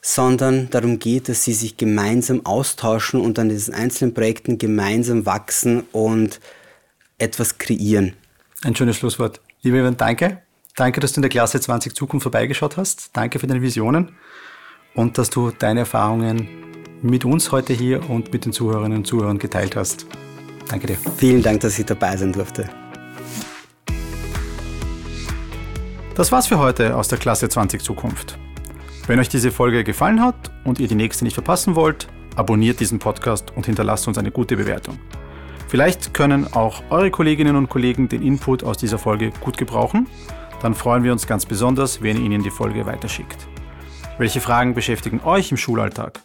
sondern 0.00 0.70
darum 0.70 1.00
geht, 1.00 1.28
dass 1.28 1.44
sie 1.44 1.52
sich 1.52 1.76
gemeinsam 1.76 2.46
austauschen 2.46 3.20
und 3.20 3.38
an 3.40 3.48
diesen 3.48 3.74
einzelnen 3.74 4.14
Projekten 4.14 4.58
gemeinsam 4.58 5.26
wachsen 5.26 5.82
und 5.92 6.40
etwas 7.18 7.58
kreieren. 7.58 8.12
Ein 8.62 8.76
schönes 8.76 8.96
Schlusswort. 8.96 9.40
Liebe 9.62 9.78
Ivan, 9.78 9.96
danke. 9.96 10.45
Danke, 10.76 11.00
dass 11.00 11.12
du 11.12 11.20
in 11.20 11.22
der 11.22 11.30
Klasse 11.30 11.58
20 11.58 11.94
Zukunft 11.94 12.24
vorbeigeschaut 12.24 12.76
hast. 12.76 13.08
Danke 13.14 13.38
für 13.38 13.46
deine 13.46 13.62
Visionen 13.62 14.12
und 14.94 15.16
dass 15.16 15.30
du 15.30 15.50
deine 15.50 15.80
Erfahrungen 15.80 16.48
mit 17.00 17.24
uns 17.24 17.50
heute 17.50 17.72
hier 17.72 18.10
und 18.10 18.30
mit 18.30 18.44
den 18.44 18.52
Zuhörerinnen 18.52 18.98
und 18.98 19.06
Zuhörern 19.06 19.38
geteilt 19.38 19.74
hast. 19.74 20.04
Danke 20.68 20.86
dir. 20.86 20.98
Vielen 21.16 21.42
Dank, 21.42 21.60
dass 21.60 21.78
ich 21.78 21.86
dabei 21.86 22.14
sein 22.18 22.34
durfte. 22.34 22.68
Das 26.14 26.30
war's 26.30 26.46
für 26.46 26.58
heute 26.58 26.94
aus 26.94 27.08
der 27.08 27.16
Klasse 27.16 27.48
20 27.48 27.82
Zukunft. 27.82 28.38
Wenn 29.06 29.18
euch 29.18 29.30
diese 29.30 29.52
Folge 29.52 29.82
gefallen 29.82 30.22
hat 30.22 30.50
und 30.64 30.78
ihr 30.78 30.88
die 30.88 30.94
nächste 30.94 31.24
nicht 31.24 31.34
verpassen 31.34 31.74
wollt, 31.74 32.06
abonniert 32.34 32.80
diesen 32.80 32.98
Podcast 32.98 33.50
und 33.56 33.64
hinterlasst 33.64 34.08
uns 34.08 34.18
eine 34.18 34.30
gute 34.30 34.58
Bewertung. 34.58 34.98
Vielleicht 35.68 36.12
können 36.12 36.52
auch 36.52 36.82
eure 36.90 37.10
Kolleginnen 37.10 37.56
und 37.56 37.70
Kollegen 37.70 38.10
den 38.10 38.20
Input 38.20 38.62
aus 38.62 38.76
dieser 38.76 38.98
Folge 38.98 39.32
gut 39.40 39.56
gebrauchen. 39.56 40.06
Dann 40.66 40.74
freuen 40.74 41.04
wir 41.04 41.12
uns 41.12 41.28
ganz 41.28 41.46
besonders, 41.46 42.02
wenn 42.02 42.16
ihr 42.16 42.24
ihnen 42.24 42.42
die 42.42 42.50
Folge 42.50 42.86
weiterschickt. 42.86 43.46
Welche 44.18 44.40
Fragen 44.40 44.74
beschäftigen 44.74 45.20
euch 45.24 45.52
im 45.52 45.56
Schulalltag? 45.56 46.18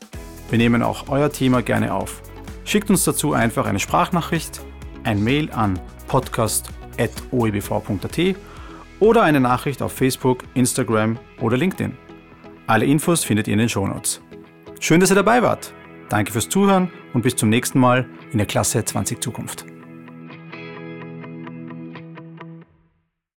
Wir 0.49 0.57
nehmen 0.57 0.81
auch 0.81 1.09
euer 1.09 1.31
Thema 1.31 1.61
gerne 1.61 1.93
auf. 1.93 2.23
Schickt 2.65 2.89
uns 2.89 3.03
dazu 3.03 3.33
einfach 3.33 3.67
eine 3.67 3.77
Sprachnachricht, 3.77 4.61
ein 5.03 5.23
Mail 5.23 5.51
an 5.51 5.79
podcast.oebv.at 6.07 8.35
oder 8.99 9.21
eine 9.21 9.39
Nachricht 9.39 9.83
auf 9.83 9.91
Facebook, 9.91 10.39
Instagram 10.55 11.19
oder 11.39 11.55
LinkedIn. 11.55 11.95
Alle 12.65 12.85
Infos 12.85 13.23
findet 13.23 13.47
ihr 13.47 13.53
in 13.53 13.59
den 13.59 13.69
Shownotes. 13.69 14.21
Schön, 14.79 15.01
dass 15.01 15.11
ihr 15.11 15.17
dabei 15.17 15.43
wart. 15.43 15.71
Danke 16.09 16.31
fürs 16.31 16.49
Zuhören 16.49 16.89
und 17.13 17.21
bis 17.21 17.35
zum 17.35 17.49
nächsten 17.49 17.79
Mal 17.79 18.07
in 18.31 18.39
der 18.39 18.47
Klasse 18.47 18.83
20 18.83 19.21
Zukunft. 19.21 19.70